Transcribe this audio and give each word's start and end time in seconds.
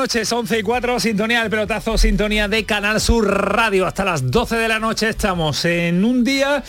Noches, 0.00 0.32
11 0.32 0.60
y 0.60 0.62
4, 0.62 0.98
sintonía 0.98 1.42
del 1.42 1.50
pelotazo, 1.50 1.98
sintonía 1.98 2.48
de 2.48 2.64
Canal 2.64 3.02
Sur 3.02 3.28
Radio. 3.28 3.86
Hasta 3.86 4.02
las 4.02 4.30
12 4.30 4.56
de 4.56 4.66
la 4.66 4.78
noche 4.78 5.10
estamos 5.10 5.62
en 5.66 6.02
un 6.06 6.24
día 6.24 6.64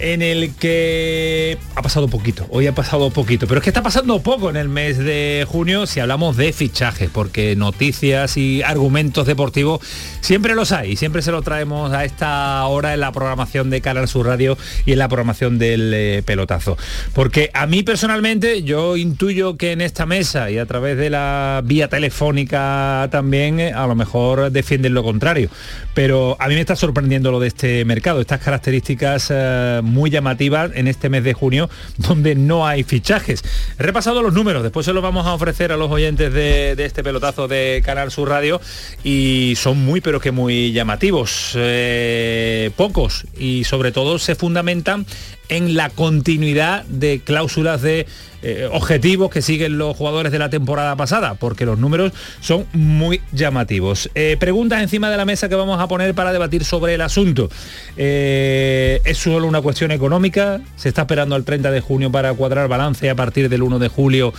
en 0.00 0.22
el 0.22 0.54
que 0.54 1.58
ha 1.74 1.82
pasado 1.82 2.08
poquito, 2.08 2.46
hoy 2.50 2.66
ha 2.66 2.74
pasado 2.74 3.10
poquito, 3.10 3.46
pero 3.46 3.58
es 3.58 3.64
que 3.64 3.70
está 3.70 3.82
pasando 3.82 4.20
poco 4.20 4.50
en 4.50 4.56
el 4.56 4.68
mes 4.68 4.98
de 4.98 5.46
junio 5.48 5.86
si 5.86 6.00
hablamos 6.00 6.36
de 6.36 6.52
fichajes, 6.52 7.10
porque 7.12 7.54
noticias 7.56 8.36
y 8.36 8.62
argumentos 8.62 9.26
deportivos 9.26 9.80
siempre 10.20 10.54
los 10.54 10.72
hay, 10.72 10.96
siempre 10.96 11.22
se 11.22 11.32
lo 11.32 11.42
traemos 11.42 11.92
a 11.92 12.04
esta 12.04 12.64
hora 12.66 12.94
en 12.94 13.00
la 13.00 13.12
programación 13.12 13.70
de 13.70 13.80
Canal 13.80 14.08
Sur 14.08 14.26
Radio 14.26 14.56
y 14.86 14.92
en 14.92 14.98
la 14.98 15.08
programación 15.08 15.58
del 15.58 15.92
eh, 15.94 16.22
pelotazo. 16.24 16.76
Porque 17.14 17.50
a 17.52 17.66
mí 17.66 17.82
personalmente 17.82 18.62
yo 18.62 18.96
intuyo 18.96 19.56
que 19.56 19.72
en 19.72 19.80
esta 19.80 20.06
mesa 20.06 20.50
y 20.50 20.58
a 20.58 20.66
través 20.66 20.96
de 20.96 21.10
la 21.10 21.62
vía 21.64 21.88
telefónica 21.88 23.08
también 23.10 23.60
eh, 23.60 23.72
a 23.72 23.86
lo 23.86 23.94
mejor 23.94 24.50
defienden 24.50 24.94
lo 24.94 25.02
contrario, 25.02 25.50
pero 25.94 26.36
a 26.40 26.48
mí 26.48 26.54
me 26.54 26.60
está 26.60 26.76
sorprendiendo 26.76 27.30
lo 27.30 27.40
de 27.40 27.48
este 27.48 27.84
mercado, 27.84 28.20
estas 28.20 28.40
características 28.40 29.28
eh, 29.30 29.80
muy 29.90 30.10
llamativa 30.10 30.68
en 30.72 30.88
este 30.88 31.08
mes 31.08 31.24
de 31.24 31.34
junio, 31.34 31.68
donde 31.98 32.34
no 32.34 32.66
hay 32.66 32.82
fichajes. 32.82 33.42
He 33.78 33.82
repasado 33.82 34.22
los 34.22 34.32
números, 34.32 34.62
después 34.62 34.86
se 34.86 34.92
los 34.92 35.02
vamos 35.02 35.26
a 35.26 35.34
ofrecer 35.34 35.72
a 35.72 35.76
los 35.76 35.90
oyentes 35.90 36.32
de, 36.32 36.72
este 36.78 37.02
pelotazo 37.02 37.48
de 37.48 37.82
Canal 37.84 38.10
Sur 38.10 38.28
Radio 38.28 38.60
y 39.04 39.54
son 39.56 39.84
muy 39.84 40.00
pero 40.00 40.20
que 40.20 40.30
muy 40.32 40.72
llamativos, 40.72 41.52
eh, 41.54 42.70
pocos 42.76 43.26
y 43.38 43.64
sobre 43.64 43.92
todo 43.92 44.18
se 44.18 44.34
fundamentan 44.34 45.06
en 45.50 45.74
la 45.74 45.90
continuidad 45.90 46.84
de 46.84 47.20
cláusulas 47.20 47.82
de 47.82 48.06
eh, 48.42 48.68
objetivos 48.72 49.30
que 49.30 49.42
siguen 49.42 49.76
los 49.76 49.94
jugadores 49.94 50.32
de 50.32 50.38
la 50.38 50.48
temporada 50.48 50.96
pasada, 50.96 51.34
porque 51.34 51.66
los 51.66 51.78
números 51.78 52.12
son 52.40 52.66
muy 52.72 53.20
llamativos. 53.32 54.08
Eh, 54.14 54.36
preguntas 54.40 54.82
encima 54.82 55.10
de 55.10 55.18
la 55.18 55.26
mesa 55.26 55.50
que 55.50 55.56
vamos 55.56 55.78
a 55.78 55.88
poner 55.88 56.14
para 56.14 56.32
debatir 56.32 56.64
sobre 56.64 56.94
el 56.94 57.02
asunto. 57.02 57.50
Eh, 57.98 59.02
¿Es 59.04 59.18
solo 59.18 59.46
una 59.46 59.60
cuestión 59.60 59.90
económica? 59.90 60.62
¿Se 60.76 60.88
está 60.88 61.02
esperando 61.02 61.34
al 61.34 61.44
30 61.44 61.70
de 61.70 61.80
junio 61.80 62.10
para 62.10 62.32
cuadrar 62.32 62.68
balance 62.68 63.04
y 63.04 63.08
a 63.10 63.14
partir 63.14 63.50
del 63.50 63.62
1 63.62 63.78
de 63.78 63.88
julio 63.88 64.32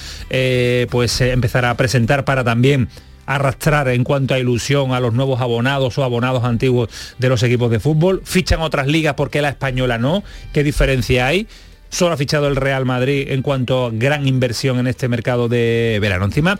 pues 0.89 1.21
empezar 1.21 1.65
a 1.65 1.75
presentar 1.75 2.25
para 2.25 2.43
también 2.43 2.89
arrastrar 3.35 3.87
en 3.89 4.03
cuanto 4.03 4.33
a 4.33 4.39
ilusión 4.39 4.93
a 4.93 4.99
los 4.99 5.13
nuevos 5.13 5.41
abonados 5.41 5.97
o 5.97 6.03
abonados 6.03 6.43
antiguos 6.43 6.89
de 7.17 7.29
los 7.29 7.43
equipos 7.43 7.71
de 7.71 7.79
fútbol. 7.79 8.21
Fichan 8.23 8.61
otras 8.61 8.87
ligas 8.87 9.15
porque 9.15 9.41
la 9.41 9.49
española 9.49 9.97
no. 9.97 10.23
¿Qué 10.53 10.63
diferencia 10.63 11.27
hay? 11.27 11.47
Solo 11.89 12.13
ha 12.13 12.17
fichado 12.17 12.47
el 12.47 12.55
Real 12.55 12.85
Madrid 12.85 13.27
en 13.29 13.41
cuanto 13.41 13.87
a 13.87 13.89
gran 13.91 14.27
inversión 14.27 14.79
en 14.79 14.87
este 14.87 15.09
mercado 15.09 15.49
de 15.49 15.97
verano. 16.01 16.25
Encima 16.25 16.57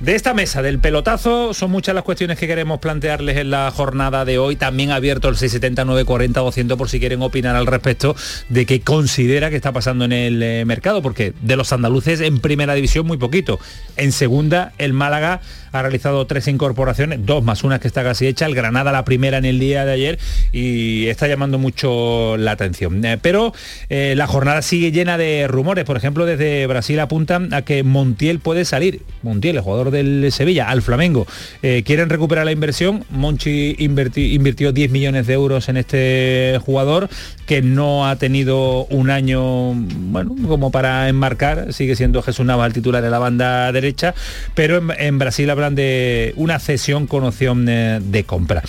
de 0.00 0.14
esta 0.14 0.32
mesa 0.32 0.62
del 0.62 0.78
pelotazo 0.78 1.52
son 1.52 1.70
muchas 1.70 1.94
las 1.94 2.04
cuestiones 2.04 2.38
que 2.38 2.46
queremos 2.46 2.80
plantearles 2.80 3.36
en 3.36 3.50
la 3.50 3.70
jornada 3.70 4.24
de 4.24 4.38
hoy. 4.38 4.56
También 4.56 4.92
abierto 4.92 5.28
el 5.28 5.36
679 5.36 6.06
40 6.06 6.40
200 6.40 6.78
por 6.78 6.88
si 6.88 6.98
quieren 6.98 7.20
opinar 7.20 7.54
al 7.54 7.66
respecto 7.66 8.16
de 8.48 8.64
qué 8.64 8.80
considera 8.80 9.50
que 9.50 9.56
está 9.56 9.72
pasando 9.72 10.06
en 10.06 10.12
el 10.12 10.42
eh, 10.42 10.64
mercado, 10.64 11.02
porque 11.02 11.34
de 11.42 11.54
los 11.54 11.72
andaluces 11.74 12.22
en 12.22 12.40
primera 12.40 12.74
división 12.74 13.06
muy 13.06 13.18
poquito. 13.18 13.60
En 13.98 14.12
segunda, 14.12 14.72
el 14.78 14.94
Málaga 14.94 15.42
ha 15.72 15.82
realizado 15.82 16.26
tres 16.26 16.48
incorporaciones, 16.48 17.24
dos 17.24 17.44
más 17.44 17.62
una 17.62 17.78
que 17.78 17.86
está 17.86 18.02
casi 18.02 18.26
hecha, 18.26 18.46
el 18.46 18.54
Granada 18.54 18.92
la 18.92 19.04
primera 19.04 19.38
en 19.38 19.44
el 19.44 19.58
día 19.58 19.84
de 19.84 19.92
ayer 19.92 20.18
y 20.52 21.06
está 21.08 21.28
llamando 21.28 21.58
mucho 21.58 22.36
la 22.38 22.52
atención. 22.52 23.04
Eh, 23.04 23.18
pero 23.20 23.52
eh, 23.88 24.14
la 24.16 24.26
jornada 24.26 24.62
sigue 24.62 24.92
llena 24.92 25.18
de 25.18 25.46
rumores, 25.46 25.84
por 25.84 25.96
ejemplo 25.96 26.26
desde 26.26 26.66
Brasil 26.66 26.98
apuntan 27.00 27.52
a 27.54 27.62
que 27.62 27.82
Montiel 27.82 28.40
puede 28.40 28.64
salir, 28.64 29.02
Montiel, 29.22 29.56
el 29.56 29.62
jugador 29.62 29.89
del 29.90 30.30
Sevilla, 30.32 30.68
al 30.68 30.82
Flamengo. 30.82 31.26
Eh, 31.62 31.82
quieren 31.84 32.08
recuperar 32.08 32.44
la 32.44 32.52
inversión, 32.52 33.04
Monchi 33.10 33.76
invirtió 33.78 34.72
10 34.72 34.90
millones 34.90 35.26
de 35.26 35.34
euros 35.34 35.68
en 35.68 35.76
este 35.76 36.58
jugador 36.64 37.08
que 37.46 37.62
no 37.62 38.06
ha 38.06 38.16
tenido 38.16 38.84
un 38.86 39.10
año, 39.10 39.72
bueno, 39.74 40.36
como 40.46 40.70
para 40.70 41.08
enmarcar, 41.08 41.72
sigue 41.72 41.96
siendo 41.96 42.22
Jesús 42.22 42.46
Navas 42.46 42.68
el 42.68 42.72
titular 42.72 43.02
de 43.02 43.10
la 43.10 43.18
banda 43.18 43.72
derecha, 43.72 44.14
pero 44.54 44.80
en, 44.96 45.18
Brasil 45.18 45.50
de 45.72 46.32
una 46.36 46.58
cesión 46.58 47.06
con 47.06 47.24
opción 47.24 47.66
eh, 47.68 47.98
de 48.00 48.24
compra. 48.24 48.62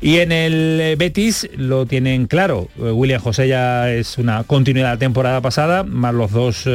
Y 0.00 0.18
en 0.18 0.32
el 0.32 0.78
eh, 0.80 0.96
Betis 0.96 1.48
lo 1.56 1.86
tienen 1.86 2.26
claro, 2.26 2.68
William 2.76 3.20
José 3.20 3.48
ya 3.48 3.90
es 3.90 4.18
una 4.18 4.44
continuidad 4.44 4.88
de 4.88 4.94
la 4.94 4.98
temporada 4.98 5.40
pasada, 5.40 5.82
más 5.82 6.14
los 6.14 6.30
dos 6.32 6.66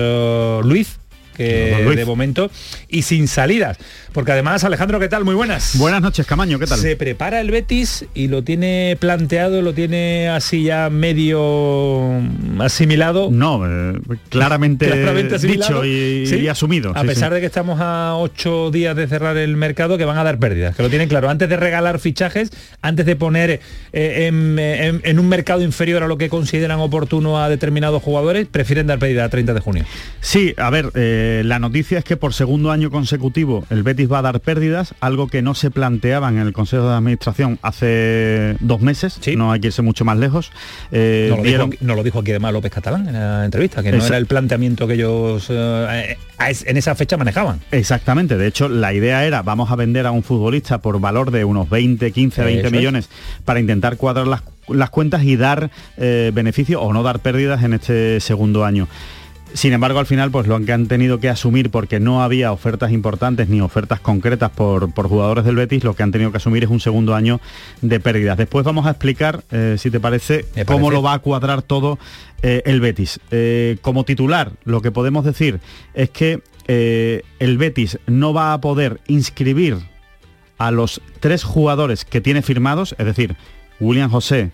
Luis, 0.66 1.01
que 1.36 1.94
de 1.96 2.06
momento, 2.06 2.52
y 2.90 3.04
sin 3.04 3.28
salidas. 3.28 3.78
Porque 4.14 4.34
además, 4.34 4.64
Alejandro, 4.64 5.00
¿qué 5.00 5.08
tal? 5.08 5.24
Muy 5.24 5.36
buenas. 5.36 5.78
Buenas 5.78 6.02
noches, 6.02 6.26
Camaño, 6.26 6.60
¿qué 6.60 6.68
tal? 6.68 6.80
Se 6.80 6.96
prepara 6.96 7.40
el 7.40 7.50
Betis 7.50 8.06
y 8.14 8.28
lo 8.28 8.44
tiene 8.44 8.98
planteado, 9.00 9.62
lo 9.62 9.74
tiene 9.74 10.30
así 10.30 10.64
ya 10.64 10.90
medio 10.90 12.22
asimilado. 12.60 13.30
No, 13.32 13.62
eh, 13.66 14.00
claramente, 14.30 14.90
dicho 15.40 15.86
y, 15.86 16.48
asumido. 16.48 16.92
A 16.96 17.04
pesar 17.04 17.34
de 17.34 17.40
que 17.40 17.46
estamos 17.46 17.80
a 17.82 18.16
ocho 18.18 18.72
días 18.72 18.96
de 18.96 19.08
cerrar 19.08 19.38
el 19.38 19.56
mercado, 19.56 19.98
que 19.98 20.06
van 20.06 20.18
a 20.18 20.24
dar 20.24 20.40
pérdidas, 20.40 20.76
que 20.76 20.84
lo 20.84 20.90
tienen 20.90 21.08
claro. 21.08 21.30
Antes 21.30 21.50
de 21.50 21.58
regalar 21.58 22.00
fichajes, 22.00 22.52
antes 22.82 23.06
de 23.06 23.16
poner 23.16 23.62
eh, 23.94 25.00
en, 25.04 25.20
un 25.20 25.30
mercado 25.30 25.62
inferior 25.62 26.04
a 26.04 26.08
lo 26.08 26.18
que 26.18 26.30
consideran 26.30 26.80
oportuno 26.80 27.42
a 27.42 27.50
determinados 27.50 28.02
jugadores, 28.04 28.48
prefieren 28.48 28.88
dar 28.88 29.00
pérdida 29.00 29.26
a 29.26 29.30
30 29.30 29.54
de 29.54 29.60
junio. 29.60 29.86
Sí, 30.20 30.54
a 30.58 30.70
ver, 30.70 30.92
eh, 30.96 31.21
la 31.44 31.60
noticia 31.60 32.00
es 32.00 32.04
que 32.04 32.18
por 32.18 32.34
segundo 32.34 32.72
año 32.72 32.92
consecutivo 32.92 33.66
el 33.70 33.84
Betis 33.84 34.12
va 34.12 34.20
a 34.20 34.22
dar 34.22 34.40
pérdidas, 34.40 34.94
algo 35.00 35.28
que 35.28 35.42
no 35.42 35.56
se 35.56 35.72
planteaba 35.72 36.30
en 36.30 36.38
el 36.38 36.54
Consejo 36.54 36.88
de 36.88 36.96
Administración 36.96 37.60
hace 37.62 38.56
dos 38.60 38.82
meses, 38.82 39.20
no 39.36 39.52
hay 39.52 39.60
que 39.60 39.68
irse 39.68 39.82
mucho 39.82 40.06
más 40.06 40.18
lejos. 40.18 40.52
Eh, 40.92 41.30
no, 41.82 41.96
lo 41.96 42.04
dijo, 42.04 42.20
aquí 42.20 42.32
además 42.32 42.54
López 42.54 42.72
Catalán 42.72 43.08
en 43.08 43.14
la 43.14 43.46
entrevista, 43.46 43.82
que 43.82 43.92
no 43.92 44.06
era 44.06 44.18
el 44.18 44.26
planteamiento 44.26 44.88
que 44.88 44.94
ellos 44.94 45.48
eh, 45.50 46.18
en 46.40 46.78
esa 46.78 46.96
fecha 46.96 47.18
manejaban. 47.18 47.62
Exactamente, 47.72 48.38
de 48.38 48.48
hecho 48.48 48.70
la 48.70 48.94
idea 48.94 49.26
era 49.26 49.42
vamos 49.42 49.72
a 49.72 49.76
vender 49.76 50.06
a 50.06 50.12
un 50.12 50.24
futbolista 50.24 50.80
por 50.80 51.00
valor 51.00 51.32
de 51.32 51.46
unos 51.46 51.70
20, 51.70 52.12
15, 52.12 52.44
20 52.44 52.72
millones 52.72 53.10
para 53.46 53.60
intentar 53.60 53.98
cuadrar 53.98 54.28
las, 54.28 54.90
cuentas 54.90 55.24
y 55.24 55.36
dar 55.36 55.72
eh, 55.98 56.32
beneficio 56.34 56.82
o 56.82 56.94
no 56.94 57.04
dar 57.04 57.20
pérdidas 57.20 57.64
en 57.64 57.74
este 57.74 58.20
segundo 58.20 58.66
año. 58.66 58.88
Sin 59.54 59.74
embargo, 59.74 60.00
al 60.00 60.06
final, 60.06 60.32
pues 60.32 60.48
lo 60.48 60.60
que 60.64 60.72
han 60.72 60.88
tenido 60.88 61.20
que 61.20 61.28
asumir, 61.28 61.70
porque 61.70 62.00
no 62.00 62.24
había 62.24 62.52
ofertas 62.52 62.92
importantes 62.92 63.50
ni 63.50 63.60
ofertas 63.60 64.00
concretas 64.00 64.50
por, 64.50 64.90
jugadores 64.94 65.44
del 65.44 65.56
Betis, 65.56 65.84
lo 65.84 65.94
que 65.94 66.04
han 66.04 66.12
tenido 66.12 66.32
que 66.32 66.38
asumir 66.38 66.64
es 66.64 66.70
un 66.70 66.80
segundo 66.80 67.16
año 67.16 67.42
de 67.82 68.00
pérdidas. 68.00 68.38
Después 68.38 68.66
vamos 68.66 68.86
a 68.86 68.92
explicar, 68.92 69.44
eh, 69.52 69.76
si 69.78 69.92
te 69.92 70.00
parece, 70.00 70.46
cómo 70.66 70.90
lo 70.90 71.02
va 71.02 71.14
a 71.14 71.20
cuadrar 71.20 71.62
todo 71.62 72.00
eh, 72.42 72.62
el 72.66 72.80
Betis. 72.80 73.20
Eh, 73.32 73.78
como 73.82 74.06
titular, 74.06 74.54
lo 74.64 74.82
que 74.82 74.92
podemos 74.92 75.26
decir 75.26 75.60
es 75.94 76.10
que 76.10 76.42
el 76.68 77.58
Betis 77.58 78.00
no 78.08 78.34
va 78.34 78.54
a 78.54 78.62
poder 78.62 79.02
inscribir 79.08 79.78
a 80.58 80.72
los 80.72 81.02
tres 81.20 81.44
jugadores 81.44 82.06
que 82.06 82.22
tiene 82.22 82.42
firmados, 82.42 82.96
es 82.98 83.06
decir, 83.06 83.36
William 83.82 84.10
José, 84.10 84.52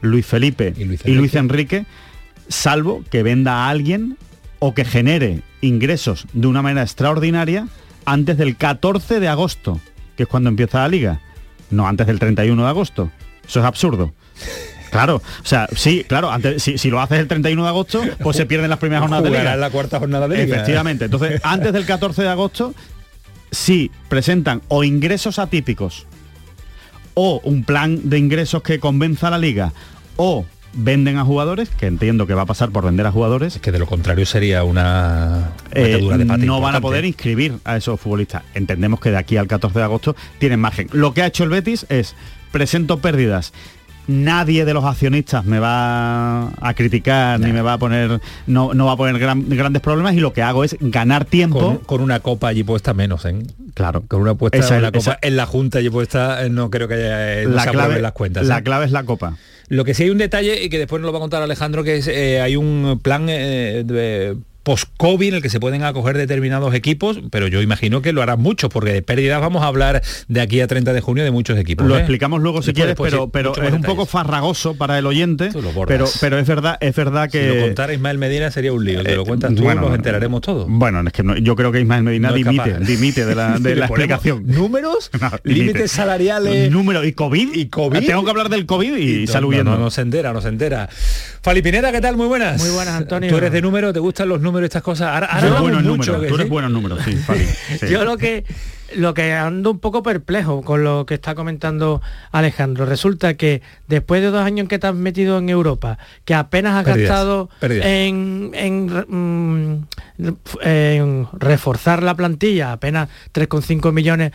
Luis 0.00 0.26
Felipe 0.26 0.74
y 0.76 0.84
Luis, 0.84 1.02
y 1.04 1.12
Luis 1.12 1.34
Enrique, 1.36 1.86
salvo 2.48 3.04
que 3.08 3.22
venda 3.22 3.66
a 3.66 3.68
alguien 3.68 4.16
o 4.60 4.74
que 4.74 4.84
genere 4.84 5.42
ingresos 5.60 6.26
de 6.32 6.46
una 6.46 6.62
manera 6.62 6.82
extraordinaria 6.82 7.66
antes 8.04 8.38
del 8.38 8.56
14 8.56 9.18
de 9.18 9.28
agosto, 9.28 9.80
que 10.16 10.22
es 10.22 10.28
cuando 10.28 10.48
empieza 10.48 10.78
la 10.78 10.88
liga, 10.88 11.20
no 11.70 11.88
antes 11.88 12.06
del 12.06 12.18
31 12.18 12.62
de 12.62 12.68
agosto. 12.68 13.10
Eso 13.46 13.60
es 13.60 13.66
absurdo. 13.66 14.14
Claro, 14.90 15.16
o 15.16 15.46
sea, 15.46 15.68
sí, 15.74 16.04
claro, 16.06 16.30
antes, 16.30 16.62
si, 16.62 16.90
lo 16.90 17.00
haces 17.00 17.20
el 17.20 17.28
31 17.28 17.62
de 17.62 17.68
agosto, 17.68 18.02
pues 18.22 18.36
se 18.36 18.46
pierden 18.46 18.70
las 18.70 18.78
primeras 18.78 19.02
jornadas 19.02 19.24
de 19.24 19.30
liga. 19.30 19.56
la 19.56 19.70
cuarta 19.70 19.98
jornada 19.98 20.28
de 20.28 20.44
liga. 20.44 20.56
Efectivamente. 20.56 21.04
Entonces, 21.06 21.40
antes 21.44 21.72
del 21.72 21.86
14 21.86 22.22
de 22.22 22.28
agosto, 22.28 22.74
si 23.50 23.90
presentan 24.08 24.62
o 24.68 24.84
ingresos 24.84 25.38
atípicos 25.38 26.06
o 27.14 27.40
un 27.44 27.64
plan 27.64 28.08
de 28.08 28.18
ingresos 28.18 28.62
que 28.62 28.80
convenza 28.80 29.28
a 29.28 29.30
la 29.30 29.38
liga, 29.38 29.72
o 30.16 30.44
venden 30.72 31.18
a 31.18 31.24
jugadores, 31.24 31.70
que 31.70 31.86
entiendo 31.86 32.26
que 32.26 32.34
va 32.34 32.42
a 32.42 32.46
pasar 32.46 32.70
por 32.70 32.84
vender 32.84 33.06
a 33.06 33.12
jugadores. 33.12 33.58
que 33.58 33.72
de 33.72 33.78
lo 33.78 33.86
contrario 33.86 34.26
sería 34.26 34.64
una 34.64 35.52
eh, 35.72 36.00
no 36.38 36.60
van 36.60 36.74
a 36.76 36.80
poder 36.80 37.04
inscribir 37.04 37.58
a 37.64 37.76
esos 37.76 38.00
futbolistas. 38.00 38.42
Entendemos 38.54 39.00
que 39.00 39.10
de 39.10 39.16
aquí 39.16 39.36
al 39.36 39.46
14 39.46 39.78
de 39.78 39.84
agosto 39.84 40.16
tienen 40.38 40.60
margen. 40.60 40.88
Lo 40.92 41.14
que 41.14 41.22
ha 41.22 41.26
hecho 41.26 41.44
el 41.44 41.50
Betis 41.50 41.86
es 41.88 42.14
presento 42.52 42.98
pérdidas 42.98 43.52
nadie 44.10 44.64
de 44.64 44.74
los 44.74 44.84
accionistas 44.84 45.44
me 45.44 45.58
va 45.58 46.48
a 46.48 46.74
criticar 46.74 47.38
ni 47.38 47.52
me 47.52 47.62
va 47.62 47.74
a 47.74 47.78
poner 47.78 48.20
no, 48.46 48.74
no 48.74 48.86
va 48.86 48.92
a 48.92 48.96
poner 48.96 49.18
grandes 49.18 49.82
problemas 49.82 50.14
y 50.14 50.20
lo 50.20 50.32
que 50.32 50.42
hago 50.42 50.64
es 50.64 50.76
ganar 50.80 51.24
tiempo 51.24 51.80
con, 51.86 52.00
una 52.00 52.20
copa 52.20 52.48
allí 52.48 52.64
puesta 52.64 52.92
menos 52.92 53.24
¿eh? 53.24 53.36
claro 53.74 54.02
con 54.08 54.20
una 54.20 54.34
puesta 54.34 54.58
esa, 54.58 54.80
la 54.80 54.90
copa 54.90 55.18
en 55.22 55.36
la 55.36 55.46
junta 55.46 55.78
allí 55.78 55.90
puesta 55.90 56.44
eh, 56.44 56.50
no 56.50 56.70
creo 56.70 56.88
que 56.88 56.94
haya 56.94 57.40
eh, 57.40 57.46
la 57.46 57.66
clave 57.66 58.00
las 58.00 58.12
cuentas 58.12 58.46
la 58.46 58.58
¿eh? 58.58 58.62
clave 58.62 58.86
es 58.86 58.92
la 58.92 59.04
copa 59.04 59.36
lo 59.70 59.86
que 59.86 59.94
sí 59.94 60.02
hay 60.02 60.10
un 60.10 60.18
detalle 60.18 60.62
y 60.62 60.68
que 60.68 60.78
después 60.78 61.00
nos 61.00 61.06
lo 61.06 61.12
va 61.12 61.18
a 61.18 61.22
contar 61.22 61.42
Alejandro 61.42 61.82
que 61.82 61.96
es 61.96 62.08
hay 62.08 62.56
un 62.56 63.00
plan 63.02 63.26
de 63.26 64.36
post-COVID 64.70 65.30
en 65.30 65.34
el 65.34 65.42
que 65.42 65.50
se 65.50 65.58
pueden 65.58 65.82
acoger 65.82 66.16
determinados 66.16 66.72
equipos, 66.74 67.18
pero 67.32 67.48
yo 67.48 67.60
imagino 67.60 68.02
que 68.02 68.12
lo 68.12 68.22
harán 68.22 68.38
muchos, 68.40 68.70
porque 68.70 68.92
de 68.92 69.02
pérdidas 69.02 69.40
vamos 69.40 69.64
a 69.64 69.66
hablar 69.66 70.00
de 70.28 70.40
aquí 70.40 70.60
a 70.60 70.68
30 70.68 70.92
de 70.92 71.00
junio 71.00 71.24
de 71.24 71.32
muchos 71.32 71.58
equipos. 71.58 71.88
Lo 71.88 71.96
¿eh? 71.96 71.98
explicamos 71.98 72.40
luego 72.40 72.62
si 72.62 72.72
quieres, 72.72 72.94
pero, 72.96 73.30
pero 73.30 73.52
es 73.60 73.72
un 73.72 73.82
poco 73.82 74.06
farragoso 74.06 74.76
para 74.76 74.96
el 74.96 75.06
oyente, 75.06 75.50
pero, 75.88 76.06
pero 76.20 76.38
es 76.38 76.46
verdad, 76.46 76.78
es 76.80 76.94
verdad 76.94 77.28
que... 77.28 77.50
Si 77.50 77.56
lo 77.56 77.64
contara 77.66 77.92
Ismael 77.94 78.18
Medina 78.18 78.52
sería 78.52 78.72
un 78.72 78.84
lío, 78.84 79.02
te 79.02 79.16
lo 79.16 79.22
eh, 79.22 79.26
cuentas 79.26 79.52
tú, 79.56 79.64
nos 79.64 79.92
enteraremos 79.92 80.40
todos. 80.40 80.66
Bueno, 80.68 81.02
es 81.04 81.12
que 81.12 81.24
yo 81.42 81.56
creo 81.56 81.72
que 81.72 81.80
Ismael 81.80 82.04
Medina 82.04 82.32
dimite, 82.32 82.78
dimite 82.78 83.26
de 83.26 83.34
la, 83.34 83.58
de 83.58 83.74
la 83.74 83.86
explicación. 83.86 84.44
¿Números? 84.46 85.10
¿Límites 85.42 85.90
salariales? 85.90 86.70
¿Números? 86.70 87.04
¿Y 87.06 87.12
COVID? 87.12 87.54
¿Y 87.54 87.66
COVID? 87.66 88.06
Tengo 88.06 88.22
que 88.22 88.30
hablar 88.30 88.48
del 88.48 88.66
COVID 88.66 88.96
y, 88.98 89.24
y 89.24 89.64
No, 89.64 89.76
no, 89.76 89.90
se 89.90 90.02
entera, 90.02 90.32
no 90.32 90.40
se 90.40 90.48
entera. 90.48 90.88
Falipinera, 91.42 91.90
¿qué 91.90 92.00
tal? 92.00 92.16
Muy 92.16 92.28
buenas. 92.28 92.62
Muy 92.62 92.70
buenas, 92.70 92.94
Antonio. 92.94 93.30
¿Tú 93.30 93.36
eres 93.36 93.50
de 93.50 93.62
número? 93.62 93.92
¿Te 93.92 93.98
gustan 93.98 94.28
los 94.28 94.40
números, 94.40 94.59
estas 94.66 94.82
cosas? 94.82 95.08
Ahora, 95.08 95.60
buenos 95.60 95.82
números, 95.82 96.28
tú 96.28 96.34
eres 96.34 96.48
buenos 96.48 96.70
números, 96.70 97.00
sí, 97.04 97.16
Yo 97.88 98.04
lo 98.04 98.16
que 98.16 98.44
lo 98.94 99.14
que 99.14 99.34
ando 99.34 99.70
un 99.70 99.78
poco 99.78 100.02
perplejo 100.02 100.62
con 100.62 100.84
lo 100.84 101.06
que 101.06 101.14
está 101.14 101.34
comentando 101.34 102.02
Alejandro. 102.32 102.86
Resulta 102.86 103.34
que 103.34 103.62
después 103.86 104.20
de 104.22 104.30
dos 104.30 104.42
años 104.42 104.68
que 104.68 104.78
te 104.78 104.86
has 104.86 104.94
metido 104.94 105.38
en 105.38 105.48
Europa, 105.48 105.98
que 106.24 106.34
apenas 106.34 106.74
has 106.74 106.96
gastado 106.96 107.50
en, 107.60 108.50
mm, 108.50 109.86
en, 110.62 111.28
reforzar 111.32 112.02
la 112.02 112.14
plantilla, 112.14 112.72
apenas 112.72 113.08
3,5 113.32 113.92
millones 113.92 114.32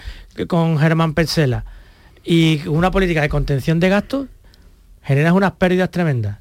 con 0.47 0.77
Germán 0.79 1.13
Petzela, 1.13 1.65
y 2.23 2.67
una 2.67 2.91
política 2.91 3.21
de 3.21 3.29
contención 3.29 3.79
de 3.79 3.89
gastos, 3.89 4.27
generas 5.03 5.33
unas 5.33 5.51
pérdidas 5.53 5.91
tremendas. 5.91 6.39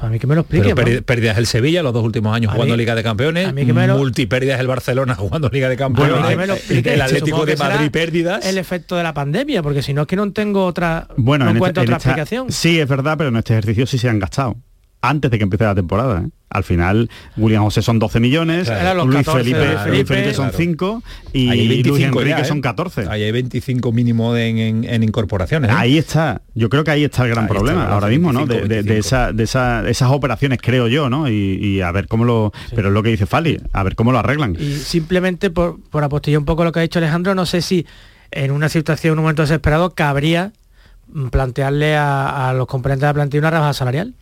A 0.00 0.08
mí 0.08 0.18
que 0.18 0.26
me 0.26 0.34
lo 0.34 0.42
explique. 0.42 0.74
pérdidas 0.74 1.38
el 1.38 1.46
Sevilla 1.46 1.82
los 1.82 1.92
dos 1.92 2.04
últimos 2.04 2.34
años 2.34 2.52
jugando 2.54 2.76
Liga 2.76 2.94
de 2.94 3.02
Campeones, 3.02 3.52
multipérdidas 3.96 4.60
el 4.60 4.66
Barcelona 4.66 5.14
jugando 5.14 5.48
Liga 5.48 5.68
de 5.68 5.76
Campeones, 5.76 6.70
el 6.70 7.00
Atlético 7.00 7.46
de 7.46 7.56
Madrid 7.56 7.90
pérdidas. 7.90 8.44
El 8.44 8.58
efecto 8.58 8.96
de 8.96 9.02
la 9.02 9.14
pandemia, 9.14 9.62
porque 9.62 9.82
si 9.82 9.94
no 9.94 10.02
es 10.02 10.08
que 10.08 10.16
no 10.16 10.30
tengo 10.32 10.64
otra, 10.64 11.08
bueno, 11.16 11.44
no 11.44 11.52
encuentro 11.52 11.82
otra 11.82 11.96
explicación. 11.96 12.50
Sí, 12.50 12.80
es 12.80 12.88
verdad, 12.88 13.16
pero 13.16 13.28
en 13.30 13.36
este 13.36 13.54
ejercicio 13.54 13.86
sí 13.86 13.98
se 13.98 14.08
han 14.08 14.18
gastado 14.18 14.56
antes 15.08 15.30
de 15.30 15.38
que 15.38 15.44
empiece 15.44 15.64
la 15.64 15.74
temporada. 15.74 16.22
¿eh? 16.24 16.30
Al 16.54 16.62
final, 16.62 17.10
William 17.36 17.64
José 17.64 17.82
son 17.82 17.98
12 17.98 18.20
millones, 18.20 18.70
Luis, 19.04 19.26
Felipe, 19.26 20.32
son 20.34 20.52
5 20.52 21.02
y 21.32 21.82
Luis 21.82 22.04
Enrique 22.04 22.44
son 22.44 22.60
14. 22.60 23.02
¿eh? 23.02 23.06
Ahí 23.10 23.22
hay 23.24 23.32
25 23.32 23.90
mínimo 23.90 24.36
en, 24.36 25.02
incorporaciones. 25.02 25.70
¿eh? 25.70 25.74
Ahí 25.76 25.98
está. 25.98 26.42
Yo 26.54 26.68
creo 26.68 26.84
que 26.84 26.92
ahí 26.92 27.02
está 27.02 27.24
el 27.24 27.30
gran 27.30 27.48
problema 27.48 27.88
ahora 27.88 28.06
mismo, 28.06 28.32
¿no? 28.32 28.46
De, 28.46 28.98
esa, 28.98 29.32
de 29.32 29.42
esas 29.42 30.10
operaciones, 30.10 30.60
creo 30.62 30.86
yo, 30.86 31.10
¿no? 31.10 31.28
Y, 31.28 31.80
a 31.80 31.90
ver 31.90 32.06
cómo 32.06 32.24
lo... 32.24 32.52
Pero 32.74 32.88
es 32.88 32.94
lo 32.94 33.02
que 33.02 33.10
dice 33.10 33.26
Fali, 33.26 33.60
a 33.72 33.82
ver 33.82 33.96
cómo 33.96 34.12
lo 34.12 34.20
arreglan. 34.20 34.56
Y 34.58 34.76
simplemente 34.76 35.50
por, 35.50 35.80
por 35.90 36.04
apostillar 36.04 36.38
un 36.38 36.44
poco 36.44 36.62
lo 36.62 36.70
que 36.70 36.78
ha 36.78 36.82
dicho 36.82 37.00
Alejandro, 37.00 37.34
no 37.34 37.46
sé 37.46 37.62
si 37.62 37.84
en 38.30 38.52
una 38.52 38.68
situación, 38.68 39.14
en 39.14 39.18
un 39.18 39.24
momento 39.24 39.42
desesperado, 39.42 39.90
cabría 39.90 40.52
plantearle 41.32 41.96
a, 41.96 42.50
a 42.50 42.54
los 42.54 42.68
componentes 42.68 43.00
de 43.02 43.06
la 43.08 43.14
plantilla 43.14 43.40
una 43.40 43.50
rebaja 43.50 43.72
salarial 43.72 44.14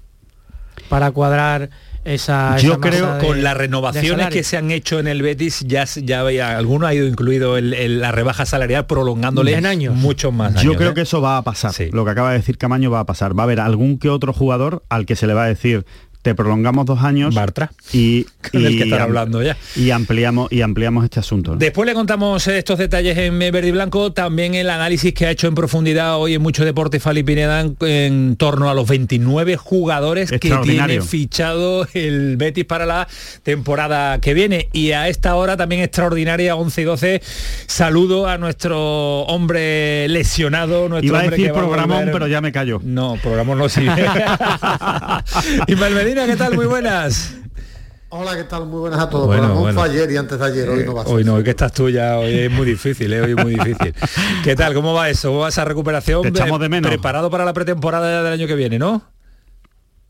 para 0.88 1.10
cuadrar 1.10 1.70
esa, 2.04 2.58
yo 2.58 2.80
creo 2.80 3.18
con 3.18 3.44
las 3.44 3.56
renovaciones 3.56 4.28
que 4.28 4.42
se 4.42 4.56
han 4.56 4.72
hecho 4.72 4.98
en 4.98 5.06
el 5.06 5.22
Betis 5.22 5.60
ya 5.60 5.84
ya 5.84 6.58
alguno 6.58 6.88
ha 6.88 6.94
ido 6.94 7.06
incluido 7.06 7.60
la 7.60 8.10
rebaja 8.10 8.44
salarial 8.44 8.86
prolongándole 8.86 9.54
en 9.54 9.66
años. 9.66 9.94
muchos 9.94 10.32
más 10.32 10.60
yo 10.62 10.74
creo 10.74 10.90
¿eh? 10.90 10.94
que 10.94 11.02
eso 11.02 11.20
va 11.20 11.36
a 11.36 11.42
pasar 11.42 11.72
lo 11.92 12.04
que 12.04 12.10
acaba 12.10 12.32
de 12.32 12.38
decir 12.38 12.58
Camaño 12.58 12.90
va 12.90 13.00
a 13.00 13.06
pasar 13.06 13.38
va 13.38 13.42
a 13.42 13.44
haber 13.44 13.60
algún 13.60 13.98
que 13.98 14.08
otro 14.08 14.32
jugador 14.32 14.82
al 14.88 15.06
que 15.06 15.14
se 15.14 15.28
le 15.28 15.34
va 15.34 15.44
a 15.44 15.46
decir 15.46 15.86
te 16.22 16.34
prolongamos 16.34 16.86
dos 16.86 17.02
años 17.02 17.34
Bartra 17.34 17.72
y, 17.92 18.26
y 18.52 18.78
que 18.78 18.94
hablando 18.94 19.42
ya. 19.42 19.56
y 19.76 19.90
ampliamos 19.90 20.50
y 20.52 20.62
ampliamos 20.62 21.04
este 21.04 21.20
asunto 21.20 21.56
después 21.56 21.86
le 21.86 21.94
contamos 21.94 22.46
estos 22.46 22.78
detalles 22.78 23.18
en 23.18 23.38
verde 23.38 23.68
y 23.68 23.72
blanco 23.72 24.12
también 24.12 24.54
el 24.54 24.70
análisis 24.70 25.12
que 25.12 25.26
ha 25.26 25.30
hecho 25.30 25.48
en 25.48 25.54
profundidad 25.54 26.18
hoy 26.18 26.34
en 26.34 26.42
mucho 26.42 26.64
deporte 26.64 27.00
Fali 27.00 27.22
Pineda 27.22 27.64
en, 27.80 28.36
torno 28.36 28.70
a 28.70 28.74
los 28.74 28.88
29 28.88 29.56
jugadores 29.56 30.30
que 30.30 30.38
tiene 30.38 31.00
fichado 31.02 31.86
el 31.94 32.36
Betis 32.36 32.64
para 32.64 32.86
la 32.86 33.08
temporada 33.42 34.20
que 34.20 34.34
viene. 34.34 34.68
Y 34.72 34.92
a 34.92 35.08
esta 35.08 35.34
hora 35.34 35.56
también 35.56 35.82
extraordinaria 35.82 36.56
11 36.56 36.82
y 36.82 36.84
12 36.84 37.22
saludo 37.66 38.28
a 38.28 38.38
nuestro 38.38 39.22
hombre 39.22 40.08
lesionado 40.08 40.88
nuestro 40.88 41.08
Iba 41.08 41.20
a 41.20 41.30
decir 41.30 41.52
programón 41.52 42.10
pero 42.12 42.26
ya 42.26 42.40
me 42.40 42.52
callo. 42.52 42.80
No 42.84 43.16
programón 43.22 43.58
no 43.58 43.68
sirve. 43.68 44.06
Y 45.66 45.76
Malvedi 46.14 46.32
¿qué 46.32 46.36
tal? 46.36 46.54
Muy 46.54 46.66
buenas. 46.66 47.34
Hola, 48.10 48.36
¿qué 48.36 48.44
tal? 48.44 48.66
Muy 48.66 48.80
buenas 48.80 49.00
a 49.00 49.08
todos. 49.08 49.26
Bueno, 49.26 49.54
bueno. 49.54 49.80
fue 49.80 49.88
ayer 49.88 50.10
y 50.10 50.18
antes 50.18 50.38
de 50.38 50.44
ayer, 50.44 50.68
hoy 50.68 50.84
no 50.84 50.92
va 50.92 51.02
a 51.02 51.04
ser. 51.06 51.14
Hoy 51.14 51.24
no, 51.24 51.34
hoy 51.34 51.44
que 51.44 51.50
estás 51.50 51.72
tú 51.72 51.88
ya, 51.88 52.18
hoy 52.18 52.40
es 52.40 52.50
muy 52.50 52.66
difícil, 52.66 53.10
¿eh? 53.10 53.22
hoy 53.22 53.30
es 53.30 53.36
muy 53.36 53.54
difícil. 53.54 53.94
¿Qué 54.44 54.54
tal? 54.54 54.74
¿Cómo 54.74 54.92
va 54.92 55.08
eso? 55.08 55.28
¿Cómo 55.28 55.40
va 55.40 55.48
esa 55.48 55.64
recuperación? 55.64 56.26
echamos 56.26 56.60
de 56.60 56.68
menos. 56.68 56.90
Preparado 56.90 57.30
para 57.30 57.46
la 57.46 57.54
pretemporada 57.54 58.22
del 58.22 58.32
año 58.34 58.46
que 58.46 58.54
viene, 58.54 58.78
¿no? 58.78 59.11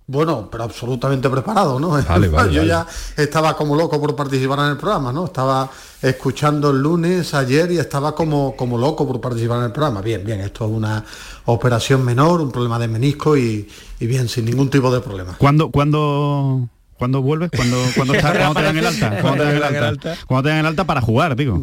Bueno, 0.06 0.48
pero 0.50 0.64
absolutamente 0.64 1.30
preparado, 1.30 1.78
¿no? 1.78 1.98
Yo 2.50 2.64
ya 2.64 2.86
estaba 3.16 3.56
como 3.56 3.76
loco 3.76 4.00
por 4.00 4.16
participar 4.16 4.58
en 4.60 4.64
el 4.66 4.76
programa, 4.76 5.12
¿no? 5.12 5.26
Estaba 5.26 5.70
escuchando 6.02 6.70
el 6.70 6.82
lunes, 6.82 7.32
ayer, 7.34 7.70
y 7.70 7.78
estaba 7.78 8.14
como, 8.14 8.56
como 8.56 8.76
loco 8.76 9.06
por 9.06 9.20
participar 9.20 9.58
en 9.58 9.64
el 9.66 9.72
programa. 9.72 10.02
Bien, 10.02 10.24
bien, 10.24 10.40
esto 10.40 10.64
es 10.64 10.72
una 10.72 11.04
operación 11.46 12.04
menor, 12.04 12.40
un 12.40 12.50
problema 12.50 12.78
de 12.78 12.88
menisco 12.88 13.36
y, 13.36 13.68
bien, 14.00 14.28
sin 14.28 14.44
ningún 14.44 14.68
tipo 14.68 14.92
de 14.92 15.00
problema. 15.00 15.36
¿Cuándo, 15.38 15.70
cuándo, 15.70 16.68
cuándo 16.98 17.22
vuelves? 17.22 17.50
¿Cuándo, 17.54 17.76
cuándo, 17.94 18.12
te 18.54 18.62
dan 18.62 18.76
el 18.76 18.86
alta? 18.86 19.18
¿Cuándo 19.20 19.44
te 19.44 19.60
dan 19.60 19.74
el 19.76 19.84
alta? 19.84 20.16
¿Cuándo 20.26 20.42
te 20.42 20.48
dan 20.48 20.58
el 20.58 20.66
alta 20.66 20.84
para 20.84 21.00
jugar, 21.00 21.36
digo? 21.36 21.62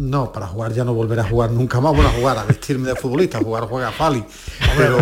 No, 0.00 0.32
para 0.32 0.46
jugar 0.46 0.72
ya 0.72 0.82
no 0.82 0.94
volveré 0.94 1.20
a 1.20 1.24
jugar 1.24 1.50
nunca 1.50 1.78
más. 1.78 1.92
Bueno, 1.92 2.08
a 2.08 2.12
jugar, 2.12 2.38
a 2.38 2.44
vestirme 2.44 2.88
de 2.88 2.96
futbolista, 2.96 3.36
a 3.36 3.42
jugar 3.42 3.64
juega 3.64 3.92
Fali. 3.92 4.24
Pero 4.74 4.98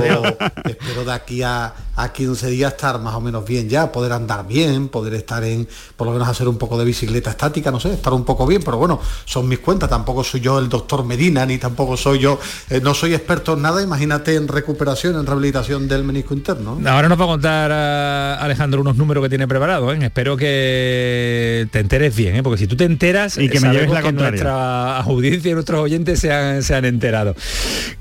espero 0.64 1.04
de 1.04 1.12
aquí 1.12 1.40
a, 1.40 1.72
a 1.94 2.12
15 2.12 2.48
días 2.48 2.72
estar 2.72 3.00
más 3.00 3.14
o 3.14 3.20
menos 3.20 3.44
bien 3.44 3.68
ya, 3.68 3.92
poder 3.92 4.12
andar 4.12 4.46
bien, 4.46 4.88
poder 4.88 5.14
estar 5.14 5.44
en, 5.44 5.68
por 5.96 6.06
lo 6.06 6.12
menos 6.12 6.28
hacer 6.28 6.48
un 6.48 6.58
poco 6.58 6.78
de 6.78 6.84
bicicleta 6.84 7.30
estática, 7.30 7.70
no 7.70 7.78
sé, 7.78 7.92
estar 7.92 8.12
un 8.12 8.24
poco 8.24 8.46
bien, 8.46 8.62
pero 8.64 8.76
bueno, 8.76 9.00
son 9.24 9.48
mis 9.48 9.60
cuentas, 9.60 9.88
tampoco 9.88 10.24
soy 10.24 10.40
yo 10.40 10.58
el 10.58 10.68
doctor 10.68 11.04
Medina, 11.04 11.44
ni 11.44 11.58
tampoco 11.58 11.96
soy 11.96 12.20
yo, 12.20 12.40
eh, 12.70 12.80
no 12.80 12.94
soy 12.94 13.14
experto 13.14 13.54
en 13.54 13.62
nada, 13.62 13.82
imagínate 13.82 14.34
en 14.34 14.48
recuperación, 14.48 15.16
en 15.16 15.26
rehabilitación 15.26 15.88
del 15.88 16.04
menisco 16.04 16.34
interno. 16.34 16.78
Ahora 16.86 17.08
nos 17.08 17.20
va 17.20 17.24
a 17.24 17.28
contar 17.28 17.72
Alejandro 17.72 18.80
unos 18.80 18.96
números 18.96 19.22
que 19.22 19.28
tiene 19.28 19.48
preparado, 19.48 19.92
¿eh? 19.92 19.98
espero 20.00 20.36
que 20.36 21.68
te 21.70 21.80
enteres 21.80 22.14
bien, 22.14 22.36
¿eh? 22.36 22.42
porque 22.42 22.58
si 22.58 22.66
tú 22.66 22.76
te 22.76 22.84
enteras 22.84 23.38
y 23.38 23.48
que 23.48 23.60
me 23.60 23.70
lleves 23.70 23.90
la 23.90 24.02
contraria 24.02 24.87
audiencia 24.96 25.50
y 25.50 25.54
nuestros 25.54 25.80
oyentes 25.80 26.20
se 26.20 26.32
han, 26.32 26.62
se 26.62 26.74
han 26.74 26.84
enterado. 26.84 27.36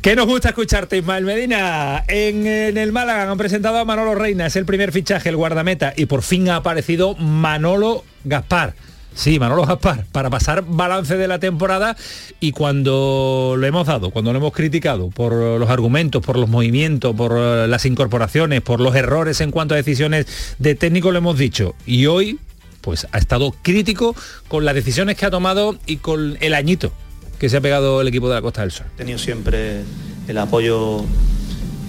¿Qué 0.01 0.15
nos 0.15 0.25
gusta 0.25 0.49
escucharte, 0.49 0.97
Ismael 0.97 1.25
Medina? 1.25 2.03
En, 2.07 2.47
el 2.47 2.91
Málaga 2.91 3.29
han 3.29 3.37
presentado 3.37 3.77
a 3.77 3.85
Manolo 3.85 4.15
Reina, 4.15 4.45
es 4.45 4.55
el 4.55 4.65
primer 4.65 4.91
fichaje, 4.91 5.29
el 5.29 5.35
guardameta, 5.35 5.93
y 5.95 6.05
por 6.05 6.21
fin 6.21 6.49
ha 6.49 6.57
aparecido 6.57 7.15
Manolo 7.15 8.03
Gaspar. 8.23 8.73
Sí, 9.13 9.39
Manolo 9.39 9.65
Gaspar, 9.65 10.05
para 10.11 10.29
pasar 10.29 10.63
balance 10.67 11.17
de 11.17 11.27
la 11.27 11.39
temporada 11.39 11.97
y 12.39 12.51
cuando 12.51 13.55
lo 13.57 13.65
hemos 13.65 13.87
dado, 13.87 14.11
cuando 14.11 14.31
lo 14.31 14.37
hemos 14.37 14.53
criticado 14.53 15.09
por 15.09 15.33
los 15.33 15.69
argumentos, 15.71 16.23
por 16.23 16.37
los 16.37 16.47
movimientos, 16.47 17.15
por 17.15 17.33
las 17.35 17.85
incorporaciones, 17.85 18.61
por 18.61 18.79
los 18.79 18.95
errores 18.95 19.41
en 19.41 19.49
cuanto 19.49 19.73
a 19.73 19.77
decisiones 19.77 20.55
de 20.59 20.75
técnico, 20.75 21.11
lo 21.11 21.17
hemos 21.17 21.37
dicho. 21.37 21.73
Y 21.87 22.05
hoy 22.05 22.39
pues 22.87 23.05
ha 23.11 23.17
estado 23.17 23.53
crítico 23.61 24.15
con 24.47 24.63
las 24.63 24.73
decisiones 24.73 25.17
que 25.17 25.25
ha 25.25 25.29
tomado 25.29 25.77
y 25.85 25.97
con 25.97 26.37
el 26.39 26.53
añito 26.53 26.93
que 27.37 27.49
se 27.49 27.57
ha 27.57 27.61
pegado 27.61 27.99
el 27.99 28.07
equipo 28.07 28.29
de 28.29 28.35
la 28.35 28.41
Costa 28.41 28.61
del 28.61 28.71
Sol. 28.71 28.85
He 28.95 28.99
tenido 28.99 29.19
siempre 29.19 29.81
el 30.29 30.37
apoyo 30.37 31.03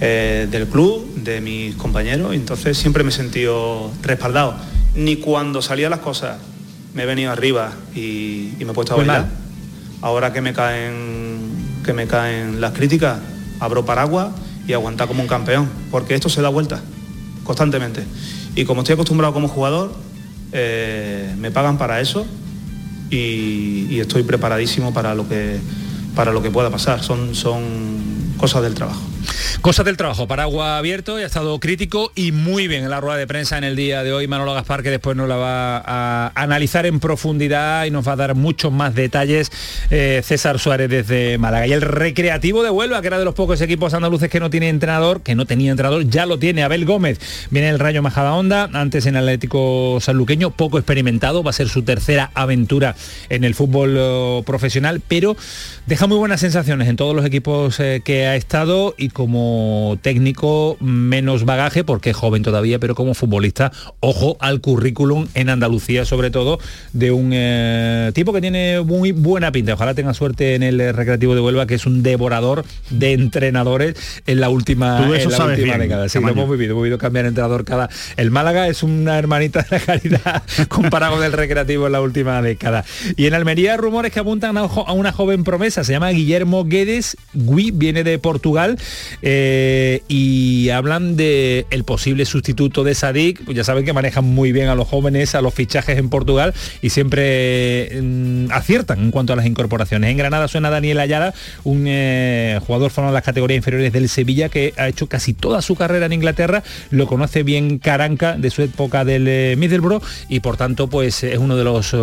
eh, 0.01 0.49
del 0.51 0.67
club, 0.67 1.09
de 1.15 1.39
mis 1.39 1.75
compañeros, 1.75 2.33
y 2.33 2.35
entonces 2.35 2.77
siempre 2.77 3.05
me 3.05 3.11
he 3.11 3.13
sentido 3.13 3.89
respaldado. 4.01 4.57
Ni 4.93 5.15
cuando 5.15 5.61
salían 5.61 5.91
las 5.91 6.01
cosas 6.01 6.37
me 6.93 7.03
he 7.03 7.05
venido 7.05 7.31
arriba 7.31 7.71
y, 7.95 8.51
me 8.59 8.71
he 8.71 8.73
puesto 8.73 8.95
a 8.95 8.97
bailar. 8.97 9.29
Ahora 10.01 10.33
que 10.33 10.41
me 10.41 10.51
caen 10.51 11.79
que 11.85 11.93
me 11.93 12.07
caen 12.07 12.59
las 12.59 12.73
críticas, 12.73 13.19
abro 13.61 13.85
paraguas 13.85 14.31
y 14.67 14.73
aguantar 14.73 15.07
como 15.07 15.21
un 15.21 15.29
campeón, 15.29 15.69
porque 15.91 16.13
esto 16.13 16.27
se 16.27 16.41
da 16.41 16.49
vuelta 16.49 16.81
constantemente. 17.45 18.03
Y 18.53 18.65
como 18.65 18.81
estoy 18.81 18.95
acostumbrado 18.95 19.33
como 19.33 19.47
jugador, 19.47 20.08
eh, 20.51 21.33
me 21.37 21.51
pagan 21.51 21.77
para 21.77 22.01
eso 22.01 22.25
y, 23.09 23.99
estoy 23.99 24.23
preparadísimo 24.23 24.93
para 24.93 25.13
lo 25.13 25.27
que, 25.27 25.59
para 26.15 26.31
lo 26.31 26.41
que 26.41 26.51
pueda 26.51 26.69
pasar. 26.69 27.03
Son, 27.03 27.35
son 27.35 27.63
cosas 28.37 28.63
del 28.63 28.73
trabajo. 28.73 29.01
Cosas 29.61 29.85
del 29.85 29.97
trabajo, 29.97 30.27
paraguas 30.27 30.79
abierto 30.79 31.19
y 31.19 31.23
ha 31.23 31.25
estado 31.25 31.59
crítico 31.59 32.11
y 32.15 32.31
muy 32.31 32.67
bien 32.67 32.83
en 32.83 32.89
la 32.89 33.01
rueda 33.01 33.17
de 33.17 33.27
prensa 33.27 33.57
en 33.57 33.63
el 33.63 33.75
día 33.75 34.03
de 34.03 34.13
hoy 34.13 34.27
Manolo 34.27 34.53
Gaspar, 34.53 34.83
que 34.83 34.89
después 34.89 35.17
nos 35.17 35.27
la 35.27 35.35
va 35.35 35.77
a 35.85 36.31
analizar 36.35 36.85
en 36.85 36.99
profundidad 36.99 37.85
y 37.85 37.91
nos 37.91 38.07
va 38.07 38.13
a 38.13 38.15
dar 38.15 38.35
muchos 38.35 38.71
más 38.71 38.95
detalles 38.95 39.51
eh, 39.89 40.21
César 40.23 40.59
Suárez 40.59 40.89
desde 40.89 41.37
Málaga. 41.37 41.67
Y 41.67 41.73
el 41.73 41.81
recreativo 41.81 42.63
de 42.63 42.69
Huelva, 42.69 43.01
que 43.01 43.07
era 43.07 43.19
de 43.19 43.25
los 43.25 43.35
pocos 43.35 43.59
equipos 43.61 43.93
andaluces 43.93 44.29
que 44.29 44.39
no 44.39 44.49
tiene 44.49 44.69
entrenador, 44.69 45.21
que 45.21 45.35
no 45.35 45.45
tenía 45.45 45.71
entrenador, 45.71 46.07
ya 46.07 46.25
lo 46.25 46.39
tiene 46.39 46.63
Abel 46.63 46.85
Gómez. 46.85 47.19
Viene 47.49 47.69
el 47.69 47.79
Rayo 47.79 48.01
Majada 48.01 48.33
Onda, 48.33 48.69
antes 48.73 49.05
en 49.05 49.17
Atlético 49.17 49.97
Sanluqueño, 49.99 50.51
poco 50.51 50.77
experimentado, 50.77 51.43
va 51.43 51.49
a 51.49 51.53
ser 51.53 51.67
su 51.67 51.83
tercera 51.83 52.31
aventura 52.33 52.95
en 53.29 53.43
el 53.43 53.55
fútbol 53.55 53.95
eh, 53.97 54.43
profesional, 54.45 55.01
pero 55.05 55.35
deja 55.85 56.07
muy 56.07 56.17
buenas 56.17 56.39
sensaciones 56.39 56.87
en 56.87 56.95
todos 56.95 57.15
los 57.15 57.25
equipos 57.25 57.79
eh, 57.79 58.01
que 58.03 58.25
ha 58.27 58.35
estado 58.35 58.95
y 58.97 59.08
como 59.09 59.97
técnico 60.01 60.77
menos 60.79 61.45
bagaje 61.45 61.83
porque 61.83 62.11
es 62.11 62.15
joven 62.15 62.43
todavía, 62.43 62.79
pero 62.79 62.95
como 62.95 63.13
futbolista, 63.13 63.71
ojo 63.99 64.37
al 64.39 64.61
currículum 64.61 65.27
en 65.33 65.49
Andalucía 65.49 66.05
sobre 66.05 66.31
todo 66.31 66.59
de 66.93 67.11
un 67.11 67.31
eh, 67.33 68.11
tipo 68.13 68.33
que 68.33 68.41
tiene 68.41 68.81
muy 68.81 69.11
buena 69.11 69.51
pinta. 69.51 69.73
Ojalá 69.73 69.93
tenga 69.93 70.13
suerte 70.13 70.55
en 70.55 70.63
el 70.63 70.93
Recreativo 70.93 71.35
de 71.35 71.41
Huelva, 71.41 71.65
que 71.65 71.75
es 71.75 71.85
un 71.85 72.03
devorador 72.03 72.65
de 72.89 73.13
entrenadores 73.13 73.95
en 74.25 74.39
la 74.39 74.49
última, 74.49 75.01
década. 75.77 76.09
Sí, 76.09 76.19
lo 76.19 76.29
hemos 76.29 76.49
vivido, 76.49 76.71
hemos 76.71 76.83
vivido 76.83 76.97
cambiar 76.97 77.25
entrenador 77.25 77.65
cada. 77.65 77.89
El 78.17 78.31
Málaga 78.31 78.67
es 78.67 78.83
una 78.83 79.17
hermanita 79.17 79.65
de 79.69 79.77
la 79.77 79.83
calidad 79.83 80.43
comparado 80.67 81.15
con 81.15 81.23
el 81.23 81.31
Recreativo 81.31 81.87
en 81.87 81.93
la 81.93 82.01
última 82.01 82.41
década. 82.41 82.85
Y 83.15 83.27
en 83.27 83.33
Almería 83.33 83.77
rumores 83.77 84.11
que 84.11 84.19
apuntan 84.19 84.57
a 84.57 84.63
una 84.93 85.11
joven 85.11 85.43
promesa, 85.43 85.83
se 85.83 85.93
llama 85.93 86.09
Guillermo 86.09 86.65
Guedes, 86.65 87.17
Gui, 87.33 87.71
viene 87.71 88.03
de 88.03 88.19
Portugal 88.19 88.77
eh, 89.21 90.01
y 90.07 90.69
hablan 90.69 91.15
de 91.15 91.65
el 91.69 91.83
posible 91.83 92.25
sustituto 92.25 92.83
de 92.83 92.95
Sadik, 92.95 93.43
pues 93.45 93.55
ya 93.55 93.63
saben 93.63 93.85
que 93.85 93.93
manejan 93.93 94.25
muy 94.25 94.51
bien 94.51 94.67
a 94.67 94.75
los 94.75 94.87
jóvenes, 94.87 95.35
a 95.35 95.41
los 95.41 95.53
fichajes 95.53 95.97
en 95.97 96.09
Portugal 96.09 96.53
y 96.81 96.89
siempre 96.89 97.89
mm, 98.01 98.51
aciertan 98.51 98.99
en 98.99 99.11
cuanto 99.11 99.33
a 99.33 99.35
las 99.35 99.45
incorporaciones. 99.45 100.09
En 100.09 100.17
Granada 100.17 100.47
suena 100.47 100.69
Daniel 100.69 100.99
Ayala, 100.99 101.33
un 101.63 101.85
eh, 101.87 102.59
jugador 102.65 102.91
formado 102.91 103.11
en 103.11 103.15
las 103.15 103.23
categorías 103.23 103.57
inferiores 103.57 103.93
del 103.93 104.09
Sevilla 104.09 104.49
que 104.49 104.73
ha 104.77 104.87
hecho 104.87 105.07
casi 105.07 105.33
toda 105.33 105.61
su 105.61 105.75
carrera 105.75 106.05
en 106.05 106.13
Inglaterra, 106.13 106.63
lo 106.89 107.07
conoce 107.07 107.43
bien 107.43 107.79
Caranca 107.79 108.37
de 108.37 108.49
su 108.49 108.61
época 108.61 109.05
del 109.05 109.27
eh, 109.27 109.55
Middlesbrough 109.57 110.03
y 110.29 110.39
por 110.39 110.57
tanto 110.57 110.87
pues 110.87 111.23
es 111.23 111.37
uno 111.37 111.55
de 111.55 111.63
los 111.63 111.95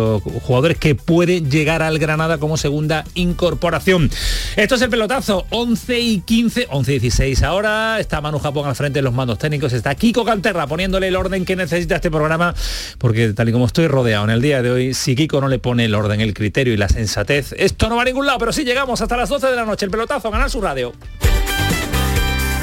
jugadores 0.43 0.77
que 0.77 0.95
puede 0.95 1.41
llegar 1.41 1.81
al 1.81 1.99
Granada 1.99 2.37
como 2.37 2.57
segunda 2.57 3.03
incorporación. 3.15 4.09
Esto 4.55 4.75
es 4.75 4.81
el 4.81 4.89
pelotazo, 4.89 5.45
11 5.49 5.99
y 5.99 6.19
15, 6.19 6.67
11 6.69 6.86
y 6.87 6.99
16 6.99 7.43
ahora, 7.43 7.99
está 7.99 8.21
Manu 8.21 8.39
Japón 8.39 8.67
al 8.67 8.75
frente 8.75 8.99
de 8.99 9.03
los 9.03 9.13
mandos 9.13 9.37
técnicos, 9.37 9.73
está 9.73 9.95
Kiko 9.95 10.25
Canterra 10.25 10.67
poniéndole 10.67 11.07
el 11.07 11.15
orden 11.15 11.45
que 11.45 11.55
necesita 11.55 11.95
este 11.95 12.11
programa, 12.11 12.53
porque 12.97 13.33
tal 13.33 13.49
y 13.49 13.51
como 13.51 13.65
estoy 13.65 13.87
rodeado 13.87 14.23
en 14.25 14.29
el 14.31 14.41
día 14.41 14.61
de 14.61 14.71
hoy, 14.71 14.93
si 14.93 15.15
Kiko 15.15 15.41
no 15.41 15.47
le 15.47 15.59
pone 15.59 15.85
el 15.85 15.95
orden, 15.95 16.21
el 16.21 16.33
criterio 16.33 16.73
y 16.73 16.77
la 16.77 16.89
sensatez, 16.89 17.53
esto 17.57 17.89
no 17.89 17.95
va 17.95 18.03
a 18.03 18.05
ningún 18.05 18.25
lado, 18.25 18.39
pero 18.39 18.51
sí 18.51 18.63
llegamos 18.63 19.01
hasta 19.01 19.17
las 19.17 19.29
12 19.29 19.47
de 19.47 19.55
la 19.55 19.65
noche, 19.65 19.85
el 19.85 19.91
pelotazo, 19.91 20.31
ganar 20.31 20.49
su 20.49 20.61
radio. 20.61 20.93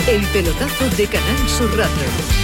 El 0.08 0.22
pelotazo 0.26 0.90
de 0.96 1.06
Canal 1.06 1.48
Sur 1.48 1.70
Radio. 1.76 2.43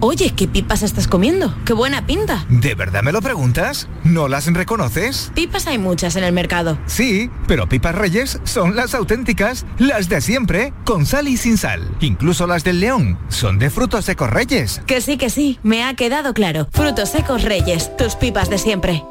Oye, 0.00 0.34
¿qué 0.36 0.46
pipas 0.46 0.82
estás 0.82 1.08
comiendo? 1.08 1.54
¡Qué 1.64 1.72
buena 1.72 2.06
pinta! 2.06 2.44
¿De 2.50 2.74
verdad 2.74 3.02
me 3.02 3.12
lo 3.12 3.22
preguntas? 3.22 3.88
¿No 4.04 4.28
las 4.28 4.46
reconoces? 4.52 5.32
Pipas 5.34 5.66
hay 5.66 5.78
muchas 5.78 6.16
en 6.16 6.24
el 6.24 6.32
mercado. 6.32 6.78
Sí, 6.86 7.30
pero 7.46 7.66
pipas 7.68 7.94
reyes 7.94 8.38
son 8.44 8.76
las 8.76 8.94
auténticas, 8.94 9.64
las 9.78 10.08
de 10.10 10.20
siempre, 10.20 10.74
con 10.84 11.06
sal 11.06 11.28
y 11.28 11.38
sin 11.38 11.56
sal. 11.56 11.88
Incluso 12.00 12.46
las 12.46 12.62
del 12.62 12.80
león 12.80 13.18
son 13.28 13.58
de 13.58 13.70
frutos 13.70 14.04
secos 14.04 14.28
reyes. 14.28 14.82
Que 14.86 15.00
sí, 15.00 15.16
que 15.16 15.30
sí, 15.30 15.58
me 15.62 15.82
ha 15.82 15.94
quedado 15.94 16.34
claro. 16.34 16.68
Frutos 16.72 17.08
secos 17.08 17.42
reyes, 17.42 17.96
tus 17.96 18.16
pipas 18.16 18.50
de 18.50 18.58
siempre. 18.58 19.02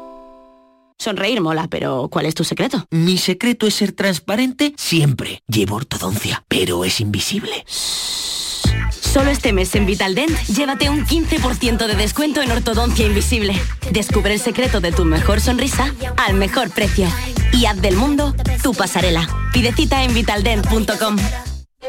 Sonreír 0.98 1.40
mola, 1.40 1.66
pero 1.68 2.08
¿cuál 2.10 2.26
es 2.26 2.34
tu 2.34 2.44
secreto? 2.44 2.86
Mi 2.90 3.18
secreto 3.18 3.66
es 3.66 3.74
ser 3.74 3.92
transparente 3.92 4.72
siempre. 4.76 5.42
Llevo 5.46 5.76
ortodoncia, 5.76 6.44
pero 6.48 6.84
es 6.84 7.00
invisible. 7.00 7.64
Solo 9.16 9.30
este 9.30 9.54
mes 9.54 9.74
en 9.74 9.86
Vitaldent, 9.86 10.38
llévate 10.42 10.90
un 10.90 11.06
15% 11.06 11.86
de 11.86 11.94
descuento 11.94 12.42
en 12.42 12.50
ortodoncia 12.50 13.06
invisible. 13.06 13.54
Descubre 13.90 14.34
el 14.34 14.40
secreto 14.40 14.82
de 14.82 14.92
tu 14.92 15.06
mejor 15.06 15.40
sonrisa 15.40 15.90
al 16.18 16.34
mejor 16.34 16.68
precio. 16.68 17.08
Y 17.50 17.64
haz 17.64 17.80
del 17.80 17.96
mundo 17.96 18.34
tu 18.62 18.74
pasarela. 18.74 19.26
Pide 19.54 19.72
cita 19.72 20.04
en 20.04 20.12
vitaldent.com. 20.12 21.16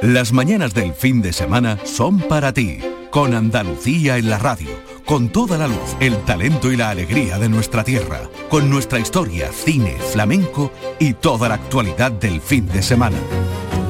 Las 0.02 0.32
mañanas 0.32 0.74
del 0.74 0.94
fin 0.94 1.22
de 1.22 1.34
semana 1.34 1.78
son 1.84 2.20
para 2.20 2.54
ti, 2.54 2.80
con 3.10 3.34
Andalucía 3.34 4.16
en 4.16 4.30
la 4.30 4.40
radio, 4.40 4.70
con 5.04 5.28
toda 5.28 5.58
la 5.58 5.68
luz, 5.68 5.98
el 6.00 6.16
talento 6.24 6.72
y 6.72 6.78
la 6.78 6.92
alegría 6.92 7.40
de 7.40 7.50
nuestra 7.50 7.84
tierra, 7.84 8.22
con 8.48 8.70
nuestra 8.70 9.00
historia, 9.00 9.52
cine, 9.52 9.98
flamenco 10.14 10.72
y 10.98 11.12
toda 11.12 11.50
la 11.50 11.56
actualidad 11.56 12.14
del 12.14 12.40
fin 12.40 12.70
de 12.70 12.82
semana. 12.82 13.18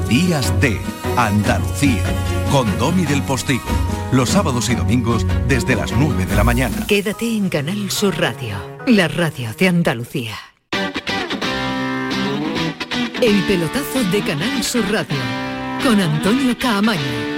Días 0.08 0.52
de 0.60 0.80
Andalucía 1.16 2.02
con 2.50 2.78
Domi 2.78 3.04
del 3.04 3.22
Postigo, 3.22 3.68
los 4.12 4.30
sábados 4.30 4.68
y 4.70 4.74
domingos 4.74 5.26
desde 5.46 5.76
las 5.76 5.92
9 5.92 6.26
de 6.26 6.36
la 6.36 6.44
mañana. 6.44 6.86
Quédate 6.86 7.26
en 7.36 7.48
Canal 7.48 7.90
Sur 7.90 8.18
Radio, 8.18 8.56
la 8.86 9.08
radio 9.08 9.52
de 9.52 9.68
Andalucía. 9.68 10.34
El 13.20 13.42
pelotazo 13.44 14.04
de 14.10 14.20
Canal 14.22 14.62
Sur 14.62 14.90
Radio, 14.90 15.16
con 15.82 16.00
Antonio 16.00 16.56
Caamaño. 16.58 17.37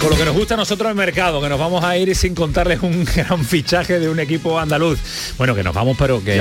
Con 0.00 0.10
lo 0.10 0.16
que 0.16 0.24
nos 0.24 0.34
gusta 0.34 0.54
a 0.54 0.56
nosotros 0.56 0.88
el 0.88 0.96
mercado, 0.96 1.42
que 1.42 1.48
nos 1.48 1.58
vamos 1.58 1.82
a 1.84 1.96
ir 1.96 2.14
sin 2.14 2.34
contarles 2.34 2.80
un 2.82 3.04
gran 3.16 3.44
fichaje 3.44 3.98
de 3.98 4.08
un 4.08 4.20
equipo 4.20 4.58
andaluz. 4.58 4.98
Bueno, 5.36 5.54
que 5.54 5.62
nos 5.62 5.74
vamos, 5.74 5.96
pero 5.98 6.22
que 6.22 6.36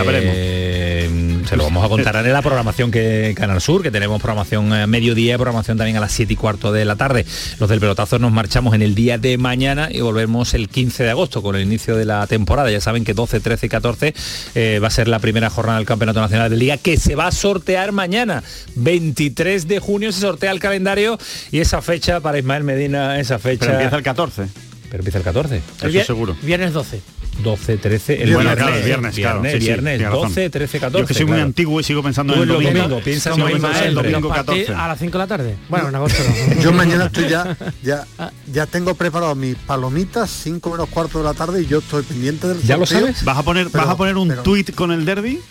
se 1.48 1.58
lo 1.58 1.64
vamos 1.64 1.86
a 1.86 1.90
contar 1.90 2.16
en 2.16 2.32
la 2.32 2.42
programación 2.42 2.92
que 2.92 3.34
Canal 3.36 3.62
Sur, 3.62 3.84
que 3.84 3.92
tenemos 3.92 4.22
programación 4.22 4.72
a 4.74 4.88
mediodía, 4.88 5.38
programación 5.38 5.78
también 5.78 5.98
a 5.98 6.00
las 6.00 6.12
7 6.12 6.34
y 6.34 6.36
cuarto 6.36 6.72
de 6.72 6.86
la 6.86 6.96
tarde. 6.96 7.26
Los 7.60 7.70
del 7.70 7.80
pelotazo 7.80 8.20
nos 8.20 8.32
marchamos 8.32 8.74
en 8.76 8.82
el 8.82 8.96
día 8.96 9.18
de 9.18 9.38
mañana 9.38 9.90
y 9.92 10.02
volvemos 10.02 10.54
el 10.54 10.70
15 10.70 11.04
de 11.04 11.10
agosto 11.10 11.42
con 11.42 11.56
el 11.56 11.64
inicio 11.64 11.96
de 11.96 12.06
la 12.06 12.26
temporada. 12.28 12.72
Ya 12.72 12.82
saben 12.82 13.04
que 13.04 13.14
12, 13.14 13.40
13 13.40 13.66
y 13.66 13.70
14 13.70 14.14
eh, 14.56 14.80
va 14.82 14.88
a 14.88 14.92
ser 14.92 15.08
la 15.08 15.20
primera 15.20 15.50
jornada 15.50 15.78
del 15.78 15.88
Campeonato 15.88 16.22
Nacional 16.22 16.50
de 16.50 16.58
Liga 16.58 16.78
que 16.78 16.98
se 16.98 17.16
va 17.16 17.28
a 17.28 17.32
sortear 17.32 17.92
mañana. 17.92 18.44
23 18.76 19.68
de 19.68 19.80
junio 19.80 20.12
se 20.12 20.22
sortea 20.22 20.52
el 20.52 20.60
calendario 20.60 21.18
y 21.52 21.60
esa 21.60 21.82
fecha 21.82 22.20
para 22.20 22.38
Ismael 22.38 22.64
Medina, 22.64 22.85
esa 22.94 23.40
fecha... 23.40 23.66
Pero 23.66 23.74
empieza 23.74 23.98
el 23.98 24.04
14. 24.04 24.48
Pero 24.90 24.98
empieza 24.98 25.18
el 25.18 25.24
14. 25.24 25.62
Eso 25.84 26.06
seguro. 26.06 26.36
Viernes 26.42 26.74
12. 26.74 27.02
12, 27.44 27.78
13, 27.78 28.24
el 28.24 28.30
viernes, 28.30 28.56
claro, 28.56 28.84
viernes, 28.86 29.16
viernes, 29.16 29.60
viernes, 29.60 30.02
12, 30.10 30.50
13, 30.50 30.80
14. 30.80 31.02
Yo 31.02 31.08
que 31.08 31.14
soy 31.14 31.26
muy 31.26 31.40
antiguo 31.40 31.80
y 31.80 31.84
sigo 31.84 32.02
pensando 32.02 32.34
en 32.34 32.44
el 32.44 32.48
domingo. 32.48 32.72
domingo 32.72 33.02
piensa 33.02 33.32
como 33.32 33.48
el 33.48 33.94
domingo 33.94 34.30
14. 34.30 34.74
A 34.74 34.88
las 34.88 35.00
5 35.00 35.12
de 35.12 35.18
la 35.18 35.28
tarde. 35.28 35.56
Bueno, 35.70 35.90
en 35.90 35.96
agosto 35.96 36.24
no. 36.24 36.62
Yo 36.62 36.72
mañana 36.72 37.06
estoy 37.06 37.28
ya, 37.28 37.58
ya, 37.84 38.06
ya 38.52 38.66
tengo 38.68 38.96
preparado 38.96 39.36
mis 39.36 39.56
palomitas, 39.56 40.30
5 40.30 40.72
menos 40.72 40.90
cuarto 40.90 41.18
de 41.20 41.26
la 41.26 41.34
tarde 41.34 41.62
y 41.62 41.66
yo 41.66 41.80
estoy 41.80 42.04
pendiente 42.04 42.48
del 42.48 42.62
¿Ya 42.62 42.78
lo 42.78 42.86
sabes? 42.86 43.24
¿Vas 43.26 43.38
a 43.38 43.44
poner, 43.44 43.70
¿vas 43.70 43.90
a 43.90 43.98
poner 43.98 44.16
un 44.16 44.34
tuit 44.44 44.74
con 44.74 44.92
el 44.92 45.06
derby? 45.06 45.42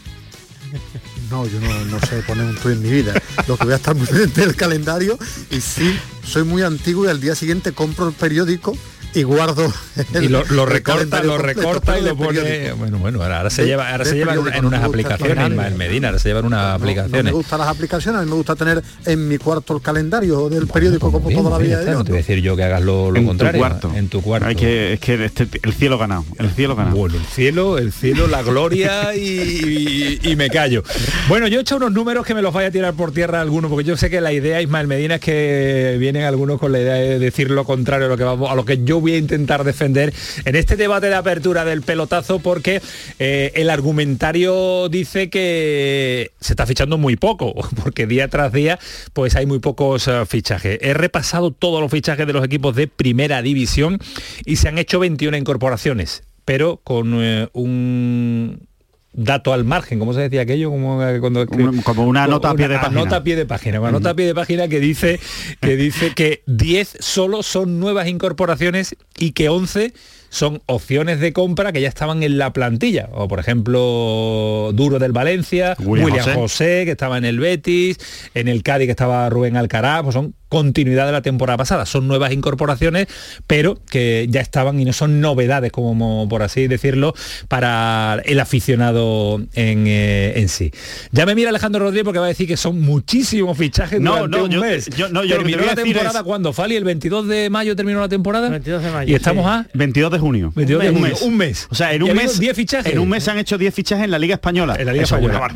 No, 1.35 1.49
yo 1.49 1.59
no, 1.59 1.85
no 1.87 1.99
sé 2.07 2.23
poner 2.23 2.47
un 2.47 2.55
tuit 2.55 2.77
en 2.77 2.83
mi 2.83 2.91
vida. 2.91 3.13
Lo 3.49 3.57
que 3.57 3.65
voy 3.65 3.73
a 3.73 3.77
estar 3.77 3.97
muy 3.97 4.07
pendiente 4.07 4.43
del 4.43 4.55
calendario 4.55 5.19
y 5.51 5.61
sí, 5.61 5.99
soy 6.25 6.45
muy 6.45 6.63
antiguo 6.63 7.07
y 7.07 7.09
al 7.09 7.21
día 7.21 7.35
siguiente 7.35 7.73
compro 7.73 8.07
el 8.07 8.15
periódico 8.15 8.79
y 9.15 9.23
guardo 9.23 9.73
y 10.21 10.29
lo, 10.29 10.43
recorta 10.67 11.23
lo 11.23 11.39
recorta 11.39 11.99
y 11.99 12.03
lo 12.03 12.17
pone 12.17 12.73
bueno 12.73 12.99
bueno 12.99 13.23
ahora, 13.23 13.51
se 13.51 13.65
lleva 13.65 13.91
ahora 13.91 14.05
se 14.05 14.17
lleva 14.17 14.35
en, 14.35 14.65
unas 14.65 14.83
aplicaciones 14.83 15.39
en 15.39 15.77
Medina 15.77 16.09
ahora 16.09 16.19
se 16.19 16.29
llevan 16.29 16.47
unas 16.47 16.75
aplicaciones 16.75 17.25
me 17.25 17.33
gustan 17.33 17.61
las 17.61 17.69
aplicaciones 17.69 18.21
a 18.21 18.25
mí 18.25 18.31
me 18.31 18.37
gusta 18.37 18.57
tener 18.57 18.83
en 19.07 19.29
mi 19.29 19.39
cuarto 19.39 19.77
el 19.77 19.83
calendario 19.83 20.49
del 20.49 20.67
periódico 20.67 21.13
como 21.13 21.31
toda 21.31 21.51
la 21.51 21.59
vida 21.59 21.85
no 21.93 22.05
te 22.05 22.11
voy 22.11 22.19
a 22.19 22.23
decir 22.23 22.41
yo 22.41 22.57
que 22.57 22.65
hagas 22.65 22.83
lo, 22.83 23.13
contrario 23.25 23.61
cuarto. 23.61 23.93
en 23.95 24.09
tu 24.09 24.23
cuarto. 24.23 24.49
Hay 24.49 24.57
que 24.57 24.95
es 24.95 25.01
que 25.01 25.25
este, 25.25 25.49
el 25.63 25.73
cielo 25.73 25.99
ganado 25.99 26.25
el 26.39 26.51
cielo 26.51 26.77
ganado 26.77 26.97
bueno 26.97 27.17
el 27.17 27.25
cielo 27.25 27.79
el 27.79 27.93
cielo 27.93 28.27
la 28.27 28.43
gloria 28.43 29.15
y, 29.15 30.35
me 30.37 30.51
callo. 30.51 30.83
Bueno 31.29 31.47
yo 31.47 31.59
he 31.59 31.63
hecho 31.63 31.77
unos 31.77 31.93
números 31.93 32.27
que 32.27 32.35
me 32.35 32.43
los 32.43 32.53
vaya 32.53 32.69
a 32.69 32.71
tirar 32.71 32.95
por 32.95 33.13
tierra 33.13 33.41
alguno 33.41 33.69
porque 33.69 33.85
yo 33.85 33.97
sé 33.97 34.11
que 34.11 34.21
la 34.21 34.33
idea 34.33 34.61
Ismael 34.61 34.89
Medina 34.89 35.17
es 35.17 35.21
que 35.21 35.97
vienen 35.99 36.25
algunos 36.25 36.59
con 36.59 36.73
la 36.73 36.81
idea 36.81 36.95
de 36.95 37.19
decir 37.21 37.51
lo 37.51 37.65
contrario 37.65 38.07
a 38.07 38.09
lo 38.09 38.17
que 38.17 38.25
vamos 38.25 38.51
a 38.51 38.55
lo 38.55 38.65
que 38.65 38.83
yo 38.83 39.01
voy 39.05 39.15
a 39.15 39.19
intentar 39.19 39.65
defender 39.65 40.15
en 40.47 40.57
este 40.57 40.77
debate 40.77 41.09
de 41.09 41.15
apertura 41.15 41.67
del 41.67 41.83
pelotazo 41.83 42.39
porque 42.39 42.81
eh, 43.19 43.53
el 43.55 43.69
argumentario 43.69 44.89
dice 44.89 45.29
que 45.29 46.33
se 46.41 46.55
está 46.55 46.65
fichando 46.65 46.97
muy 46.97 47.17
poco, 47.17 47.55
porque 47.83 48.07
día 48.07 48.29
tras 48.29 48.51
día 48.53 48.79
pues 49.13 49.37
hay 49.37 49.45
muy 49.45 49.59
pocos 49.59 50.09
eh, 50.09 50.25
fichajes. 50.27 50.79
He 50.81 50.95
repasado 50.95 51.51
todos 51.51 51.83
los 51.83 51.91
fichajes 51.91 52.27
de 52.27 52.33
los 52.33 52.45
equipos 52.45 52.75
de 52.75 52.89
primera 52.89 53.43
división 53.43 53.99
y 54.47 54.57
se 54.57 54.69
han 54.69 54.79
hecho 54.79 54.99
21 55.01 55.37
incorporaciones, 55.37 56.23
pero 56.47 56.81
con 56.83 57.23
eh, 57.23 57.49
un 57.53 58.67
dato 59.15 59.53
al 59.53 59.65
margen, 59.65 59.99
como 59.99 60.13
se 60.13 60.21
decía 60.21 60.43
aquello? 60.43 60.71
Como, 60.71 60.99
cuando, 61.21 61.47
como 61.47 62.07
una 62.07 62.27
nota 62.27 62.51
a 62.51 62.55
pie 62.55 62.69
de 62.69 62.77
página. 62.77 63.01
Nota 63.01 63.17
a 63.17 63.23
pie 63.25 63.37
de 63.37 63.47
página, 63.47 63.81
una 63.81 63.93
nota 63.93 64.11
a 64.11 64.15
pie 64.15 64.27
de 64.27 64.35
página 64.35 64.69
que 64.69 64.81
dice 64.81 65.21
que 65.61 65.77
dice 65.77 66.13
que 66.15 66.43
10 66.47 66.99
solo 67.01 67.43
son 67.43 67.81
nuevas 67.81 68.09
incorporaciones 68.09 68.97
y 69.17 69.33
que 69.33 69.49
11 69.49 69.93
son 70.35 70.63
opciones 70.67 71.21
de 71.21 71.33
compra 71.33 71.71
que 71.71 71.81
ya 71.81 71.87
estaban 71.87 72.25
en 72.25 72.39
la 72.39 72.53
plantilla. 72.53 73.09
O 73.13 73.29
por 73.29 73.39
ejemplo, 73.39 74.73
Duro 74.75 74.99
del 74.99 75.13
Valencia, 75.13 75.77
William, 75.79 76.35
José. 76.35 76.83
que 76.85 76.91
estaba 76.91 77.19
en 77.19 77.25
el 77.25 77.39
Betis, 77.39 77.99
en 78.35 78.49
el 78.49 78.65
Cádiz 78.65 78.89
que 78.89 78.91
estaba 78.91 79.31
Rubén 79.31 79.57
Alcaraz, 79.57 80.03
pues 80.03 80.15
son 80.15 80.35
continuidad 80.55 81.07
de 81.07 81.13
la 81.13 81.21
temporada 81.21 81.57
pasada. 81.57 81.85
Son 81.85 82.07
nuevas 82.07 82.33
incorporaciones, 82.33 83.09
pero 83.49 83.77
que 83.91 84.27
ya 84.31 84.41
estaban 84.41 84.79
y 84.79 84.85
no 84.85 84.93
son 84.93 85.21
novedades, 85.21 85.73
como 85.73 86.29
por 86.29 86.43
así 86.43 86.69
decirlo, 86.69 87.13
para 87.49 88.23
el 88.25 88.39
aficionado 88.39 89.41
en, 89.55 89.85
eh, 89.87 90.47
sí. 90.49 90.71
Ya 91.11 91.27
me 91.27 91.35
mira 91.35 91.51
Alejandro 91.51 91.83
Rodríguez 91.83 92.05
porque 92.05 92.21
va 92.21 92.27
a 92.27 92.29
decir 92.29 92.47
que 92.47 92.57
son 92.57 92.81
muchísimos 92.81 93.59
fichajes 93.59 94.01
no, 94.01 94.13
durante 94.13 94.39
no, 94.39 94.45
un 94.45 94.61
mes. 94.61 94.87
Yo, 94.97 95.09
no, 95.09 95.25
yo 95.25 95.37
terminó 95.37 95.65
la 95.65 95.75
temporada 95.75 96.23
cuando 96.23 96.53
Fali 96.53 96.77
el 96.77 96.85
22 96.85 97.27
de 97.27 97.51
mayo 97.51 97.75
terminó 97.75 97.99
la 97.99 98.09
temporada. 98.09 98.49
22 98.49 98.83
de 98.83 98.91
mayo. 98.91 99.13
Y 99.13 99.15
estamos 99.17 99.47
a 99.47 99.67
22 99.75 100.13
de 100.13 100.19
junio. 100.25 100.53
22 100.55 100.83
de 100.83 100.91
un 100.91 101.01
mes. 101.03 101.23
Un 101.23 101.37
mes. 101.37 101.69
O 101.71 101.75
sea, 101.75 101.93
en 101.93 102.03
un 102.03 102.15
mes 102.15 102.39
10 102.39 102.57
fichajes. 102.57 102.93
En 102.95 102.99
un 102.99 103.09
mes 103.11 103.29
han 103.29 103.39
hecho 103.39 103.59
10 103.59 103.75
fichajes 103.75 104.05
en 104.05 104.11
la 104.11 104.19
Liga 104.19 104.35
española. 104.37 104.75
En 104.79 104.87
la 104.87 104.93
Liga 104.93 105.05
española. 105.05 105.51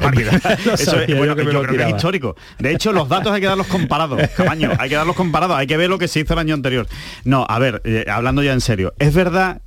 Eso 0.75 1.01
es, 1.01 1.17
bueno, 1.17 1.35
es 1.35 1.89
histórico. 1.89 2.37
De 2.59 2.73
hecho, 2.73 2.93
los 2.93 3.09
datos 3.09 3.33
hay 3.33 3.41
que 3.41 3.47
darlos 3.47 3.67
comparados, 3.67 4.21
Camaño, 4.37 4.73
hay 4.79 4.91
que 4.91 4.97
darlos 4.97 5.17
comparados, 5.17 5.57
hay 5.57 5.67
que 5.67 5.79
ver 5.79 5.89
lo 5.89 5.99
que 5.99 6.07
se 6.07 6.21
hizo 6.21 6.35
el 6.35 6.39
año 6.39 6.55
anterior. 6.55 6.87
No, 7.25 7.47
a 7.49 7.59
ver, 7.59 7.81
eh, 7.85 8.05
hablando 8.11 8.43
ya 8.43 8.53
en 8.53 8.61
serio, 8.61 8.93
es 8.99 9.15
verdad, 9.15 9.63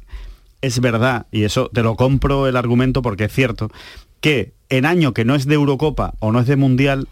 es 0.61 0.79
verdad, 0.79 1.25
y 1.31 1.45
eso 1.45 1.71
te 1.73 1.81
lo 1.81 1.95
compro 1.95 2.47
el 2.47 2.55
argumento 2.55 3.01
porque 3.01 3.23
es 3.23 3.33
cierto, 3.33 3.71
que 4.19 4.53
en 4.69 4.85
año 4.85 5.13
que 5.13 5.25
no 5.25 5.33
es 5.33 5.47
de 5.47 5.55
Eurocopa 5.55 6.13
o 6.19 6.31
no 6.31 6.39
es 6.39 6.47
de 6.47 6.55
Mundial, 6.55 7.07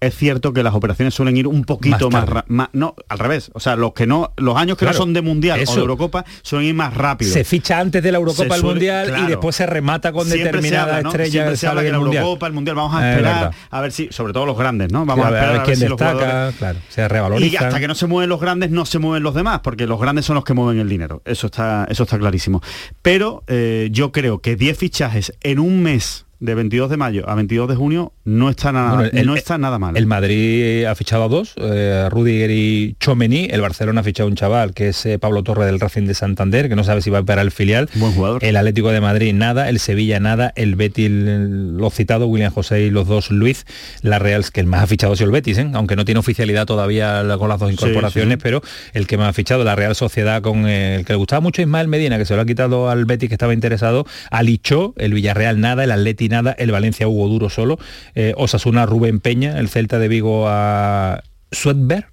es 0.00 0.16
cierto 0.16 0.52
que 0.52 0.62
las 0.62 0.74
operaciones 0.74 1.14
suelen 1.14 1.36
ir 1.36 1.46
un 1.46 1.64
poquito 1.64 2.10
más, 2.10 2.26
no 2.72 2.94
al 3.08 3.18
revés. 3.18 3.50
O 3.54 3.60
sea 3.60 3.76
los 3.76 3.92
que 3.92 4.06
no 4.06 4.32
los 4.36 4.56
años 4.56 4.78
que 4.78 4.86
no 4.86 4.92
son 4.92 5.12
de 5.12 5.22
mundial 5.22 5.60
o 5.66 5.74
de 5.74 5.80
Eurocopa 5.80 6.24
suelen 6.42 6.68
ir 6.68 6.74
más 6.74 6.94
rápido. 6.94 7.32
Se 7.32 7.44
ficha 7.44 7.78
antes 7.78 8.02
de 8.02 8.10
la 8.10 8.18
Eurocopa 8.18 8.54
al 8.54 8.62
mundial 8.62 9.14
y 9.24 9.26
después 9.28 9.56
se 9.56 9.66
remata 9.66 10.12
con 10.12 10.28
determinada 10.28 11.00
estrella 11.00 11.54
se 11.56 11.66
habla 11.66 11.82
que 11.82 11.90
la 11.90 11.98
Eurocopa 11.98 12.46
el 12.46 12.52
mundial 12.52 12.76
vamos 12.76 12.94
a 12.94 13.10
esperar 13.10 13.50
a 13.70 13.80
ver 13.80 13.92
si 13.92 14.08
sobre 14.10 14.32
todo 14.32 14.46
los 14.46 14.56
grandes 14.56 14.90
no 14.90 15.04
vamos 15.04 15.26
a 15.26 15.28
esperar 15.28 15.48
a 15.48 15.52
ver, 15.52 15.62
quién 15.62 15.80
destaca 15.80 16.52
claro 16.58 16.78
se 16.88 17.06
revaloriza. 17.08 17.46
Y 17.46 17.56
hasta 17.56 17.80
que 17.80 17.88
no 17.88 17.94
se 17.94 18.06
mueven 18.06 18.28
los 18.28 18.40
grandes 18.40 18.70
no 18.70 18.86
se 18.86 18.98
mueven 18.98 19.22
los 19.22 19.34
demás 19.34 19.60
porque 19.60 19.86
los 19.86 20.00
grandes 20.00 20.24
son 20.24 20.34
los 20.34 20.44
que 20.44 20.54
mueven 20.54 20.80
el 20.80 20.88
dinero. 20.88 21.22
Eso 21.24 21.46
está 21.46 21.86
eso 21.90 22.04
está 22.04 22.18
clarísimo. 22.18 22.62
Pero 23.02 23.44
eh, 23.46 23.88
yo 23.92 24.12
creo 24.12 24.40
que 24.40 24.56
10 24.56 24.78
fichajes 24.78 25.34
en 25.42 25.58
un 25.58 25.82
mes 25.82 26.26
de 26.40 26.54
22 26.54 26.90
de 26.90 26.96
mayo 26.96 27.28
a 27.28 27.34
22 27.34 27.68
de 27.68 27.76
junio 27.76 28.12
no 28.24 28.48
está 28.48 28.72
nada, 28.72 29.10
no 29.12 29.34
está 29.34 29.58
nada 29.58 29.78
mal. 29.78 29.96
El 29.96 30.06
Madrid 30.06 30.84
ha 30.84 30.94
fichado 30.94 31.24
a 31.24 31.28
dos, 31.28 31.54
eh, 31.56 32.08
Rudiger 32.10 32.50
y 32.50 32.96
Chomení. 32.98 33.48
El 33.50 33.60
Barcelona 33.60 34.00
ha 34.00 34.04
fichado 34.04 34.28
a 34.28 34.30
un 34.30 34.36
chaval 34.36 34.72
que 34.72 34.88
es 34.88 35.04
eh, 35.04 35.18
Pablo 35.18 35.42
Torre 35.42 35.66
del 35.66 35.78
Racing 35.78 36.06
de 36.06 36.14
Santander, 36.14 36.68
que 36.68 36.76
no 36.76 36.84
sabe 36.84 37.02
si 37.02 37.10
va 37.10 37.18
a 37.18 37.22
para 37.22 37.42
el 37.42 37.50
filial. 37.50 37.88
Buen 37.94 38.12
jugador. 38.12 38.44
El 38.44 38.56
Atlético 38.56 38.90
de 38.90 39.00
Madrid 39.00 39.34
nada, 39.34 39.68
el 39.68 39.78
Sevilla 39.78 40.18
nada, 40.20 40.52
el 40.56 40.76
Betis 40.76 41.10
los 41.10 41.94
citado, 41.94 42.26
William 42.26 42.52
José 42.52 42.82
y 42.82 42.90
los 42.90 43.06
dos 43.06 43.30
Luis. 43.30 43.66
La 44.00 44.18
Real, 44.18 44.44
que 44.50 44.60
el 44.60 44.66
más 44.66 44.82
ha 44.82 44.86
fichado 44.86 45.12
ha 45.12 45.16
sido 45.16 45.26
el 45.26 45.32
Betis, 45.32 45.58
¿eh? 45.58 45.70
aunque 45.74 45.96
no 45.96 46.04
tiene 46.04 46.20
oficialidad 46.20 46.66
todavía 46.66 47.22
con 47.38 47.48
las 47.48 47.60
dos 47.60 47.70
incorporaciones, 47.70 48.38
pero 48.42 48.62
el 48.94 49.06
que 49.06 49.18
más 49.18 49.28
ha 49.28 49.32
fichado, 49.32 49.64
la 49.64 49.76
Real 49.76 49.94
Sociedad 49.94 50.40
con 50.40 50.66
el 50.66 51.04
que 51.04 51.12
le 51.12 51.16
gustaba 51.18 51.40
mucho 51.40 51.60
Ismael 51.60 51.88
Medina, 51.88 52.16
que 52.16 52.24
se 52.24 52.34
lo 52.34 52.40
ha 52.40 52.46
quitado 52.46 52.88
al 52.88 53.04
Betis 53.04 53.28
que 53.28 53.34
estaba 53.34 53.52
interesado, 53.52 54.06
Alichó, 54.30 54.94
el 54.96 55.12
Villarreal 55.12 55.60
nada, 55.60 55.84
el 55.84 55.90
Atleti 55.90 56.29
nada, 56.30 56.54
el 56.58 56.70
Valencia 56.72 57.06
Hugo 57.06 57.28
Duro 57.28 57.50
solo, 57.50 57.78
eh, 58.14 58.32
Osasuna 58.36 58.86
Rubén 58.86 59.20
Peña, 59.20 59.58
el 59.58 59.68
Celta 59.68 59.98
de 59.98 60.08
Vigo 60.08 60.46
a 60.48 61.22
Suetberg, 61.52 62.06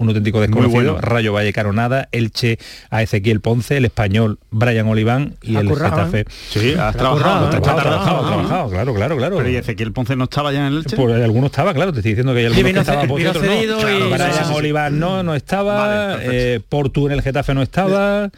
un 0.00 0.08
auténtico 0.08 0.40
desconocido, 0.40 0.98
Rayo 0.98 1.34
Vallecano 1.34 1.74
nada, 1.74 2.08
Elche 2.10 2.58
a 2.88 3.02
Ezequiel 3.02 3.40
Ponce, 3.40 3.76
el 3.76 3.84
español 3.84 4.38
Brian 4.50 4.88
Oliván 4.88 5.34
y 5.42 5.56
el 5.56 5.68
Getafe. 5.68 6.20
¿eh? 6.20 6.24
Sí, 6.48 6.72
has 6.72 6.96
trabajado, 6.96 7.50
trabajado, 7.50 8.70
claro, 8.70 8.94
claro, 8.94 9.16
claro. 9.18 9.36
Pero 9.36 9.50
¿y 9.50 9.56
Ezequiel 9.56 9.92
Ponce 9.92 10.16
no 10.16 10.24
estaba 10.24 10.52
ya 10.52 10.60
en 10.60 10.72
el 10.72 10.78
Elche? 10.78 10.96
Pues 10.96 11.22
alguno 11.22 11.48
estaba, 11.48 11.74
claro, 11.74 11.92
te 11.92 11.98
estoy 11.98 12.12
diciendo 12.12 12.32
que 12.32 12.40
hay 12.40 12.46
algunos 12.46 12.72
que 12.72 12.78
estaban, 12.80 13.08
por 13.08 13.20
otros 13.20 13.44
no. 13.44 14.10
Brian 14.10 14.52
Oliván 14.54 14.98
no, 14.98 15.22
no 15.22 15.34
estaba, 15.34 16.16
eh, 16.22 16.60
Portu 16.66 17.06
en 17.06 17.12
el 17.12 17.22
Getafe 17.22 17.52
no 17.52 17.60
estaba. 17.60 18.30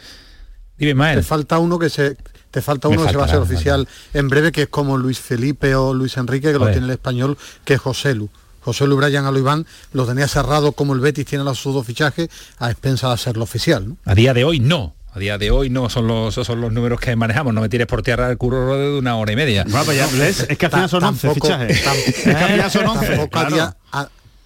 Dime, 0.77 0.95
Mael. 0.95 1.21
Te 1.21 1.23
falta 1.23 1.61
uno 1.61 1.79
que 1.79 1.91
se 1.91 2.17
te 2.53 2.63
falta 2.63 2.87
uno 2.89 3.03
que 3.03 3.11
se 3.11 3.17
va 3.17 3.25
a 3.25 3.29
ser 3.29 3.39
oficial 3.39 3.89
en 4.15 4.29
breve, 4.29 4.53
que 4.53 4.63
es 4.63 4.69
como 4.69 4.99
Luis 4.99 5.19
Felipe 5.19 5.75
o 5.75 5.93
Luis 5.93 6.17
Enrique, 6.19 6.53
que 6.53 6.59
lo 6.59 6.71
tiene 6.71 6.85
el 6.85 6.91
español, 6.91 7.37
que 7.65 7.75
es 7.75 7.81
José 7.81 8.15
Lu. 8.15 8.29
José 8.61 8.87
Lu 8.87 8.97
Brian 8.97 9.25
Aloibán 9.25 9.67
lo 9.93 10.07
tenía 10.07 10.29
cerrado 10.29 10.73
como 10.73 10.93
el 10.95 11.01
Betis 11.01 11.27
tiene 11.27 11.43
los 11.43 11.59
sus 11.59 11.75
dos 11.75 11.85
fichajes 11.85 12.29
a 12.59 12.71
expensas 12.71 13.11
de 13.11 13.15
hacerlo 13.15 13.43
oficial. 13.43 13.97
A 14.05 14.15
día 14.15 14.35
de 14.35 14.45
hoy 14.45 14.61
no. 14.61 14.95
A 15.15 15.19
día 15.19 15.37
de 15.37 15.51
hoy 15.51 15.69
no 15.69 15.91
son 15.91 16.07
los 16.07 16.35
son 16.35 16.61
los 16.61 16.73
números 16.73 17.01
que 17.01 17.17
manejamos. 17.17 17.53
No 17.53 17.61
me 17.61 17.69
tires 17.69 17.87
por 17.87 18.03
tierra 18.03 18.31
el 18.31 18.39
curro 18.39 18.77
de 18.77 18.99
una 18.99 19.17
hora 19.17 19.33
y 19.33 19.37
media. 19.37 19.65
Bueno, 19.69 19.85
pues 19.85 19.97
ya, 19.97 20.07
es 20.49 20.59
que 20.59 20.67
al 20.67 20.73
final 20.73 20.89
son 20.89 21.05
11 21.05 21.35
fichajes. 21.35 21.87
es 22.07 22.25
que 22.25 22.31
al 22.31 22.51
final 22.51 22.71
son 22.71 22.87
11 22.87 23.31
a 23.33 23.45
día, 23.47 23.77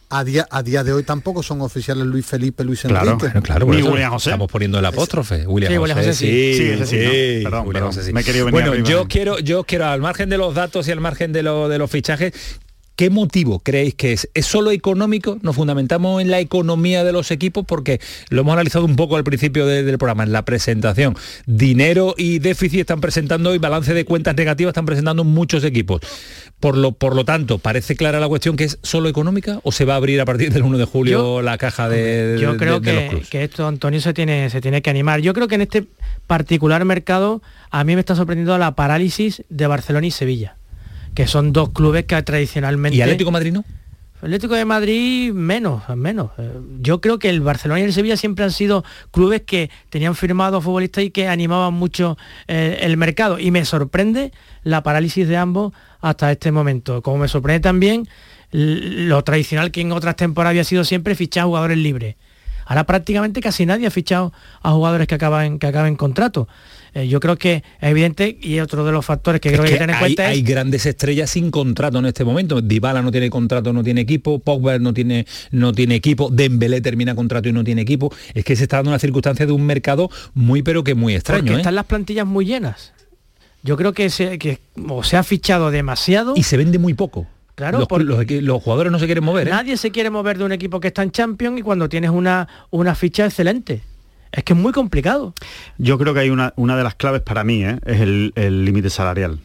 a 0.09 0.25
día 0.25 0.85
de 0.85 0.92
hoy 0.92 1.03
tampoco 1.03 1.42
son 1.42 1.61
oficiales 1.62 2.07
Luis 2.07 2.25
Felipe, 2.25 2.62
Luis 2.64 2.85
Enrique. 2.85 3.16
Claro, 3.19 3.42
claro, 3.42 3.66
Ni 3.66 3.83
William 3.83 4.12
José. 4.12 4.31
Estamos 4.31 4.51
poniendo 4.51 4.79
el 4.79 4.85
apóstrofe. 4.85 5.47
William 5.47 5.73
sí, 5.73 5.79
José, 5.79 6.14
sí. 6.14 6.55
Sí, 6.55 6.87
sí, 6.87 7.40
Perdón, 7.42 7.73
perdón. 7.73 7.95
Me 8.12 8.21
he 8.21 8.25
querido 8.25 8.47
venir 8.47 8.69
bueno, 8.69 8.85
yo 8.85 9.07
quiero, 9.09 9.38
yo 9.38 9.64
quiero, 9.64 9.87
al 9.87 10.01
margen 10.01 10.29
de 10.29 10.38
los 10.38 10.55
datos 10.55 10.87
y 10.88 10.92
al 10.92 11.01
margen 11.01 11.33
de, 11.33 11.42
lo, 11.42 11.69
de 11.69 11.79
los 11.79 11.90
fichajes, 11.90 12.33
¿Qué 12.96 13.11
motivo 13.11 13.61
creéis 13.61 13.94
que 13.94 14.14
es? 14.14 14.30
¿Es 14.32 14.46
solo 14.46 14.70
económico? 14.70 15.37
Nos 15.42 15.54
fundamentamos 15.54 16.22
en 16.22 16.30
la 16.30 16.40
economía 16.40 17.04
de 17.04 17.12
los 17.12 17.30
equipos 17.30 17.66
porque 17.66 18.00
lo 18.30 18.40
hemos 18.40 18.54
analizado 18.54 18.87
un 18.87 18.96
poco 18.96 19.16
al 19.16 19.24
principio 19.24 19.66
del 19.66 19.98
programa, 19.98 20.22
en 20.22 20.32
la 20.32 20.46
presentación. 20.46 21.14
Dinero 21.44 22.14
y 22.16 22.38
déficit 22.38 22.80
están 22.80 23.02
presentando 23.02 23.54
y 23.54 23.59
balance 23.59 23.92
de 23.92 24.06
cuentas 24.06 24.35
negativas 24.35 24.70
están 24.70 24.87
presentando 24.87 25.24
muchos 25.24 25.62
equipos. 25.64 26.00
Por 26.59 26.78
lo, 26.78 26.92
por 26.92 27.14
lo 27.14 27.26
tanto, 27.26 27.59
¿parece 27.59 27.96
clara 27.96 28.18
la 28.18 28.28
cuestión 28.28 28.56
que 28.56 28.64
es 28.64 28.78
solo 28.82 29.11
económica 29.11 29.61
o 29.62 29.72
se 29.72 29.85
va 29.85 29.92
a 29.92 29.96
abrir 29.98 30.18
a 30.22 30.24
partir 30.24 30.50
del 30.50 30.62
1 30.62 30.78
de 30.78 30.85
julio 30.87 31.42
la 31.42 31.59
caja 31.59 31.90
de, 31.90 32.38
Yo 32.40 32.56
creo 32.56 32.80
que, 32.80 33.24
que, 33.28 33.44
esto, 33.44 33.66
Antonio, 33.66 34.00
se 34.00 34.14
tiene, 34.14 34.48
se 34.48 34.62
tiene 34.62 34.80
que 34.80 34.88
animar. 34.88 35.20
Yo 35.20 35.35
creo 35.35 35.48
que 35.48 35.56
en 35.56 35.61
este 35.61 35.85
particular 36.26 36.82
mercado 36.87 37.42
a 37.70 37.85
mí 37.85 37.94
me 37.94 38.00
está 38.00 38.16
sorprendiendo 38.16 38.56
la 38.56 38.74
parálisis 38.74 39.44
de 39.50 39.66
Barcelona 39.66 40.06
y 40.06 40.12
Sevilla 40.12 40.56
que 41.16 41.26
son 41.26 41.52
dos 41.52 41.70
clubes 41.70 42.05
que 42.05 42.22
tradicionalmente... 42.22 42.96
¿Y 42.96 43.00
Atlético 43.00 43.33
Madrid 43.33 43.52
no? 43.52 43.64
Atlético 44.22 44.55
de 44.55 44.64
Madrid 44.64 45.33
menos, 45.33 45.83
menos. 45.96 46.31
Eh, 46.38 46.50
yo 46.81 47.00
creo 47.00 47.18
que 47.18 47.31
el 47.31 47.40
Barcelona 47.40 47.81
y 47.81 47.85
el 47.85 47.92
Sevilla 47.92 48.16
siempre 48.16 48.44
han 48.44 48.50
sido 48.50 48.85
clubes 49.11 49.42
que 49.42 49.70
tenían 49.88 50.14
firmado 50.14 50.61
futbolistas 50.61 51.05
y 51.05 51.11
que 51.11 51.29
animaban 51.29 51.72
mucho 51.74 52.18
eh, 52.48 52.79
el 52.83 52.96
mercado. 52.96 53.38
Y 53.38 53.50
me 53.50 53.64
sorprende 53.64 54.33
la 54.62 54.83
parálisis 54.83 55.26
de 55.26 55.37
ambos 55.38 55.72
hasta 56.00 56.31
este 56.31 56.52
momento. 56.52 57.02
Como 57.02 57.18
me 57.18 57.29
sorprende 57.29 57.61
también 57.61 58.09
lo 58.50 59.22
tradicional 59.24 59.70
que 59.70 59.81
en 59.81 59.92
otras 59.92 60.16
temporadas 60.16 60.52
había 60.52 60.64
sido 60.64 60.85
siempre 60.85 61.14
fichar 61.14 61.44
jugadores 61.44 61.79
libres. 61.79 62.16
Ahora 62.66 62.85
prácticamente 62.85 63.40
casi 63.40 63.64
nadie 63.64 63.87
ha 63.87 63.90
fichado 63.90 64.33
a 64.62 64.72
jugadores 64.72 65.07
que 65.07 65.14
acaban, 65.14 65.59
que 65.59 65.66
acaben 65.66 65.96
contrato. 65.96 66.48
Eh, 66.96 67.09
yo 67.09 67.20
creo 67.20 67.37
que 67.37 67.56
es 67.56 67.62
evidente 67.90 68.38
y 68.40 68.59
otro 68.61 68.82
de 68.82 68.90
los 68.90 69.04
factores 69.04 69.38
que 69.38 69.50
creo 69.50 69.64
que, 69.64 69.66
hay 69.68 69.72
que 69.74 69.78
tener 69.78 69.96
en 69.96 70.00
cuenta 70.00 70.28
hay 70.28 70.40
grandes 70.40 70.87
estrellas 70.87 71.28
sin 71.28 71.50
contrato 71.50 71.98
en 71.98 72.06
este 72.06 72.24
momento. 72.24 72.62
Dybala 72.62 73.02
no 73.02 73.12
tiene 73.12 73.28
contrato, 73.28 73.70
no 73.74 73.85
tiene 73.85 74.00
equipo, 74.00 74.38
Pogba 74.38 74.78
no 74.78 74.94
tiene, 74.94 75.26
no 75.50 75.74
tiene 75.74 75.96
equipo, 75.96 76.30
Dembélé 76.32 76.80
termina 76.80 77.14
contrato 77.14 77.50
y 77.50 77.52
no 77.52 77.62
tiene 77.64 77.82
equipo. 77.82 78.11
Es 78.32 78.46
que 78.46 78.56
se 78.56 78.62
está 78.62 78.78
dando 78.78 78.92
una 78.92 78.98
circunstancia 78.98 79.44
de 79.44 79.52
un 79.52 79.66
mercado 79.66 80.09
muy 80.32 80.62
pero 80.62 80.85
que 80.85 80.94
muy 80.94 81.14
extraño. 81.14 81.42
Porque 81.42 81.52
¿eh? 81.56 81.59
están 81.59 81.74
las 81.74 81.85
plantillas 81.85 82.26
muy 82.26 82.46
llenas. 82.46 82.94
Yo 83.62 83.76
creo 83.76 83.92
que 83.92 84.09
se, 84.09 84.38
que, 84.38 84.61
o 84.88 85.02
se 85.02 85.18
ha 85.18 85.22
fichado 85.22 85.70
demasiado. 85.70 86.32
Y 86.35 86.44
se 86.44 86.56
vende 86.56 86.78
muy 86.78 86.94
poco. 86.94 87.26
Claro, 87.56 87.87
los, 87.98 88.30
los, 88.30 88.62
jugadores 88.62 88.90
no 88.90 88.98
se 88.98 89.04
quieren 89.04 89.24
mover. 89.24 89.48
¿eh? 89.48 89.50
Nadie 89.50 89.76
se 89.76 89.90
quiere 89.90 90.09
mover 90.09 90.38
de 90.38 90.44
un 90.44 90.52
equipo 90.52 90.80
que 90.80 90.88
está 90.88 91.02
en 91.02 91.11
Champions 91.11 91.59
y 91.59 91.62
cuando 91.62 91.90
tienes 91.90 92.09
una, 92.09 92.48
una 92.70 92.94
ficha 92.94 93.26
excelente. 93.26 93.82
Es 94.37 94.44
que 94.44 94.53
es 94.53 94.59
muy 94.59 94.72
complicado. 94.72 95.35
Yo 95.79 95.99
creo 95.99 96.14
que 96.14 96.20
hay 96.20 96.31
una, 96.31 96.53
una 96.57 96.77
de 96.77 96.85
las 96.85 96.94
claves 96.94 97.22
para 97.22 97.42
mí, 97.42 97.64
¿eh? 97.64 97.79
es 97.85 98.01
el 98.01 98.64
límite 98.64 98.90
salarial. 98.90 99.40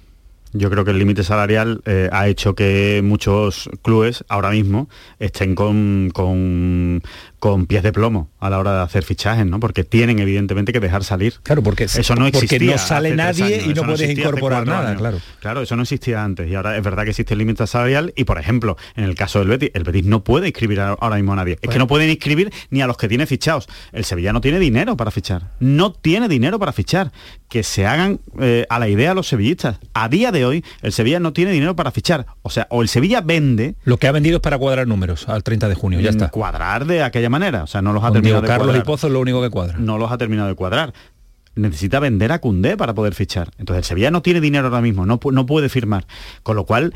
Yo 0.53 0.69
creo 0.69 0.83
que 0.83 0.91
el 0.91 0.99
límite 0.99 1.23
salarial 1.23 1.81
eh, 1.85 2.09
ha 2.11 2.27
hecho 2.27 2.55
que 2.55 3.01
muchos 3.03 3.69
clubes 3.83 4.25
ahora 4.27 4.49
mismo 4.49 4.89
estén 5.17 5.55
con, 5.55 6.09
con, 6.13 7.01
con, 7.41 7.65
pies 7.65 7.81
de 7.81 7.91
plomo 7.91 8.29
a 8.39 8.51
la 8.51 8.59
hora 8.59 8.75
de 8.75 8.81
hacer 8.81 9.03
fichajes, 9.03 9.47
¿no? 9.47 9.59
Porque 9.59 9.83
tienen 9.83 10.19
evidentemente 10.19 10.71
que 10.71 10.79
dejar 10.79 11.03
salir. 11.03 11.33
Claro, 11.41 11.63
porque 11.63 11.85
eso 11.85 12.15
no 12.15 12.27
existía. 12.27 12.59
Porque 12.59 12.71
no 12.71 12.77
sale 12.77 13.15
nadie 13.15 13.63
y 13.65 13.73
no, 13.73 13.81
puedes 13.81 14.15
incorporar 14.15 14.67
nada, 14.67 14.95
claro. 14.95 15.19
Claro, 15.39 15.63
eso 15.63 15.75
no 15.75 15.81
existía 15.81 16.23
antes 16.23 16.47
y 16.47 16.53
ahora 16.53 16.77
es 16.77 16.83
verdad 16.83 17.03
que 17.03 17.09
existe 17.09 17.33
el 17.33 17.39
límite 17.39 17.65
salarial 17.65 18.13
y 18.15 18.25
por 18.25 18.37
ejemplo, 18.37 18.77
en 18.95 19.05
el 19.05 19.15
caso 19.15 19.39
del 19.39 19.47
Betis, 19.47 19.71
el 19.73 19.83
Betis 19.83 20.05
no 20.05 20.23
puede 20.23 20.49
inscribir 20.49 20.81
ahora 20.81 21.15
mismo 21.15 21.33
a 21.33 21.37
nadie. 21.37 21.57
Es 21.59 21.69
que 21.69 21.79
no 21.79 21.87
pueden 21.87 22.11
inscribir 22.11 22.53
ni 22.69 22.83
a 22.83 22.87
los 22.87 22.95
que 22.95 23.07
tiene 23.07 23.25
fichados. 23.25 23.67
El 23.91 24.05
Sevilla 24.05 24.33
no 24.33 24.41
tiene 24.41 24.59
dinero 24.59 24.95
para 24.95 25.09
fichar. 25.09 25.49
No 25.59 25.93
tiene 25.93 26.27
dinero 26.27 26.59
para 26.59 26.73
fichar. 26.73 27.11
Que 27.49 27.63
se 27.63 27.87
hagan 27.87 28.19
eh, 28.39 28.67
a 28.69 28.77
la 28.77 28.87
idea 28.87 29.15
los 29.15 29.27
sevillistas. 29.27 29.77
A 29.93 30.07
día 30.09 30.31
de 30.31 30.45
hoy 30.45 30.63
el 30.83 30.93
Sevilla 30.93 31.19
no 31.19 31.33
tiene 31.33 31.51
dinero 31.51 31.75
para 31.75 31.91
fichar. 31.91 32.27
O 32.43 32.51
sea, 32.51 32.67
o 32.69 32.83
el 32.83 32.87
Sevilla 32.87 33.21
vende... 33.21 33.75
Lo 33.83 33.97
que 33.97 34.07
ha 34.07 34.11
vendido 34.11 34.37
es 34.37 34.41
para 34.41 34.59
cuadrar 34.59 34.87
números 34.87 35.27
al 35.27 35.43
30 35.43 35.69
de 35.69 35.75
junio, 35.75 35.99
ya 35.99 36.11
está. 36.11 36.29
Cuadrar 36.29 36.85
de 36.85 37.01
aquella 37.01 37.30
manera. 37.31 37.63
O 37.63 37.67
sea, 37.67 37.81
no 37.81 37.93
los 37.93 38.03
ha 38.03 38.11
terminado 38.11 38.41
de 38.41 38.47
Carlos 38.47 38.77
y 38.77 38.81
Pozo 38.81 39.07
es 39.07 39.13
lo 39.13 39.19
único 39.19 39.41
que 39.41 39.49
cuadra. 39.49 39.77
No 39.79 39.97
los 39.97 40.11
ha 40.11 40.17
terminado 40.17 40.47
de 40.47 40.55
cuadrar 40.55 40.93
necesita 41.55 41.99
vender 41.99 42.31
a 42.31 42.39
Cundé 42.39 42.77
para 42.77 42.93
poder 42.93 43.13
fichar. 43.13 43.51
Entonces 43.57 43.79
el 43.79 43.83
Sevilla 43.85 44.11
no 44.11 44.21
tiene 44.21 44.41
dinero 44.41 44.67
ahora 44.67 44.81
mismo, 44.81 45.05
no, 45.05 45.19
no 45.31 45.45
puede 45.45 45.69
firmar. 45.69 46.05
Con 46.43 46.55
lo 46.55 46.65
cual, 46.65 46.93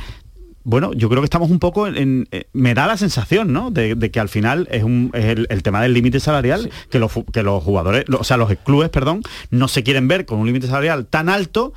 bueno, 0.63 0.93
yo 0.93 1.09
creo 1.09 1.21
que 1.21 1.25
estamos 1.25 1.49
un 1.49 1.59
poco 1.59 1.87
en... 1.87 2.27
Eh, 2.31 2.45
me 2.53 2.73
da 2.73 2.87
la 2.87 2.97
sensación, 2.97 3.53
¿no? 3.53 3.71
De, 3.71 3.95
que 4.11 4.19
al 4.19 4.29
final 4.29 4.67
es, 4.71 4.83
un, 4.83 5.11
el, 5.13 5.63
tema 5.63 5.81
del 5.81 5.93
límite 5.93 6.19
salarial, 6.19 6.71
que, 6.89 6.99
los, 6.99 7.11
que 7.31 7.43
los 7.43 7.63
jugadores, 7.63 8.05
o 8.17 8.23
sea, 8.23 8.37
los 8.37 8.53
clubes, 8.63 8.89
perdón, 8.89 9.21
no 9.51 9.67
se 9.67 9.83
quieren 9.83 10.07
ver 10.07 10.25
con 10.25 10.39
un 10.39 10.47
límite 10.47 10.67
salarial 10.67 11.05
tan 11.05 11.29
alto 11.29 11.73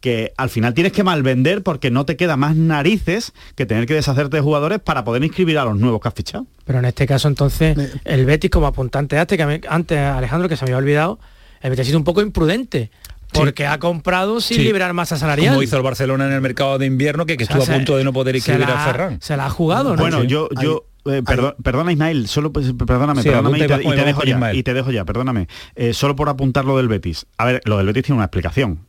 que 0.00 0.32
al 0.36 0.50
final 0.50 0.74
tienes 0.74 0.92
que 0.92 1.02
malvender 1.02 1.62
porque 1.62 1.90
no 1.90 2.04
te 2.04 2.16
queda 2.16 2.36
más 2.36 2.56
narices 2.56 3.32
que 3.54 3.66
tener 3.66 3.86
que 3.86 3.94
deshacerte 3.94 4.36
de 4.36 4.42
jugadores 4.42 4.78
para 4.78 5.04
poder 5.04 5.24
inscribir 5.24 5.58
a 5.58 5.64
los 5.64 5.76
nuevos 5.76 6.00
que 6.00 6.08
has 6.08 6.14
fichado. 6.14 6.46
Pero 6.64 6.78
en 6.78 6.84
este 6.84 7.06
caso 7.06 7.28
entonces 7.28 7.76
el 8.04 8.24
Betis 8.26 8.50
como 8.50 8.66
apuntante 8.66 9.18
antes, 9.18 9.36
que 9.36 9.60
antes 9.68 9.98
Alejandro 9.98 10.48
que 10.48 10.56
se 10.56 10.64
me 10.64 10.70
había 10.70 10.78
olvidado, 10.78 11.18
el 11.60 11.70
Betis 11.70 11.82
ha 11.82 11.86
sido 11.86 11.98
un 11.98 12.04
poco 12.04 12.22
imprudente. 12.22 12.90
Porque 13.30 13.66
ha 13.66 13.78
comprado 13.78 14.40
sin 14.40 14.64
liberar 14.64 14.94
masa 14.94 15.18
salarial. 15.18 15.52
Como 15.52 15.62
hizo 15.62 15.76
el 15.76 15.82
Barcelona 15.82 16.26
en 16.26 16.32
el 16.32 16.40
mercado 16.40 16.78
de 16.78 16.86
invierno, 16.86 17.26
que, 17.26 17.34
estuvo 17.34 17.62
a 17.62 17.66
punto 17.66 17.98
de 17.98 18.02
no 18.02 18.12
poder 18.14 18.34
inscribir 18.34 18.64
a 18.64 18.86
Ferran. 18.86 19.20
Se 19.20 19.36
la 19.36 19.46
ha 19.46 19.50
jugado, 19.50 19.94
¿no? 19.94 20.00
Bueno, 20.00 20.24
yo, 20.24 20.48
yo 20.62 20.86
eh, 21.04 21.22
perdona 21.62 21.92
Ismael, 21.92 22.26
solo 22.26 22.52
pues, 22.52 22.72
perdóname, 22.72 23.22
perdóname 23.22 23.58
y, 23.58 23.60
te, 23.66 23.68
dejo 23.76 24.24
ya, 24.24 24.54
y, 24.54 24.62
te, 24.62 24.74
dejo 24.74 24.90
ya, 24.90 25.04
perdóname. 25.04 25.48
Eh, 25.74 25.92
solo 25.92 26.16
por 26.16 26.28
apuntar 26.28 26.64
lo 26.64 26.76
del 26.76 26.88
Betis. 26.88 27.26
A 27.36 27.44
ver, 27.44 27.60
lo 27.64 27.76
del 27.76 27.86
Betis 27.86 28.04
tiene 28.04 28.16
una 28.16 28.24
explicación. 28.24 28.86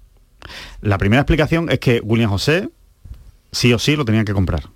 La 0.81 0.97
primera 0.97 1.21
explicación 1.21 1.69
es 1.69 1.79
que 1.79 2.01
William 2.01 2.29
José 2.29 2.69
sí 3.51 3.73
o 3.73 3.79
sí 3.79 3.95
lo 3.95 4.05
tenían 4.05 4.25
que 4.25 4.33
comprar. 4.33 4.69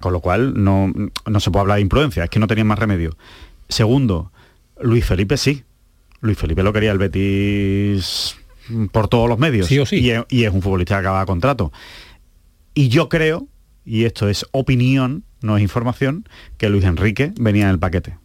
Con 0.00 0.12
lo 0.12 0.20
cual 0.20 0.62
no, 0.62 0.92
se 1.40 1.50
puede 1.50 1.62
hablar 1.62 1.76
de 1.76 1.82
imprudencia, 1.82 2.24
es 2.24 2.30
que 2.30 2.38
no 2.38 2.46
tenían 2.46 2.66
más 2.66 2.78
remedio. 2.78 3.16
Segundo, 3.68 4.30
Luis 4.80 5.04
Felipe 5.04 5.36
sí. 5.36 5.64
Luis 6.20 6.38
Felipe 6.38 6.62
lo 6.62 6.72
quería 6.72 6.92
el 6.92 6.98
Betis 6.98 8.36
por 8.92 9.08
todos 9.08 9.28
los 9.28 9.38
medios. 9.38 9.66
Sí 9.66 9.78
o 9.78 9.86
sí. 9.86 9.98
Y 10.28 10.44
es, 10.44 10.52
un 10.52 10.60
futbolista 10.60 10.96
que 10.96 11.00
acaba 11.00 11.20
de 11.20 11.26
contrato. 11.26 11.72
Y 12.74 12.88
yo 12.88 13.08
creo, 13.08 13.48
y 13.84 14.04
esto 14.04 14.28
es 14.28 14.44
opinión, 14.50 15.24
no 15.40 15.56
es 15.56 15.62
información, 15.62 16.28
que 16.58 16.68
Luis 16.68 16.84
Enrique 16.84 17.32
venía 17.40 17.64
en 17.64 17.70
el 17.70 17.78
paquete 17.78 18.18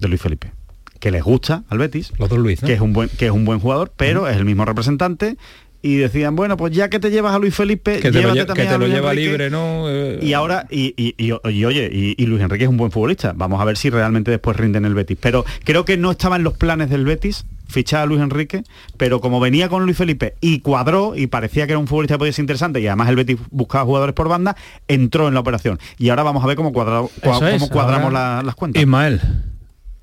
de 0.00 0.08
Luis 0.08 0.20
Felipe 0.20 0.52
que 0.98 1.10
les 1.10 1.24
gusta 1.24 1.64
al 1.68 1.78
Betis, 1.78 2.12
Los 2.16 2.28
dos 2.28 2.38
Luis, 2.38 2.60
que 2.60 2.74
es 2.74 2.80
un 2.80 2.92
buen 2.92 3.08
que 3.08 3.26
es 3.26 3.32
un 3.32 3.44
buen 3.44 3.58
jugador, 3.58 3.92
pero 3.96 4.28
es 4.28 4.36
el 4.36 4.44
mismo 4.44 4.64
representante 4.64 5.36
y 5.82 5.96
decían, 5.96 6.36
bueno, 6.36 6.56
pues 6.56 6.72
ya 6.72 6.88
que 6.88 7.00
te 7.00 7.10
llevas 7.10 7.34
a 7.34 7.38
Luis 7.38 7.54
Felipe, 7.54 7.98
que 7.98 8.12
te 8.12 8.22
lo, 8.22 8.32
que 8.32 8.44
te 8.44 8.78
lo 8.78 8.86
lleva 8.86 9.12
libre, 9.12 9.50
¿no? 9.50 9.86
Y 10.20 10.32
ahora, 10.32 10.66
y, 10.70 10.94
y, 10.96 11.32
oye, 11.32 11.90
y, 11.92 12.26
Luis 12.26 12.40
Enrique 12.40 12.64
es 12.64 12.70
un 12.70 12.76
buen 12.76 12.92
futbolista. 12.92 13.32
Vamos 13.34 13.60
a 13.60 13.64
ver 13.64 13.76
si 13.76 13.90
realmente 13.90 14.30
después 14.30 14.56
rinde 14.56 14.78
en 14.78 14.84
el 14.84 14.94
Betis. 14.94 15.18
Pero 15.20 15.44
creo 15.64 15.84
que 15.84 15.96
no 15.96 16.12
estaba 16.12 16.36
en 16.36 16.44
los 16.44 16.56
planes 16.56 16.88
del 16.88 17.04
Betis 17.04 17.44
fichar 17.72 18.02
a 18.02 18.06
Luis 18.06 18.20
Enrique, 18.20 18.62
pero 18.96 19.20
como 19.20 19.40
venía 19.40 19.68
con 19.68 19.84
Luis 19.84 19.96
Felipe 19.96 20.34
y 20.40 20.60
cuadró 20.60 21.16
y 21.16 21.26
parecía 21.26 21.66
que 21.66 21.72
era 21.72 21.78
un 21.78 21.88
futbolista 21.88 22.14
que 22.14 22.18
podía 22.18 22.32
ser 22.32 22.42
interesante 22.42 22.80
y 22.80 22.86
además 22.86 23.08
el 23.08 23.16
Betis 23.16 23.38
buscaba 23.50 23.84
jugadores 23.84 24.14
por 24.14 24.28
banda, 24.28 24.56
entró 24.86 25.26
en 25.26 25.34
la 25.34 25.40
operación. 25.40 25.80
Y 25.98 26.10
ahora 26.10 26.22
vamos 26.22 26.44
a 26.44 26.46
ver 26.46 26.56
cómo, 26.56 26.72
cómo 26.72 27.10
cuadramos 27.70 28.12
las 28.12 28.54
cuentas. 28.54 28.80
Ismael. 28.80 29.20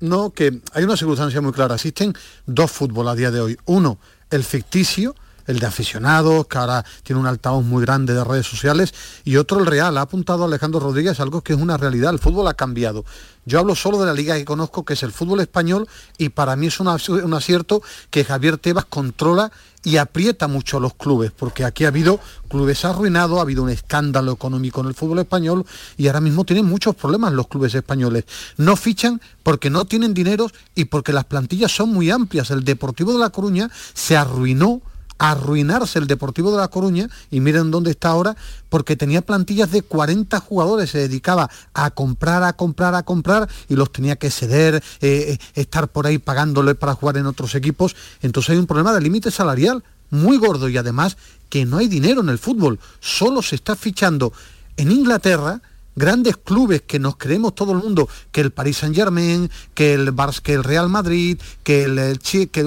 No, 0.00 0.30
que 0.30 0.60
hay 0.72 0.84
una 0.84 0.96
circunstancia 0.96 1.40
muy 1.40 1.52
clara. 1.52 1.74
Existen 1.74 2.14
dos 2.46 2.70
fútbol 2.70 3.08
a 3.08 3.14
día 3.14 3.30
de 3.30 3.40
hoy. 3.40 3.56
Uno, 3.66 3.98
el 4.30 4.44
ficticio, 4.44 5.14
el 5.50 5.58
de 5.58 5.66
aficionados, 5.66 6.46
que 6.46 6.58
ahora 6.58 6.84
tiene 7.02 7.20
un 7.20 7.26
altavoz 7.26 7.64
muy 7.64 7.82
grande 7.82 8.14
de 8.14 8.24
redes 8.24 8.46
sociales, 8.46 8.94
y 9.24 9.36
otro 9.36 9.58
el 9.58 9.66
real. 9.66 9.98
Ha 9.98 10.02
apuntado 10.02 10.44
Alejandro 10.44 10.80
Rodríguez 10.80 11.20
algo 11.20 11.42
que 11.42 11.52
es 11.52 11.58
una 11.58 11.76
realidad. 11.76 12.12
El 12.12 12.18
fútbol 12.18 12.46
ha 12.48 12.54
cambiado. 12.54 13.04
Yo 13.44 13.58
hablo 13.58 13.74
solo 13.74 13.98
de 13.98 14.06
la 14.06 14.14
liga 14.14 14.36
que 14.36 14.44
conozco, 14.44 14.84
que 14.84 14.94
es 14.94 15.02
el 15.02 15.12
fútbol 15.12 15.40
español, 15.40 15.88
y 16.18 16.28
para 16.28 16.56
mí 16.56 16.66
es 16.68 16.78
un 16.78 16.88
acierto 17.34 17.82
que 18.10 18.24
Javier 18.24 18.58
Tebas 18.58 18.84
controla 18.84 19.50
y 19.82 19.96
aprieta 19.96 20.46
mucho 20.46 20.76
a 20.76 20.80
los 20.80 20.94
clubes, 20.94 21.32
porque 21.32 21.64
aquí 21.64 21.84
ha 21.84 21.88
habido 21.88 22.20
clubes 22.48 22.84
arruinados, 22.84 23.38
ha 23.38 23.42
habido 23.42 23.62
un 23.62 23.70
escándalo 23.70 24.32
económico 24.32 24.80
en 24.82 24.88
el 24.88 24.94
fútbol 24.94 25.20
español 25.20 25.64
y 25.96 26.06
ahora 26.06 26.20
mismo 26.20 26.44
tienen 26.44 26.66
muchos 26.66 26.94
problemas 26.94 27.32
los 27.32 27.48
clubes 27.48 27.74
españoles. 27.74 28.24
No 28.56 28.76
fichan 28.76 29.20
porque 29.42 29.70
no 29.70 29.86
tienen 29.86 30.12
dinero 30.12 30.50
y 30.74 30.84
porque 30.86 31.12
las 31.12 31.24
plantillas 31.24 31.72
son 31.72 31.90
muy 31.90 32.10
amplias. 32.10 32.50
El 32.50 32.64
Deportivo 32.64 33.12
de 33.12 33.20
La 33.20 33.30
Coruña 33.30 33.70
se 33.94 34.16
arruinó 34.16 34.82
arruinarse 35.20 35.98
el 35.98 36.06
Deportivo 36.06 36.50
de 36.50 36.56
La 36.56 36.68
Coruña, 36.68 37.08
y 37.30 37.40
miren 37.40 37.70
dónde 37.70 37.90
está 37.90 38.08
ahora, 38.08 38.36
porque 38.70 38.96
tenía 38.96 39.20
plantillas 39.20 39.70
de 39.70 39.82
40 39.82 40.40
jugadores, 40.40 40.90
se 40.90 40.98
dedicaba 40.98 41.50
a 41.74 41.90
comprar, 41.90 42.42
a 42.42 42.54
comprar, 42.54 42.94
a 42.94 43.02
comprar, 43.02 43.46
y 43.68 43.76
los 43.76 43.92
tenía 43.92 44.16
que 44.16 44.30
ceder, 44.30 44.76
eh, 44.76 44.80
eh, 45.02 45.38
estar 45.54 45.88
por 45.88 46.06
ahí 46.06 46.16
pagándole 46.16 46.74
para 46.74 46.94
jugar 46.94 47.18
en 47.18 47.26
otros 47.26 47.54
equipos. 47.54 47.94
Entonces 48.22 48.50
hay 48.50 48.56
un 48.56 48.66
problema 48.66 48.94
de 48.94 49.02
límite 49.02 49.30
salarial 49.30 49.84
muy 50.08 50.38
gordo 50.38 50.70
y 50.70 50.78
además 50.78 51.18
que 51.50 51.66
no 51.66 51.76
hay 51.76 51.86
dinero 51.86 52.22
en 52.22 52.30
el 52.30 52.38
fútbol, 52.38 52.80
solo 53.00 53.42
se 53.42 53.56
está 53.56 53.76
fichando 53.76 54.32
en 54.78 54.90
Inglaterra 54.90 55.60
grandes 55.96 56.36
clubes 56.36 56.82
que 56.82 56.98
nos 56.98 57.16
creemos 57.16 57.54
todo 57.54 57.72
el 57.72 57.78
mundo, 57.78 58.08
que 58.32 58.40
el 58.40 58.50
Paris 58.50 58.78
Saint 58.78 58.94
Germain, 58.94 59.50
que 59.74 59.94
el, 59.94 60.14
que 60.42 60.54
el 60.54 60.64
Real 60.64 60.88
Madrid, 60.88 61.38
que 61.62 61.84
el, 61.84 61.98
el, 61.98 62.18
que, 62.18 62.60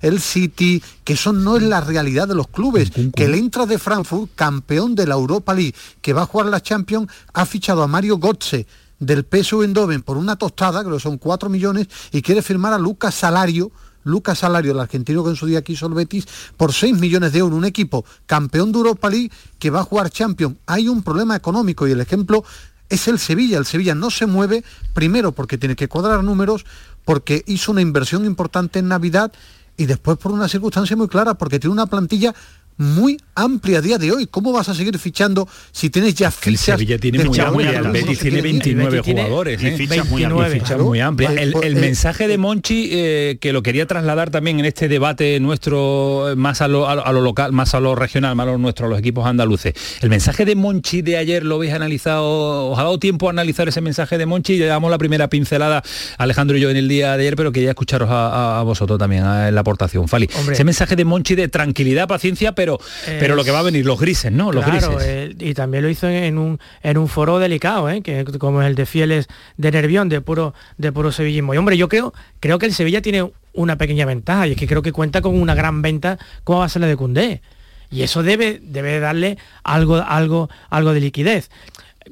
el 0.00 0.20
City, 0.20 0.82
que 1.04 1.12
eso 1.12 1.32
no 1.32 1.56
es 1.56 1.62
la 1.62 1.80
realidad 1.80 2.28
de 2.28 2.34
los 2.34 2.48
clubes, 2.48 2.90
que 3.14 3.24
el 3.24 3.34
Intra 3.34 3.66
de 3.66 3.78
Frankfurt, 3.78 4.30
campeón 4.34 4.94
de 4.94 5.06
la 5.06 5.14
Europa 5.14 5.54
League, 5.54 5.74
que 6.00 6.12
va 6.12 6.22
a 6.22 6.26
jugar 6.26 6.48
la 6.48 6.60
Champions, 6.60 7.10
ha 7.32 7.46
fichado 7.46 7.82
a 7.82 7.86
Mario 7.86 8.18
Götze 8.18 8.66
del 8.98 9.24
PSV 9.24 9.62
Eindhoven 9.62 10.02
por 10.02 10.16
una 10.16 10.36
tostada, 10.36 10.84
que 10.84 11.00
son 11.00 11.18
4 11.18 11.48
millones, 11.48 11.88
y 12.12 12.22
quiere 12.22 12.42
firmar 12.42 12.72
a 12.72 12.78
Lucas 12.78 13.14
Salario, 13.14 13.70
Lucas 14.08 14.38
Salario, 14.38 14.72
el 14.72 14.80
argentino 14.80 15.22
que 15.22 15.30
en 15.30 15.36
su 15.36 15.46
día 15.46 15.62
quiso 15.62 15.86
el 15.86 15.94
Betis, 15.94 16.26
por 16.56 16.72
6 16.72 16.98
millones 16.98 17.32
de 17.32 17.38
euros, 17.38 17.56
un 17.56 17.64
equipo 17.64 18.04
campeón 18.26 18.72
de 18.72 18.78
Europa 18.78 19.08
League 19.10 19.30
que 19.58 19.70
va 19.70 19.80
a 19.80 19.84
jugar 19.84 20.10
Champions. 20.10 20.56
Hay 20.66 20.88
un 20.88 21.02
problema 21.02 21.36
económico 21.36 21.86
y 21.86 21.92
el 21.92 22.00
ejemplo 22.00 22.44
es 22.88 23.08
el 23.08 23.18
Sevilla. 23.18 23.58
El 23.58 23.66
Sevilla 23.66 23.94
no 23.94 24.10
se 24.10 24.26
mueve, 24.26 24.64
primero 24.94 25.32
porque 25.32 25.58
tiene 25.58 25.76
que 25.76 25.88
cuadrar 25.88 26.24
números, 26.24 26.64
porque 27.04 27.42
hizo 27.46 27.72
una 27.72 27.80
inversión 27.80 28.24
importante 28.24 28.78
en 28.78 28.88
Navidad 28.88 29.32
y 29.76 29.86
después 29.86 30.18
por 30.18 30.32
una 30.32 30.48
circunstancia 30.48 30.96
muy 30.96 31.08
clara, 31.08 31.34
porque 31.34 31.60
tiene 31.60 31.72
una 31.72 31.86
plantilla 31.86 32.34
muy 32.78 33.18
amplia 33.34 33.78
a 33.78 33.82
día 33.82 33.98
de 33.98 34.10
hoy. 34.12 34.26
¿Cómo 34.26 34.52
vas 34.52 34.68
a 34.68 34.74
seguir 34.74 34.96
fichando 34.98 35.48
si 35.72 35.90
tienes 35.90 36.14
ya 36.14 36.30
fichas? 36.30 36.68
El 36.68 36.78
Sevilla 36.78 36.98
tiene 36.98 37.24
muy 37.24 37.38
amplia, 37.38 37.78
el 37.78 37.88
Betis 37.88 38.20
tiene 38.20 38.40
29 38.40 39.02
jugadores, 39.02 39.62
¿eh? 39.62 39.76
fichas 39.76 40.08
muy, 40.08 41.00
amplias. 41.00 41.32
El, 41.32 41.54
el 41.62 41.76
eh, 41.76 41.80
mensaje 41.80 42.28
de 42.28 42.38
Monchi, 42.38 42.88
eh, 42.92 43.38
que 43.40 43.52
lo 43.52 43.62
quería 43.62 43.86
trasladar 43.86 44.30
también 44.30 44.60
en 44.60 44.64
este 44.64 44.88
debate 44.88 45.38
nuestro, 45.40 46.34
más 46.36 46.62
a 46.62 46.68
lo, 46.68 46.88
a, 46.88 47.12
lo 47.12 47.20
local, 47.20 47.52
más 47.52 47.74
a 47.74 47.80
lo 47.80 47.94
regional, 47.94 48.36
más 48.36 48.46
a 48.46 48.52
lo 48.52 48.58
nuestro, 48.58 48.86
a 48.86 48.88
los 48.88 48.98
equipos 48.98 49.26
andaluces. 49.26 49.74
El 50.00 50.10
mensaje 50.10 50.44
de 50.44 50.54
Monchi 50.54 51.02
de 51.02 51.16
ayer 51.16 51.44
lo 51.44 51.56
habéis 51.56 51.72
analizado, 51.72 52.70
os 52.70 52.78
ha 52.78 52.82
dado 52.82 52.98
tiempo 52.98 53.28
a 53.28 53.30
analizar 53.30 53.68
ese 53.68 53.80
mensaje 53.80 54.18
de 54.18 54.26
Monchi, 54.26 54.56
le 54.56 54.66
damos 54.66 54.90
la 54.90 54.98
primera 54.98 55.28
pincelada 55.28 55.82
Alejandro 56.16 56.56
y 56.56 56.60
yo 56.60 56.70
en 56.70 56.76
el 56.76 56.88
día 56.88 57.16
de 57.16 57.22
ayer, 57.22 57.36
pero 57.36 57.50
quería 57.50 57.70
escucharos 57.70 58.08
a, 58.10 58.62
vosotros 58.64 58.98
también 58.98 59.24
en 59.24 59.54
la 59.54 59.60
aportación. 59.60 60.08
Fali, 60.08 60.28
ese 60.50 60.64
mensaje 60.64 60.94
de 60.94 61.04
Monchi 61.04 61.34
de 61.34 61.48
tranquilidad, 61.48 62.06
paciencia, 62.06 62.52
pero 62.52 62.67
pero, 63.06 63.36
lo 63.36 63.44
que 63.44 63.50
va 63.50 63.60
a 63.60 63.62
venir, 63.62 63.86
los 63.86 63.98
grises, 63.98 64.32
¿no? 64.32 64.52
Los 64.52 64.66
grises. 64.66 64.90
Eh, 65.02 65.34
y 65.38 65.54
también 65.54 65.82
lo 65.82 65.88
hizo 65.88 66.08
en 66.08 66.38
un, 66.38 66.58
en 66.82 66.98
un 66.98 67.08
foro 67.08 67.38
delicado, 67.38 67.88
¿eh? 67.88 68.02
que 68.02 68.24
como 68.38 68.62
el 68.62 68.74
de 68.74 68.86
Fieles 68.86 69.28
de 69.56 69.70
Nervión, 69.70 70.08
de 70.08 70.20
puro, 70.20 70.54
de 70.76 70.92
puro 70.92 71.12
sevillismo. 71.12 71.54
Y 71.54 71.56
hombre, 71.56 71.76
yo 71.76 71.88
creo, 71.88 72.12
creo 72.40 72.58
que 72.58 72.66
el 72.66 72.74
Sevilla 72.74 73.00
tiene 73.02 73.30
una 73.52 73.76
pequeña 73.76 74.06
ventaja, 74.06 74.46
y 74.46 74.52
es 74.52 74.56
que 74.56 74.66
creo 74.66 74.82
que 74.82 74.92
cuenta 74.92 75.22
con 75.22 75.40
una 75.40 75.54
gran 75.54 75.82
venta 75.82 76.18
como 76.44 76.60
va 76.60 76.66
a 76.66 76.68
ser 76.68 76.82
la 76.82 76.88
de 76.88 76.96
Cundé. 76.96 77.42
Y 77.90 78.02
eso 78.02 78.22
debe, 78.22 78.60
debe 78.62 79.00
darle 79.00 79.38
algo, 79.64 79.96
algo, 79.96 80.50
algo 80.68 80.92
de 80.92 81.00
liquidez. 81.00 81.50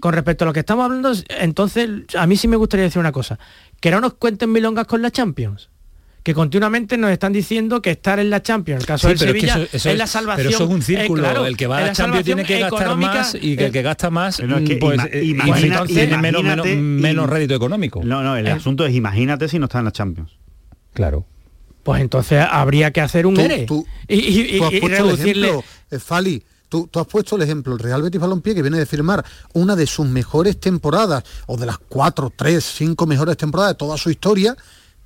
Con 0.00 0.12
respecto 0.12 0.44
a 0.44 0.46
lo 0.46 0.52
que 0.52 0.60
estamos 0.60 0.84
hablando, 0.84 1.12
entonces 1.38 1.88
a 2.16 2.26
mí 2.26 2.36
sí 2.36 2.48
me 2.48 2.56
gustaría 2.56 2.84
decir 2.84 3.00
una 3.00 3.12
cosa, 3.12 3.38
que 3.80 3.90
no 3.90 4.00
nos 4.00 4.14
cuenten 4.14 4.52
milongas 4.52 4.86
con 4.86 5.02
la 5.02 5.10
Champions 5.10 5.68
que 6.26 6.34
continuamente 6.34 6.98
nos 6.98 7.12
están 7.12 7.32
diciendo 7.32 7.80
que 7.80 7.92
estar 7.92 8.18
en 8.18 8.30
la 8.30 8.42
Champions, 8.42 8.80
el 8.80 8.86
caso 8.88 9.06
de 9.06 9.16
Sevilla, 9.16 9.64
es, 9.72 9.84
la 9.84 10.08
salvación. 10.08 10.36
Pero 10.38 10.50
eso 10.50 10.64
es 10.64 10.70
un 10.70 10.82
círculo, 10.82 11.46
el 11.46 11.56
que 11.56 11.68
va 11.68 11.78
a 11.78 11.80
la 11.82 11.92
Champions 11.92 12.24
tiene 12.24 12.44
que 12.44 12.58
gastar 12.58 12.96
más 12.96 13.36
y 13.40 13.56
que 13.56 13.66
el 13.66 13.70
que 13.70 13.82
gasta 13.82 14.10
más 14.10 14.42
pues, 14.80 15.00
tiene 15.86 16.18
menos, 16.18 16.42
menos, 16.42 17.30
rédito 17.30 17.54
económico. 17.54 18.02
No, 18.02 18.24
no, 18.24 18.36
el 18.36 18.48
asunto 18.48 18.84
es 18.84 18.92
imagínate 18.92 19.46
si 19.46 19.60
no 19.60 19.66
está 19.66 19.78
en 19.78 19.84
la 19.84 19.92
Champions. 19.92 20.32
Claro. 20.94 21.24
Pues 21.84 22.00
entonces 22.00 22.44
habría 22.50 22.90
que 22.90 23.02
hacer 23.02 23.24
un 23.24 23.38
ERE 23.38 23.64
y, 24.08 24.58
reducirle... 24.58 25.60
Eh, 25.92 26.00
Fali, 26.00 26.42
Tú, 26.68 26.88
tú, 26.88 26.98
has 26.98 27.06
puesto 27.06 27.36
el 27.36 27.42
ejemplo, 27.42 27.74
el 27.74 27.78
Real 27.78 28.02
Betis 28.02 28.20
Balompié, 28.20 28.52
que 28.52 28.62
viene 28.62 28.78
de 28.78 28.86
firmar 28.86 29.24
una 29.52 29.76
de 29.76 29.86
sus 29.86 30.08
mejores 30.08 30.58
temporadas, 30.58 31.22
o 31.46 31.56
de 31.56 31.66
las 31.66 31.78
cuatro, 31.78 32.32
tres, 32.34 32.64
cinco 32.64 33.06
mejores 33.06 33.36
temporadas 33.36 33.74
de 33.74 33.78
toda 33.78 33.96
su 33.96 34.10
historia, 34.10 34.56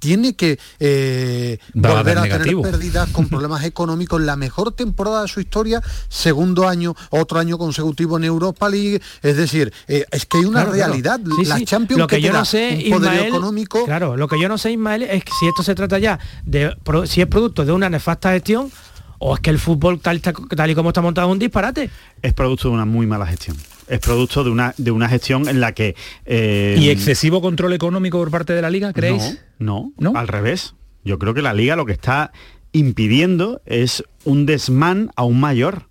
tiene 0.00 0.34
que 0.34 0.58
eh, 0.80 1.58
volver 1.74 2.18
a 2.18 2.22
tener 2.22 2.56
pérdidas 2.60 3.10
con 3.10 3.28
problemas 3.28 3.64
económicos, 3.64 4.20
la 4.20 4.34
mejor 4.34 4.72
temporada 4.72 5.22
de 5.22 5.28
su 5.28 5.40
historia, 5.40 5.80
segundo 6.08 6.66
año, 6.66 6.96
otro 7.10 7.38
año 7.38 7.58
consecutivo 7.58 8.16
en 8.16 8.24
Europa 8.24 8.68
League, 8.68 9.00
es 9.22 9.36
decir, 9.36 9.72
eh, 9.86 10.04
es 10.10 10.26
que 10.26 10.38
hay 10.38 10.44
una 10.44 10.64
realidad, 10.64 11.20
la 11.44 11.62
Champions 11.64 12.00
lo 12.00 12.06
que, 12.08 12.20
yo 12.20 12.32
no 12.32 12.44
sé, 12.44 12.86
poder 12.90 13.26
económico. 13.26 13.84
Claro, 13.84 14.16
lo 14.16 14.26
que 14.26 14.40
yo 14.40 14.48
no 14.48 14.58
sé, 14.58 14.72
Ismael, 14.72 15.02
es 15.02 15.22
que 15.22 15.32
si 15.38 15.46
esto 15.46 15.62
se 15.62 15.74
trata 15.74 15.98
ya 15.98 16.18
de 16.44 16.74
si 17.04 17.20
es 17.20 17.26
producto 17.26 17.64
de 17.64 17.72
una 17.72 17.88
nefasta 17.88 18.32
gestión 18.32 18.72
o 19.18 19.34
es 19.34 19.40
que 19.40 19.50
el 19.50 19.58
fútbol 19.58 20.00
tal, 20.00 20.20
tal 20.20 20.70
y 20.70 20.74
como 20.74 20.90
está 20.90 21.02
montado 21.02 21.28
es 21.28 21.32
un 21.32 21.38
disparate. 21.38 21.90
Es 22.22 22.32
producto 22.32 22.68
de 22.68 22.74
una 22.74 22.86
muy 22.86 23.06
mala 23.06 23.26
gestión 23.26 23.56
es 23.90 23.98
producto 23.98 24.44
de 24.44 24.50
una, 24.50 24.74
de 24.78 24.90
una 24.90 25.08
gestión 25.08 25.48
en 25.48 25.60
la 25.60 25.72
que... 25.72 25.96
Eh, 26.24 26.76
¿Y 26.78 26.90
excesivo 26.90 27.42
control 27.42 27.72
económico 27.72 28.18
por 28.18 28.30
parte 28.30 28.52
de 28.52 28.62
la 28.62 28.70
liga, 28.70 28.92
creéis? 28.92 29.42
No, 29.58 29.92
no, 29.98 30.12
al 30.14 30.28
revés. 30.28 30.74
Yo 31.04 31.18
creo 31.18 31.34
que 31.34 31.42
la 31.42 31.52
liga 31.52 31.76
lo 31.76 31.86
que 31.86 31.92
está 31.92 32.32
impidiendo 32.72 33.60
es 33.66 34.04
un 34.24 34.46
desmán 34.46 35.10
aún 35.16 35.40
mayor 35.40 35.89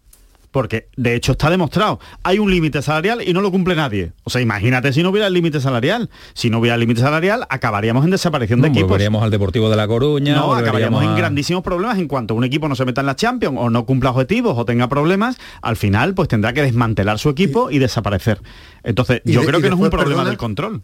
porque 0.52 0.90
de 0.96 1.16
hecho 1.16 1.34
está 1.34 1.50
demostrado, 1.50 2.00
hay 2.24 2.40
un 2.40 2.50
límite 2.50 2.82
salarial 2.82 3.22
y 3.28 3.34
no 3.34 3.42
lo 3.42 3.52
cumple 3.52 3.76
nadie. 3.76 4.14
O 4.24 4.30
sea, 4.30 4.42
imagínate 4.42 4.94
si 4.94 5.04
no 5.04 5.10
hubiera 5.10 5.28
el 5.28 5.34
límite 5.34 5.60
salarial. 5.62 6.10
Si 6.34 6.50
no 6.50 6.60
hubiera 6.60 6.76
el 6.76 6.82
límite 6.82 7.02
salarial, 7.02 7.46
acabaríamos 7.50 8.04
en 8.04 8.12
desaparición 8.12 8.62
de 8.62 8.70
equipos. 8.70 8.90
Volveríamos 8.90 9.24
al 9.24 9.32
Deportivo 9.32 9.70
de 9.70 9.76
La 9.76 9.88
Coruña. 9.88 10.36
No, 10.36 10.54
acabaríamos 10.54 11.04
en 11.04 11.16
grandísimos 11.16 11.64
problemas 11.64 11.98
en 11.98 12.08
cuanto 12.08 12.36
un 12.36 12.44
equipo 12.44 12.68
no 12.68 12.76
se 12.76 12.86
meta 12.86 13.02
en 13.02 13.08
la 13.08 13.16
Champions 13.16 13.58
o 13.60 13.70
no 13.70 13.86
cumpla 13.86 14.12
objetivos 14.12 14.58
o 14.58 14.66
tenga 14.66 14.88
problemas, 14.90 15.38
al 15.62 15.76
final 15.76 16.14
pues 16.14 16.28
tendrá 16.28 16.54
que 16.54 16.62
desmantelar 16.62 17.20
su 17.20 17.30
equipo 17.30 17.72
y, 17.72 17.80
desaparecer. 17.80 18.42
Entonces, 18.84 19.22
yo 19.26 19.44
creo 19.44 19.62
que 19.62 19.70
no 19.70 19.76
es 19.76 19.82
un 19.82 19.90
problema 19.90 20.26
del 20.26 20.38
control. 20.38 20.82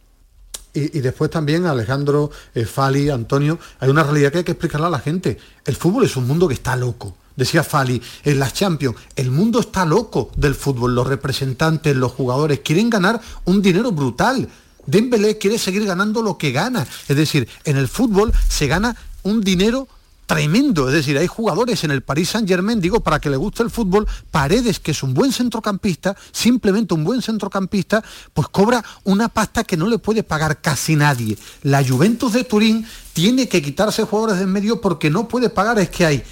Y, 0.73 0.99
después 0.99 1.31
también, 1.31 1.65
Alejandro, 1.65 2.31
eh, 2.53 2.65
Fali, 2.65 3.09
Antonio, 3.09 3.57
hay 3.79 3.89
una 3.89 4.03
realidad 4.03 4.33
que 4.33 4.39
hay 4.39 4.43
que 4.43 4.51
explicarle 4.51 4.87
a 4.87 4.89
la 4.89 4.99
gente. 4.99 5.37
El 5.63 5.77
fútbol 5.77 6.03
es 6.03 6.17
un 6.17 6.27
mundo 6.27 6.49
que 6.49 6.53
está 6.53 6.75
loco 6.75 7.15
decía 7.35 7.63
Fali, 7.63 8.01
en 8.23 8.39
las 8.39 8.53
Champions, 8.53 8.97
el 9.15 9.31
mundo 9.31 9.59
está 9.59 9.85
loco 9.85 10.31
del 10.35 10.55
fútbol, 10.55 10.95
los 10.95 11.07
representantes, 11.07 11.95
los 11.95 12.11
jugadores 12.11 12.59
quieren 12.59 12.89
ganar 12.89 13.21
un 13.45 13.61
dinero 13.61 13.91
brutal. 13.91 14.49
Dembélé 14.85 15.37
quiere 15.37 15.57
seguir 15.57 15.85
ganando 15.85 16.21
lo 16.21 16.37
que 16.37 16.51
gana, 16.51 16.85
es 17.07 17.17
decir, 17.17 17.47
en 17.63 17.77
el 17.77 17.87
fútbol 17.87 18.31
se 18.47 18.67
gana 18.67 18.95
un 19.23 19.41
dinero 19.41 19.87
tremendo. 20.25 20.87
Es 20.87 20.93
decir, 20.93 21.17
hay 21.17 21.27
jugadores 21.27 21.83
en 21.83 21.91
el 21.91 22.01
Paris 22.01 22.29
Saint 22.29 22.47
Germain, 22.47 22.81
digo, 22.81 22.99
para 22.99 23.19
que 23.19 23.29
le 23.29 23.37
guste 23.37 23.63
el 23.63 23.69
fútbol, 23.69 24.07
Paredes, 24.31 24.79
que 24.79 24.91
es 24.91 25.03
un 25.03 25.13
buen 25.13 25.31
centrocampista, 25.31 26.15
simplemente 26.31 26.93
un 26.93 27.03
buen 27.03 27.21
centrocampista, 27.21 28.03
pues 28.33 28.47
cobra 28.49 28.83
una 29.03 29.29
pasta 29.29 29.63
que 29.63 29.77
no 29.77 29.87
le 29.87 29.99
puede 29.99 30.23
pagar 30.23 30.61
casi 30.61 30.95
nadie. 30.95 31.37
La 31.63 31.83
Juventus 31.83 32.33
de 32.33 32.43
Turín 32.43 32.85
tiene 33.13 33.47
que 33.47 33.61
quitarse 33.61 34.03
jugadores 34.03 34.39
del 34.39 34.47
medio 34.47 34.81
porque 34.81 35.09
no 35.09 35.27
puede 35.27 35.49
pagar, 35.49 35.79
es 35.79 35.89
que 35.89 36.05
hay 36.05 36.23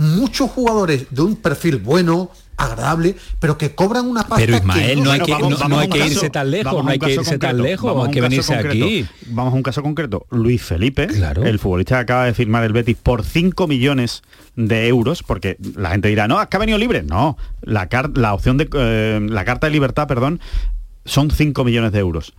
muchos 0.00 0.50
jugadores 0.50 1.06
de 1.10 1.22
un 1.22 1.36
perfil 1.36 1.76
bueno, 1.76 2.30
agradable, 2.56 3.16
pero 3.38 3.58
que 3.58 3.74
cobran 3.74 4.06
una 4.06 4.22
pasta. 4.22 4.36
Pero 4.36 4.56
Ismael, 4.56 5.02
no, 5.02 5.10
hay 5.10 5.20
que, 5.20 5.32
no, 5.68 5.78
hay 5.78 5.88
que 5.88 6.06
irse 6.06 6.30
tan 6.30 6.50
lejos, 6.50 6.84
no 6.84 6.90
hay 6.90 6.98
que 6.98 7.12
irse 7.12 7.38
tan 7.38 7.62
lejos, 7.62 8.06
hay 8.06 8.10
que 8.10 8.20
venirse 8.20 8.54
aquí. 8.54 9.06
Vamos 9.26 9.52
a 9.52 9.56
un 9.56 9.62
caso 9.62 9.82
concreto. 9.82 10.26
Luis 10.30 10.62
Felipe, 10.62 11.08
el 11.44 11.58
futbolista 11.58 11.96
que 11.96 12.00
acaba 12.00 12.24
de 12.24 12.34
firmar 12.34 12.64
el 12.64 12.72
Betis 12.72 12.96
por 12.96 13.24
5 13.24 13.66
millones 13.66 14.22
de 14.56 14.88
euros, 14.88 15.22
porque 15.22 15.56
la 15.76 15.90
gente 15.90 16.08
dirá, 16.08 16.28
no, 16.28 16.40
es 16.40 16.48
que 16.48 16.56
ha 16.56 16.60
venido 16.60 16.78
libre. 16.78 17.02
No, 17.02 17.36
la, 17.62 17.88
la 18.14 18.34
opción 18.34 18.56
de 18.56 18.68
eh, 18.72 19.20
la 19.28 19.44
carta 19.44 19.66
de 19.66 19.72
libertad, 19.72 20.08
perdón, 20.08 20.40
son 21.04 21.30
5 21.30 21.64
millones 21.64 21.92
de 21.92 21.98
euros. 21.98 22.34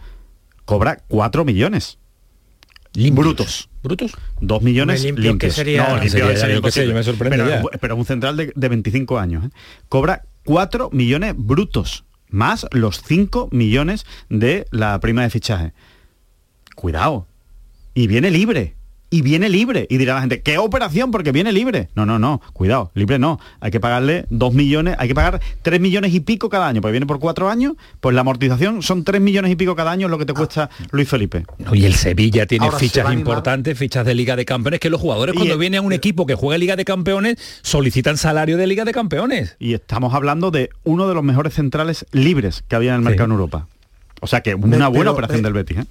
Cobra 0.65 1.03
4 1.07 1.45
millones. 1.45 1.99
Brutos. 2.93 3.69
¿Brutos? 3.83 4.11
Dos 4.41 4.61
millones 4.61 5.03
limpios. 5.03 5.53
sería, 5.53 5.95
no, 5.95 6.01
me 6.93 7.03
sorprende 7.03 7.61
pero, 7.79 7.95
un 7.95 8.05
central 8.05 8.37
de, 8.37 8.53
25 8.55 9.17
años. 9.17 9.45
¿eh? 9.45 9.49
Cobra 9.87 10.23
4 10.43 10.89
millones 10.91 11.33
brutos, 11.37 12.03
más 12.29 12.67
los 12.71 13.01
5 13.01 13.49
millones 13.51 14.05
de 14.29 14.65
la 14.71 14.99
prima 14.99 15.23
de 15.23 15.29
fichaje. 15.29 15.73
Cuidado. 16.75 17.27
Y 17.93 18.07
viene 18.07 18.29
libre 18.29 18.75
y 19.11 19.21
viene 19.21 19.49
libre. 19.49 19.85
Y 19.89 19.97
dirá 19.97 20.15
la 20.15 20.21
gente, 20.21 20.41
¿qué 20.41 20.57
operación? 20.57 21.11
Porque 21.11 21.31
viene 21.31 21.51
libre. 21.51 21.89
No, 21.95 22.05
no, 22.07 22.17
no, 22.17 22.41
cuidado, 22.53 22.91
libre 22.95 23.19
no. 23.19 23.39
Hay 23.59 23.69
que 23.69 23.79
pagarle 23.79 24.25
dos 24.29 24.53
millones, 24.53 24.95
hay 24.97 25.09
que 25.09 25.13
pagar 25.13 25.41
tres 25.61 25.79
millones 25.79 26.15
y 26.15 26.21
pico 26.21 26.49
cada 26.49 26.67
año, 26.67 26.81
porque 26.81 26.93
viene 26.93 27.05
por 27.05 27.19
cuatro 27.19 27.49
años, 27.49 27.73
pues 27.99 28.15
la 28.15 28.21
amortización 28.21 28.81
son 28.81 29.03
tres 29.03 29.21
millones 29.21 29.51
y 29.51 29.55
pico 29.55 29.75
cada 29.75 29.91
año 29.91 30.07
lo 30.07 30.17
que 30.17 30.25
te 30.25 30.33
cuesta 30.33 30.69
Luis 30.91 31.09
Felipe. 31.09 31.45
y 31.73 31.85
el 31.85 31.93
Sevilla 31.93 32.45
tiene 32.45 32.71
fichas 32.71 33.13
importantes, 33.13 33.77
fichas 33.77 34.05
de 34.05 34.15
Liga 34.15 34.35
de 34.35 34.45
Campeones, 34.45 34.79
que 34.79 34.89
los 34.89 35.01
jugadores 35.01 35.35
cuando 35.35 35.57
viene 35.57 35.77
a 35.77 35.81
un 35.81 35.91
equipo 35.91 36.25
que 36.25 36.35
juega 36.35 36.57
Liga 36.57 36.77
de 36.77 36.85
Campeones 36.85 37.37
solicitan 37.61 38.15
salario 38.15 38.55
de 38.55 38.65
Liga 38.65 38.85
de 38.85 38.93
Campeones. 38.93 39.57
Y 39.59 39.73
estamos 39.73 40.13
hablando 40.13 40.51
de 40.51 40.69
uno 40.85 41.09
de 41.09 41.13
los 41.13 41.23
mejores 41.23 41.53
centrales 41.53 42.05
libres 42.13 42.63
que 42.67 42.77
había 42.77 42.91
en 42.91 42.95
el 42.97 43.01
mercado 43.01 43.25
en 43.25 43.31
Europa. 43.31 43.67
O 44.21 44.27
sea 44.27 44.41
que 44.41 44.55
una 44.55 44.87
buena 44.87 45.11
operación 45.11 45.41
del 45.41 45.53
Betis. 45.53 45.79
¿eh? 45.79 45.85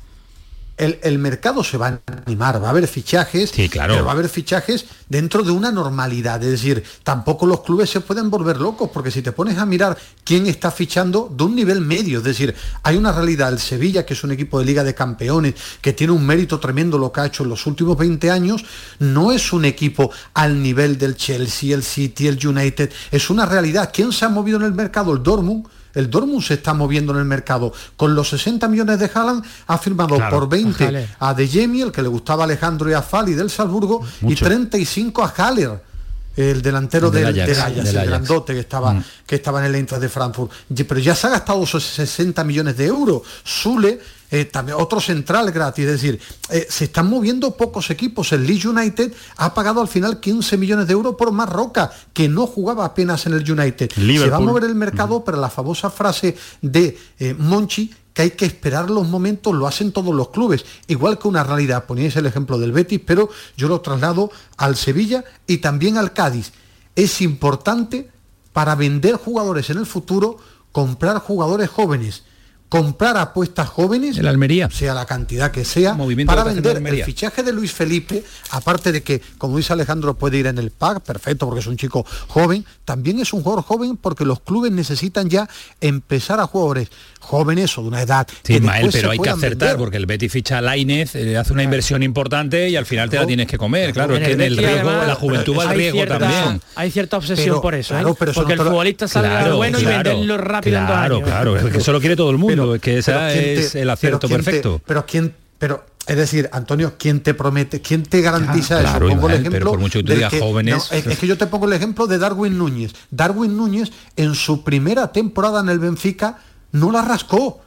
El, 0.81 1.19
mercado 1.19 1.63
se 1.63 1.77
va 1.77 1.89
a 1.89 2.01
animar, 2.25 2.63
va 2.63 2.69
a 2.69 2.71
haber 2.71 2.89
fichajes, 2.89 3.53
claro. 3.71 3.95
pero 3.95 4.05
va 4.05 4.13
a 4.13 4.15
haber 4.15 4.29
fichajes 4.29 4.87
dentro 5.09 5.43
de 5.43 5.51
una 5.51 5.71
normalidad. 5.71 6.43
Es 6.43 6.51
decir, 6.51 6.83
tampoco 7.03 7.47
los 7.47 7.61
clubes 7.61 7.91
se 7.91 8.01
pueden 8.01 8.31
volver 8.31 8.59
locos, 8.59 8.91
porque 8.93 9.11
si 9.11 9.21
te 9.21 9.33
pones 9.33 9.59
a 9.59 9.67
mirar 9.67 9.99
quién 10.25 10.47
está 10.47 10.71
fichando 10.71 11.31
de 11.31 11.45
un 11.45 11.55
nivel 11.55 11.83
medio, 11.83 12.19
es 12.19 12.25
decir, 12.25 12.55
hay 12.83 12.97
una 12.97 13.13
realidad, 13.13 13.53
el 13.53 13.59
Sevilla, 13.59 14.07
que 14.07 14.15
es 14.15 14.25
un 14.25 14.33
equipo 14.33 14.59
de 14.59 14.65
Liga 14.65 14.83
de 14.83 14.95
Campeones, 14.95 15.55
que 15.83 15.93
tiene 15.93 16.15
un 16.15 16.25
mérito 16.25 16.59
tremendo 16.59 16.97
lo 16.97 17.13
que 17.13 17.21
ha 17.21 17.27
hecho 17.27 17.43
en 17.43 17.51
los 17.51 17.67
últimos 17.67 17.99
20 17.99 18.31
años, 18.31 18.65
no 18.99 19.33
es 19.33 19.53
un 19.53 19.67
equipo 19.67 20.11
al 20.33 20.63
nivel 20.63 20.97
del 20.97 21.17
Chelsea, 21.17 21.75
el 21.75 21.83
City, 21.83 22.27
el 22.27 22.47
United, 22.47 22.91
es 23.11 23.29
una 23.29 23.45
realidad. 23.45 23.91
¿Quién 23.93 24.13
se 24.13 24.25
ha 24.25 24.29
movido 24.29 24.59
en 24.59 24.65
el 24.65 24.73
mercado? 24.73 25.13
El 25.13 25.23
Dortmund 25.23 25.67
el 25.95 26.11
Dortmund 26.11 26.43
se 26.43 26.55
está 26.55 26.75
moviendo 26.75 27.13
en 27.13 27.19
el 27.19 27.25
mercado. 27.25 27.73
Con 27.97 28.15
los 28.15 28.29
60 28.31 28.69
millones 28.69 28.99
de 28.99 29.11
Haaland 29.13 29.45
ha 29.67 29.79
firmado 29.79 30.19
por 30.31 30.49
20 30.49 31.09
a 31.19 31.35
De 31.35 31.49
Jemi, 31.49 31.83
el 31.83 31.93
que 31.93 32.03
le 32.03 32.09
gustaba 32.09 32.43
a 32.43 32.45
Alejandro 32.45 32.91
y 32.91 32.95
a 32.95 33.03
Fali 33.03 33.35
del 33.35 33.51
Salzburgo, 33.51 34.05
y 34.23 34.35
35 34.35 35.23
a 35.23 35.29
Haller 35.29 35.91
el 36.37 36.63
delantero 36.63 37.11
del, 37.11 37.35
del, 37.35 37.61
Ajax, 37.61 37.95
el 37.95 38.07
grandote 38.07 38.55
que 38.55 38.61
estaba, 38.61 38.95
mm. 38.95 39.05
que 39.27 39.35
estaba 39.37 39.61
en 39.61 39.67
el 39.67 39.75
Eintracht 39.75 40.01
de 40.01 40.09
Frankfurt. 40.09 40.51
Pero 40.75 41.01
ya 41.01 41.15
se 41.15 41.27
ha 41.27 41.31
gastado 41.31 41.63
esos 41.65 41.85
60 41.85 42.45
millones 42.45 42.77
de 42.77 42.87
euros. 42.87 43.23
Zule 43.47 44.01
eh, 44.31 44.45
también 44.45 44.79
otro 44.81 45.01
central 45.01 45.51
gratis. 45.51 45.87
Es 45.87 45.93
decir, 45.93 46.21
eh, 46.51 46.67
se 46.69 46.85
están 46.85 47.09
moviendo 47.09 47.57
pocos 47.57 47.91
equipos. 47.91 48.33
El 48.33 48.47
Leeds 48.47 48.67
United 48.67 49.13
ha 49.37 49.55
pagado 49.55 49.81
al 49.81 49.89
final 49.89 50.21
15 50.21 50.57
millones 50.57 50.87
de 50.87 50.93
euros 50.93 51.17
por 51.17 51.33
Marroca, 51.33 51.91
que 52.13 52.29
no 52.29 52.47
jugaba 52.47 52.85
apenas 52.85 53.27
en 53.27 53.35
el 53.35 53.51
United. 53.51 53.91
Se 53.93 54.31
va 54.31 54.37
a 54.37 54.41
mover 54.41 54.65
el 54.65 54.75
mercado, 54.75 55.25
pero 55.25 55.39
la 55.39 55.51
famosa 55.51 55.91
frase 55.91 56.37
de 56.63 56.97
Monchi 57.39 57.93
que 58.13 58.23
hay 58.23 58.31
que 58.33 58.45
esperar 58.47 58.91
los 58.91 59.09
momentos, 59.09 59.55
lo 59.55 59.67
hacen 59.67 59.93
todos 59.93 60.15
los 60.15 60.31
clubes, 60.31 60.65
igual 60.89 61.19
que 61.19 61.29
una 61.29 61.45
realidad. 61.45 61.85
Poníais 61.85 62.17
el 62.17 62.27
ejemplo 62.27 62.59
del 62.59 62.73
Betis, 62.73 63.01
pero 63.05 63.31
yo 63.57 63.69
lo 63.69 63.81
traslado 63.81 64.31
al 64.57 64.77
Sevilla 64.77 65.25
y 65.47 65.59
también 65.59 65.97
al 65.97 66.13
Cádiz. 66.13 66.53
Es 66.97 67.21
importante 67.21 68.11
para 68.53 68.75
vender 68.75 69.15
jugadores 69.15 69.71
en 69.71 69.79
el 69.79 69.87
futuro, 69.87 70.39
comprar 70.73 71.19
jugadores 71.19 71.71
jóvenes 71.71 72.25
comprar 72.71 73.17
apuestas 73.17 73.69
jóvenes, 73.69 74.17
el 74.17 74.29
Almería, 74.29 74.71
sea 74.71 74.95
la 74.95 75.05
cantidad 75.05 75.51
que 75.51 75.65
sea, 75.65 75.97
para 76.25 76.45
vender 76.45 76.77
el 76.77 77.05
fichaje 77.05 77.43
de 77.43 77.53
Luis 77.53 77.73
Felipe, 77.73 78.23
aparte 78.53 78.93
de 78.93 79.03
que, 79.03 79.21
como 79.39 79.57
dice 79.57 79.73
Alejandro, 79.73 80.15
puede 80.15 80.39
ir 80.39 80.47
en 80.47 80.57
el 80.57 80.71
PAC, 80.71 81.01
perfecto, 81.01 81.47
porque 81.47 81.61
es 81.61 81.67
un 81.67 81.77
chico 81.77 82.07
joven, 82.29 82.65
también 82.85 83.19
es 83.19 83.33
un 83.33 83.43
jugador 83.43 83.65
joven 83.65 83.97
porque 83.97 84.25
los 84.25 84.39
clubes 84.39 84.71
necesitan 84.71 85.29
ya 85.29 85.49
empezar 85.81 86.39
a 86.39 86.47
jugadores 86.47 86.91
jóvenes 87.19 87.77
o 87.77 87.83
de 87.83 87.89
una 87.89 88.03
edad. 88.03 88.29
Sí, 88.45 88.61
pero 88.93 89.11
hay 89.11 89.19
que 89.19 89.31
acertar, 89.31 89.77
porque 89.77 89.97
el 89.97 90.07
Betty 90.07 90.29
ficha 90.29 90.59
a 90.59 90.61
Lainez, 90.61 91.17
eh, 91.17 91.37
hace 91.37 91.53
una 91.53 91.65
inversión 91.65 92.05
importante 92.05 92.69
y 92.69 92.77
al 92.77 92.87
final 92.87 93.11
te 93.11 93.17
la 93.17 93.27
tienes 93.27 93.49
que 93.49 93.59
comer, 93.59 93.93
claro, 93.93 94.15
es 94.15 94.25
que 94.25 94.35
en 94.35 94.43
el 94.43 94.57
riesgo, 94.57 94.91
la 94.91 95.17
juventud 95.17 95.59
va 95.59 95.71
al 95.71 95.77
riesgo 95.77 96.07
también. 96.07 96.63
Hay 96.77 96.93
cierta 96.93 97.17
obsesión 97.17 97.61
por 97.61 97.75
eso, 97.75 97.99
¿eh? 97.99 98.05
porque 98.33 98.53
el 98.53 98.61
futbolista 98.61 99.09
sale 99.09 99.51
bueno 99.55 99.81
y 99.81 99.85
venderlo 99.85 100.39
rápido 100.39 100.79
en 100.79 100.87
dos 100.87 100.97
años. 100.97 101.23
Claro, 101.25 101.55
claro, 101.55 101.71
que 101.73 101.79
eso 101.79 101.91
lo 101.91 101.99
quiere 101.99 102.15
todo 102.15 102.31
el 102.31 102.39
mundo 102.39 102.60
es 102.75 102.81
que 102.81 102.99
ese 102.99 103.55
es 103.55 103.75
el 103.75 103.91
acierto 103.91 104.29
perfecto. 104.29 104.81
pero 104.87 105.07
quién, 105.07 105.35
pero 105.59 105.85
es 106.07 106.17
decir, 106.17 106.49
Antonio, 106.53 106.95
¿quién 106.99 107.21
te 107.21 107.35
promete, 107.35 107.81
quién 107.81 108.03
te 108.03 108.21
garantiza 108.21 108.81
eso? 108.83 108.99
Pongo 108.99 109.29
el 109.29 109.47
ejemplo 109.47 109.71
por 109.71 109.79
mucho 109.79 110.03
que 110.03 110.41
jóvenes. 110.41 110.89
es, 110.91 111.19
que 111.19 111.27
yo 111.27 111.39
te 111.39 111.47
pongo 111.47 111.67
el 111.67 111.73
ejemplo 111.73 112.07
de 112.07 112.19
Darwin 112.19 112.59
Núñez. 112.59 112.93
Darwin 113.11 113.57
Núñez 113.57 113.93
en 114.17 114.35
su 114.35 114.65
primera 114.65 115.13
temporada 115.13 115.61
en 115.61 115.69
el 115.69 115.79
Benfica 115.79 116.39
no 116.73 116.91
la 116.91 117.03
rascó. 117.03 117.63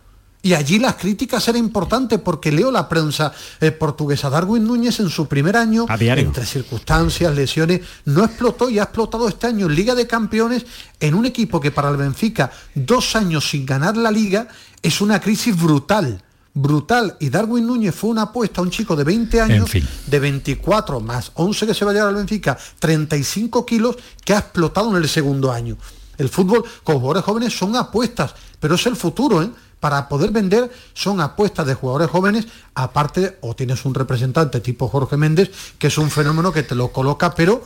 Y 0.45 0.53
allí 0.55 0.77
las 0.77 0.95
críticas 0.95 1.47
eran 1.47 1.63
importantes 1.63 2.19
porque 2.19 2.51
leo 2.51 2.69
la 2.69 2.89
prensa 2.89 3.31
eh, 3.61 3.71
portuguesa. 3.71 4.29
Darwin 4.29 4.67
Núñez 4.67 4.99
en 4.99 5.09
su 5.09 5.25
primer 5.25 5.55
año, 5.55 5.85
entre 5.89 6.45
circunstancias, 6.45 7.33
lesiones, 7.33 7.79
no 8.03 8.25
explotó 8.25 8.69
y 8.69 8.77
ha 8.77 8.83
explotado 8.83 9.29
este 9.29 9.47
año 9.47 9.67
en 9.67 9.75
Liga 9.75 9.95
de 9.95 10.05
Campeones 10.05 10.65
en 10.99 11.15
un 11.15 11.25
equipo 11.25 11.61
que 11.61 11.71
para 11.71 11.89
el 11.89 11.95
Benfica, 11.95 12.51
dos 12.75 13.15
años 13.15 13.49
sin 13.49 13.65
ganar 13.65 13.95
la 13.95 14.11
liga, 14.11 14.49
es 14.81 14.99
una 14.99 15.21
crisis 15.21 15.57
brutal 15.57 16.21
brutal. 16.53 17.15
Y 17.21 17.29
Darwin 17.29 17.65
Núñez 17.65 17.95
fue 17.95 18.09
una 18.09 18.23
apuesta 18.23 18.59
a 18.59 18.63
un 18.65 18.69
chico 18.69 18.97
de 18.97 19.05
20 19.05 19.41
años, 19.41 19.71
de 20.05 20.19
24 20.19 20.99
más 20.99 21.31
11 21.35 21.67
que 21.67 21.73
se 21.73 21.85
va 21.85 21.91
a 21.91 21.93
llevar 21.93 22.09
al 22.09 22.15
Benfica, 22.15 22.57
35 22.79 23.65
kilos, 23.65 23.95
que 24.23 24.33
ha 24.33 24.39
explotado 24.39 24.91
en 24.91 24.97
el 25.01 25.09
segundo 25.09 25.51
año. 25.53 25.77
El 26.17 26.29
fútbol 26.29 26.63
con 26.83 26.99
jugadores 26.99 27.23
jóvenes 27.23 27.57
son 27.57 27.75
apuestas, 27.75 28.35
pero 28.59 28.75
es 28.75 28.85
el 28.85 28.95
futuro, 28.95 29.41
¿eh? 29.41 29.49
Para 29.83 30.07
poder 30.07 30.31
vender 30.31 30.71
son 30.93 31.19
apuestas 31.19 31.67
de 31.67 31.73
jugadores 31.73 32.09
jóvenes, 32.09 32.47
aparte 32.73 33.35
o 33.41 33.53
tienes 33.53 33.83
un 33.83 33.93
representante 33.93 34.61
tipo 34.61 34.87
Jorge 34.87 35.17
Méndez, 35.17 35.51
que 35.77 35.87
es 35.87 35.97
un 35.97 36.09
fenómeno 36.09 36.53
que 36.53 36.63
te 36.63 36.73
lo 36.73 36.93
coloca, 36.93 37.35
pero 37.35 37.61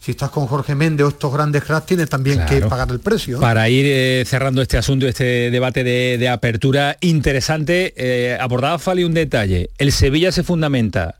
si 0.00 0.12
estás 0.12 0.30
con 0.30 0.46
Jorge 0.46 0.74
Méndez 0.74 1.04
o 1.04 1.08
estos 1.10 1.30
grandes 1.30 1.62
cracks, 1.64 1.84
tienes 1.84 2.08
también 2.08 2.42
que 2.46 2.62
pagar 2.62 2.88
el 2.90 3.00
precio. 3.00 3.38
Para 3.38 3.68
ir 3.68 3.84
eh, 3.86 4.24
cerrando 4.26 4.62
este 4.62 4.78
asunto, 4.78 5.06
este 5.06 5.50
debate 5.50 5.84
de, 5.84 6.28
apertura 6.30 6.96
interesante, 7.02 7.92
eh, 7.98 8.38
abordaba 8.40 8.78
Fali 8.78 9.04
un 9.04 9.12
detalle. 9.12 9.68
El 9.76 9.92
Sevilla 9.92 10.32
se 10.32 10.44
fundamenta 10.44 11.16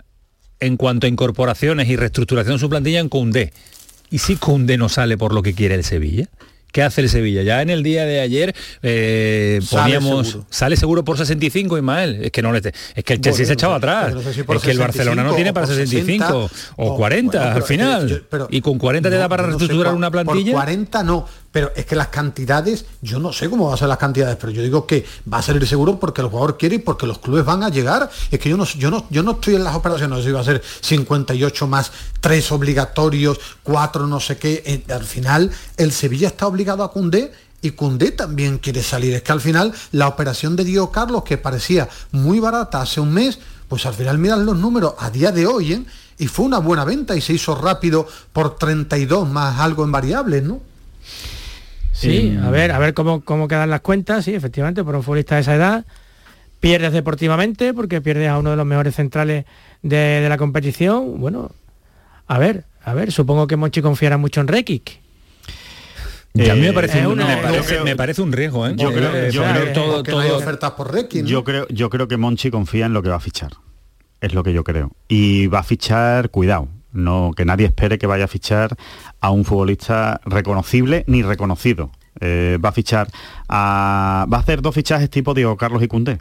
en 0.60 0.78
cuanto 0.78 1.06
a 1.06 1.10
incorporaciones 1.10 1.90
y 1.90 1.96
reestructuración 1.96 2.54
de 2.54 2.60
su 2.60 2.70
plantilla 2.70 3.00
en 3.00 3.10
Cundé. 3.10 3.52
¿Y 4.10 4.16
si 4.16 4.36
Cundé 4.36 4.78
no 4.78 4.88
sale 4.88 5.18
por 5.18 5.34
lo 5.34 5.42
que 5.42 5.52
quiere 5.52 5.74
el 5.74 5.84
Sevilla? 5.84 6.26
¿Qué 6.72 6.82
hace 6.82 7.00
el 7.00 7.08
Sevilla? 7.08 7.42
Ya 7.42 7.62
en 7.62 7.70
el 7.70 7.82
día 7.82 8.04
de 8.04 8.20
ayer 8.20 8.54
eh, 8.82 9.60
poníamos 9.70 10.38
sale 10.50 10.76
seguro. 10.76 11.04
por 11.04 11.16
65 11.16 11.78
Ismael, 11.78 12.24
es 12.24 12.30
que 12.30 12.42
no 12.42 12.52
le 12.52 12.58
es 12.58 13.04
que 13.04 13.14
el 13.14 13.20
Chelsea 13.20 13.46
se 13.46 13.54
echaba 13.54 13.76
atrás. 13.76 14.14
es 14.14 14.62
que 14.62 14.70
el 14.70 14.78
Barcelona 14.78 15.22
no 15.22 15.34
tiene 15.34 15.52
para 15.52 15.66
65 15.66 16.50
o, 16.76 16.96
40 16.96 17.54
al 17.54 17.62
final. 17.62 18.24
y 18.50 18.60
con 18.60 18.78
40 18.78 19.08
te 19.08 19.16
da 19.16 19.28
para 19.28 19.44
reestructurar 19.44 19.94
una 19.94 20.10
plantilla. 20.10 20.52
Por 20.52 20.60
40 20.60 21.02
no, 21.04 21.26
pero 21.58 21.72
es 21.74 21.86
que 21.86 21.96
las 21.96 22.06
cantidades, 22.06 22.84
yo 23.02 23.18
no 23.18 23.32
sé 23.32 23.50
cómo 23.50 23.64
van 23.64 23.74
a 23.74 23.76
ser 23.76 23.88
las 23.88 23.98
cantidades, 23.98 24.36
pero 24.36 24.52
yo 24.52 24.62
digo 24.62 24.86
que 24.86 25.04
va 25.32 25.38
a 25.38 25.42
salir 25.42 25.66
seguro 25.66 25.98
porque 25.98 26.20
el 26.20 26.28
jugador 26.28 26.56
quiere 26.56 26.76
y 26.76 26.78
porque 26.78 27.04
los 27.04 27.18
clubes 27.18 27.44
van 27.44 27.64
a 27.64 27.68
llegar. 27.68 28.08
Es 28.30 28.38
que 28.38 28.48
yo 28.48 28.56
no, 28.56 28.64
yo 28.64 28.92
no, 28.92 29.08
yo 29.10 29.24
no 29.24 29.32
estoy 29.32 29.56
en 29.56 29.64
las 29.64 29.74
operaciones, 29.74 30.24
si 30.24 30.30
va 30.30 30.38
a 30.38 30.44
ser 30.44 30.62
58 30.82 31.66
más 31.66 31.90
3 32.20 32.52
obligatorios, 32.52 33.40
4 33.64 34.06
no 34.06 34.20
sé 34.20 34.38
qué. 34.38 34.62
Eh, 34.64 34.92
al 34.92 35.02
final 35.02 35.50
el 35.76 35.90
Sevilla 35.90 36.28
está 36.28 36.46
obligado 36.46 36.84
a 36.84 36.92
Cundé 36.92 37.32
y 37.60 37.72
Cundé 37.72 38.12
también 38.12 38.58
quiere 38.58 38.80
salir. 38.84 39.14
Es 39.14 39.22
que 39.22 39.32
al 39.32 39.40
final 39.40 39.74
la 39.90 40.06
operación 40.06 40.54
de 40.54 40.62
Diego 40.62 40.92
Carlos, 40.92 41.24
que 41.24 41.38
parecía 41.38 41.88
muy 42.12 42.38
barata 42.38 42.82
hace 42.82 43.00
un 43.00 43.12
mes, 43.12 43.40
pues 43.66 43.84
al 43.84 43.94
final 43.94 44.16
miran 44.18 44.46
los 44.46 44.56
números 44.56 44.94
a 44.96 45.10
día 45.10 45.32
de 45.32 45.44
hoy, 45.48 45.72
¿eh? 45.72 45.84
y 46.18 46.28
fue 46.28 46.44
una 46.44 46.58
buena 46.58 46.84
venta 46.84 47.16
y 47.16 47.20
se 47.20 47.32
hizo 47.32 47.56
rápido 47.56 48.06
por 48.32 48.54
32 48.54 49.28
más 49.28 49.58
algo 49.58 49.82
en 49.82 49.90
variables, 49.90 50.44
¿no? 50.44 50.68
Sí, 51.98 52.38
a 52.40 52.50
ver, 52.50 52.70
a 52.70 52.78
ver 52.78 52.94
cómo, 52.94 53.22
cómo 53.22 53.48
quedan 53.48 53.70
las 53.70 53.80
cuentas, 53.80 54.24
sí, 54.24 54.32
efectivamente, 54.32 54.84
por 54.84 54.94
un 54.94 55.02
futbolista 55.02 55.34
de 55.34 55.40
esa 55.40 55.56
edad, 55.56 55.84
pierdes 56.60 56.92
deportivamente 56.92 57.74
porque 57.74 58.00
pierdes 58.00 58.28
a 58.28 58.38
uno 58.38 58.50
de 58.50 58.56
los 58.56 58.66
mejores 58.66 58.94
centrales 58.94 59.46
de, 59.82 60.24
la 60.28 60.38
competición. 60.38 61.20
Bueno, 61.20 61.50
a 62.28 62.38
ver, 62.38 62.64
a 62.84 62.94
ver, 62.94 63.10
supongo 63.10 63.48
que 63.48 63.56
Mochi 63.56 63.82
confiará 63.82 64.16
mucho 64.16 64.40
en 64.40 64.46
Rekic. 64.46 65.00
a 66.34 66.54
mí 66.54 66.60
me 66.60 66.72
parece, 66.72 67.04
un, 67.04 67.18
me, 67.18 67.96
parece, 67.96 68.22
un 68.22 68.30
riesgo, 68.30 68.68
¿eh? 68.68 68.74
Yo 68.76 68.92
creo, 68.92 69.30
yo 69.30 69.42
creo 69.42 69.72
todo, 69.72 70.02
todo, 70.04 70.36
ofertas 70.36 70.70
por 70.72 70.94
Rekic. 70.94 71.24
Yo 71.24 71.42
creo, 71.42 71.66
yo 71.68 71.90
creo 71.90 72.06
que 72.06 72.16
Monchi 72.16 72.52
confía 72.52 72.86
en 72.86 72.92
lo 72.92 73.02
que 73.02 73.08
va 73.08 73.16
a 73.16 73.20
fichar. 73.20 73.54
Es 74.20 74.34
lo 74.34 74.44
que 74.44 74.52
yo 74.52 74.62
creo. 74.62 74.92
Y 75.08 75.48
va 75.48 75.60
a 75.60 75.64
fichar, 75.64 76.30
cuidado, 76.30 76.68
no 76.92 77.32
que 77.36 77.44
nadie 77.44 77.66
espere 77.66 77.98
que 77.98 78.06
vaya 78.06 78.24
a 78.24 78.28
fichar 78.28 78.76
a 79.20 79.30
un 79.30 79.44
futbolista 79.44 80.20
reconocible 80.24 81.04
ni 81.06 81.22
reconocido. 81.22 81.90
Eh, 82.20 82.58
va 82.64 82.70
a 82.70 82.72
fichar 82.72 83.08
a, 83.48 84.26
va 84.32 84.38
a 84.38 84.40
hacer 84.40 84.60
dos 84.60 84.74
fichajes 84.74 85.08
tipo 85.08 85.34
Diego 85.34 85.56
Carlos 85.56 85.82
y 85.82 85.88
Cundé 85.88 86.18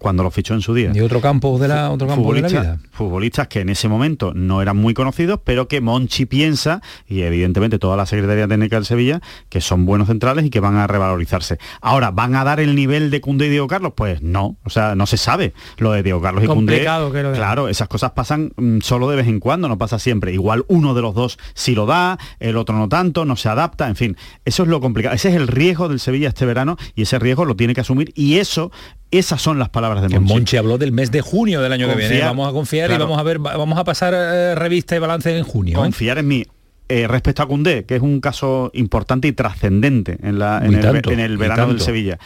cuando 0.00 0.22
lo 0.22 0.30
fichó 0.30 0.54
en 0.54 0.62
su 0.62 0.72
día. 0.74 0.90
Y 0.94 1.00
otro 1.00 1.20
campo 1.20 1.58
de 1.58 1.68
la, 1.68 1.90
otro 1.90 2.08
campo 2.08 2.32
de 2.32 2.40
la 2.40 2.48
vida. 2.48 2.78
Futbolistas 2.90 3.48
que 3.48 3.60
en 3.60 3.68
ese 3.68 3.86
momento 3.86 4.32
no 4.34 4.62
eran 4.62 4.78
muy 4.78 4.94
conocidos, 4.94 5.40
pero 5.44 5.68
que 5.68 5.80
Monchi 5.80 6.24
piensa, 6.24 6.80
y 7.06 7.20
evidentemente 7.20 7.78
toda 7.78 7.96
la 7.98 8.06
Secretaría 8.06 8.48
Técnica 8.48 8.76
del 8.76 8.86
Sevilla, 8.86 9.20
que 9.50 9.60
son 9.60 9.84
buenos 9.84 10.08
centrales 10.08 10.46
y 10.46 10.50
que 10.50 10.58
van 10.58 10.76
a 10.76 10.86
revalorizarse. 10.86 11.58
Ahora, 11.82 12.10
¿van 12.10 12.34
a 12.34 12.44
dar 12.44 12.60
el 12.60 12.74
nivel 12.74 13.10
de 13.10 13.20
Cundé 13.20 13.46
y 13.46 13.50
Diego 13.50 13.66
Carlos? 13.66 13.92
Pues 13.94 14.22
no, 14.22 14.56
o 14.64 14.70
sea, 14.70 14.94
no 14.94 15.06
se 15.06 15.18
sabe 15.18 15.52
lo 15.76 15.92
de 15.92 16.02
Diego 16.02 16.22
Carlos 16.22 16.42
y 16.44 16.46
Cundé. 16.46 16.80
Claro, 16.80 17.68
esas 17.68 17.88
cosas 17.88 18.12
pasan 18.12 18.52
mm, 18.56 18.78
solo 18.80 19.10
de 19.10 19.16
vez 19.16 19.28
en 19.28 19.38
cuando, 19.38 19.68
no 19.68 19.76
pasa 19.76 19.98
siempre. 19.98 20.32
Igual 20.32 20.64
uno 20.68 20.94
de 20.94 21.02
los 21.02 21.14
dos 21.14 21.38
sí 21.52 21.74
lo 21.74 21.84
da, 21.84 22.18
el 22.38 22.56
otro 22.56 22.76
no 22.76 22.88
tanto, 22.88 23.26
no 23.26 23.36
se 23.36 23.50
adapta, 23.50 23.86
en 23.88 23.96
fin, 23.96 24.16
eso 24.46 24.62
es 24.62 24.68
lo 24.70 24.80
complicado. 24.80 25.14
Ese 25.14 25.28
es 25.28 25.34
el 25.34 25.46
riesgo 25.46 25.88
del 25.90 26.00
Sevilla 26.00 26.28
este 26.28 26.46
verano 26.46 26.78
y 26.94 27.02
ese 27.02 27.18
riesgo 27.18 27.44
lo 27.44 27.54
tiene 27.54 27.74
que 27.74 27.82
asumir 27.82 28.12
y 28.14 28.38
eso 28.38 28.70
esas 29.10 29.42
son 29.42 29.58
las 29.58 29.68
palabras 29.68 30.02
de 30.02 30.08
Monchi. 30.08 30.32
Monchi 30.32 30.56
habló 30.56 30.78
del 30.78 30.92
mes 30.92 31.10
de 31.10 31.20
junio 31.20 31.60
del 31.60 31.72
año 31.72 31.88
que 31.88 31.96
viene. 31.96 32.20
Vamos 32.20 32.48
a 32.48 32.52
confiar 32.52 32.90
y 32.90 32.96
vamos 32.98 33.18
a 33.18 33.22
ver, 33.22 33.38
vamos 33.38 33.78
a 33.78 33.84
pasar 33.84 34.14
eh, 34.14 34.54
revista 34.54 34.94
y 34.96 34.98
balance 34.98 35.36
en 35.36 35.44
junio. 35.44 35.78
¿eh? 35.78 35.82
Confiar 35.82 36.18
en 36.18 36.28
mí. 36.28 36.46
Eh, 36.88 37.06
respecto 37.06 37.44
a 37.44 37.46
Cundé, 37.46 37.84
que 37.84 37.94
es 37.94 38.02
un 38.02 38.20
caso 38.20 38.72
importante 38.74 39.28
y 39.28 39.32
trascendente 39.32 40.18
en, 40.22 40.42
el, 40.42 41.38
verano 41.38 41.68
del 41.68 41.80
Sevilla. 41.80 42.18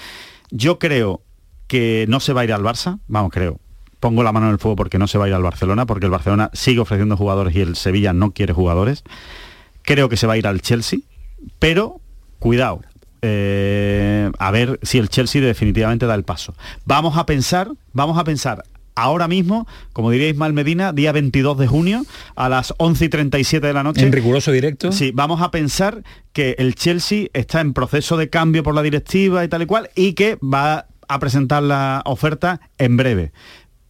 Yo 0.50 0.78
creo 0.78 1.20
que 1.66 2.06
no 2.08 2.18
se 2.18 2.32
va 2.32 2.40
a 2.40 2.44
ir 2.44 2.52
al 2.54 2.62
Barça, 2.62 2.98
vamos, 3.06 3.30
creo. 3.30 3.60
Pongo 4.00 4.22
la 4.22 4.32
mano 4.32 4.46
en 4.46 4.52
el 4.52 4.58
fuego 4.58 4.76
porque 4.76 4.98
no 4.98 5.06
se 5.06 5.18
va 5.18 5.26
a 5.26 5.28
ir 5.28 5.34
al 5.34 5.42
Barcelona, 5.42 5.84
porque 5.84 6.06
el 6.06 6.10
Barcelona 6.10 6.48
sigue 6.54 6.80
ofreciendo 6.80 7.14
jugadores 7.18 7.54
y 7.54 7.60
el 7.60 7.76
Sevilla 7.76 8.14
no 8.14 8.30
quiere 8.30 8.54
jugadores. 8.54 9.04
Creo 9.82 10.08
que 10.08 10.16
se 10.16 10.26
va 10.26 10.32
a 10.32 10.38
ir 10.38 10.46
al 10.46 10.62
Chelsea, 10.62 11.00
pero 11.58 12.00
cuidado, 12.38 12.80
eh, 13.26 14.30
a 14.38 14.50
ver 14.50 14.78
si 14.82 14.98
el 14.98 15.08
Chelsea 15.08 15.40
definitivamente 15.40 16.04
da 16.04 16.14
el 16.14 16.24
paso. 16.24 16.54
Vamos 16.84 17.16
a 17.16 17.24
pensar, 17.24 17.70
vamos 17.94 18.18
a 18.18 18.24
pensar 18.24 18.64
ahora 18.94 19.28
mismo, 19.28 19.66
como 19.94 20.10
diría 20.10 20.28
Ismael 20.28 20.52
Medina, 20.52 20.92
día 20.92 21.10
22 21.12 21.58
de 21.58 21.66
junio, 21.66 22.04
a 22.36 22.50
las 22.50 22.74
11 22.76 23.06
y 23.06 23.08
37 23.08 23.66
de 23.66 23.72
la 23.72 23.82
noche. 23.82 24.02
En 24.02 24.12
riguroso 24.12 24.52
directo. 24.52 24.92
Sí, 24.92 25.10
vamos 25.14 25.40
a 25.40 25.50
pensar 25.50 26.04
que 26.34 26.54
el 26.58 26.74
Chelsea 26.74 27.28
está 27.32 27.62
en 27.62 27.72
proceso 27.72 28.18
de 28.18 28.28
cambio 28.28 28.62
por 28.62 28.74
la 28.74 28.82
directiva 28.82 29.42
y 29.42 29.48
tal 29.48 29.62
y 29.62 29.66
cual, 29.66 29.88
y 29.94 30.12
que 30.12 30.36
va 30.36 30.86
a 31.08 31.18
presentar 31.18 31.62
la 31.62 32.02
oferta 32.04 32.60
en 32.76 32.98
breve. 32.98 33.32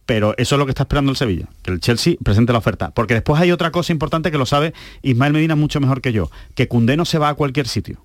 Pero 0.05 0.33
eso 0.37 0.55
es 0.55 0.59
lo 0.59 0.65
que 0.65 0.71
está 0.71 0.83
esperando 0.83 1.11
el 1.11 1.17
Sevilla, 1.17 1.49
que 1.61 1.71
el 1.71 1.81
Chelsea 1.81 2.15
presente 2.23 2.53
la 2.53 2.59
oferta. 2.59 2.91
Porque 2.91 3.15
después 3.15 3.41
hay 3.41 3.51
otra 3.51 3.71
cosa 3.71 3.91
importante 3.91 4.31
que 4.31 4.37
lo 4.37 4.45
sabe 4.45 4.73
Ismael 5.01 5.33
Medina 5.33 5.55
mucho 5.55 5.81
mejor 5.81 5.99
que 5.99 6.13
yo, 6.13 6.29
que 6.53 6.69
Cundé 6.69 6.95
no 6.95 7.03
se 7.03 7.17
va 7.17 7.29
a 7.29 7.33
cualquier 7.33 7.67
sitio 7.67 8.04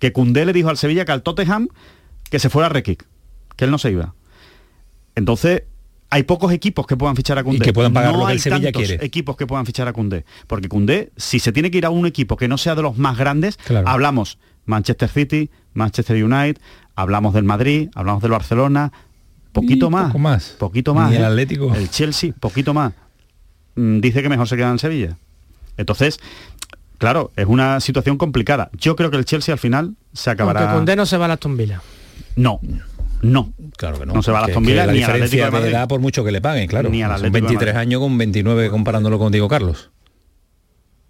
que 0.00 0.12
Cundé 0.12 0.44
le 0.44 0.52
dijo 0.52 0.68
al 0.68 0.76
Sevilla 0.76 1.04
que 1.04 1.12
al 1.12 1.22
Tottenham 1.22 1.68
que 2.28 2.40
se 2.40 2.50
fuera 2.50 2.66
a 2.66 2.68
Rekic, 2.70 3.06
que 3.56 3.64
él 3.66 3.70
no 3.70 3.78
se 3.78 3.92
iba. 3.92 4.14
Entonces, 5.14 5.64
hay 6.10 6.24
pocos 6.24 6.52
equipos 6.52 6.86
que 6.86 6.96
puedan 6.96 7.14
fichar 7.16 7.38
a 7.38 7.44
Cundé. 7.44 7.58
Y 7.58 7.60
que 7.60 7.72
puedan 7.72 7.92
pagar 7.92 8.12
no 8.12 8.18
lo 8.20 8.24
que 8.26 8.30
hay 8.32 8.36
el 8.36 8.42
Sevilla 8.42 8.72
tantos 8.72 8.82
quiere. 8.88 9.04
equipos 9.04 9.36
que 9.36 9.46
puedan 9.46 9.66
fichar 9.66 9.86
a 9.86 9.92
Cundé. 9.92 10.24
Porque 10.48 10.68
Cundé, 10.68 11.12
si 11.16 11.38
se 11.38 11.52
tiene 11.52 11.70
que 11.70 11.78
ir 11.78 11.86
a 11.86 11.90
un 11.90 12.06
equipo 12.06 12.36
que 12.36 12.48
no 12.48 12.58
sea 12.58 12.74
de 12.74 12.82
los 12.82 12.98
más 12.98 13.16
grandes, 13.16 13.58
hablamos 13.86 14.38
Manchester 14.66 15.08
City, 15.08 15.50
Manchester 15.74 16.22
United, 16.24 16.60
hablamos 16.96 17.34
del 17.34 17.44
Madrid, 17.44 17.90
hablamos 17.94 18.22
del 18.22 18.32
Barcelona, 18.32 18.92
poquito 19.52 19.86
Y 19.86 19.90
más, 19.90 20.06
poco 20.08 20.18
más. 20.18 20.56
poquito 20.58 20.94
más. 20.94 21.10
Ni 21.10 21.16
el 21.16 21.22
¿eh? 21.22 21.26
Atlético. 21.26 21.74
El 21.74 21.90
Chelsea, 21.90 22.32
poquito 22.38 22.74
más. 22.74 22.92
Mm, 23.76 24.00
Dice 24.00 24.22
que 24.22 24.28
mejor 24.28 24.48
se 24.48 24.56
queda 24.56 24.70
en 24.70 24.78
Sevilla. 24.78 25.16
Entonces, 25.76 26.20
claro, 27.00 27.32
es 27.34 27.46
una 27.46 27.80
situación 27.80 28.16
complicada. 28.16 28.70
Yo 28.78 28.94
creo 28.94 29.10
que 29.10 29.16
el 29.16 29.24
Chelsea 29.24 29.52
al 29.52 29.58
final 29.58 29.96
se 30.12 30.30
acabará. 30.30 30.60
Aunque 30.60 30.74
Condé 30.76 30.94
no 30.94 31.06
se 31.06 31.16
va 31.16 31.24
a 31.24 31.28
la 31.28 31.36
tumbila. 31.38 31.82
No, 32.36 32.60
no. 33.22 33.52
Claro 33.76 33.98
que 33.98 34.06
no. 34.06 34.14
No 34.14 34.22
se 34.22 34.30
va 34.30 34.40
a 34.40 34.44
Aston 34.44 34.62
Villa 34.62 34.86
la 34.86 34.92
ni 34.92 35.02
al 35.02 35.10
Atlético 35.10 35.24
diferencia 35.24 35.44
de 35.46 35.50
Madrid. 35.50 35.64
de 35.66 35.70
edad 35.72 35.88
por 35.88 36.00
mucho 36.00 36.22
que 36.22 36.30
le 36.30 36.40
paguen, 36.40 36.68
claro. 36.68 36.90
Ni 36.90 37.02
al 37.02 37.08
Son 37.08 37.16
Atlético 37.16 37.34
de 37.34 37.40
23 37.40 37.74
Madrid. 37.74 37.88
años 37.88 38.00
con 38.00 38.18
29 38.18 38.70
comparándolo 38.70 39.18
con 39.18 39.32
Diego 39.32 39.48
Carlos. 39.48 39.90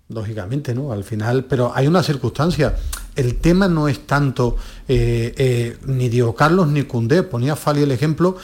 Lógicamente, 0.09 0.75
¿no? 0.75 0.91
Al 0.91 1.05
final, 1.05 1.45
pero 1.45 1.73
hay 1.75 1.87
una 1.87 2.03
circunstancia. 2.03 2.75
El 3.15 3.37
tema 3.37 3.69
no 3.69 3.87
es 3.87 4.07
tanto 4.07 4.57
eh, 4.89 5.35
eh, 5.37 5.77
ni 5.87 6.09
Diego 6.09 6.35
Carlos 6.35 6.67
ni 6.69 6.83
Cundé, 6.83 7.23
ponía 7.23 7.55
Fali 7.55 7.83
el 7.83 7.93
ejemplo. 7.93 8.37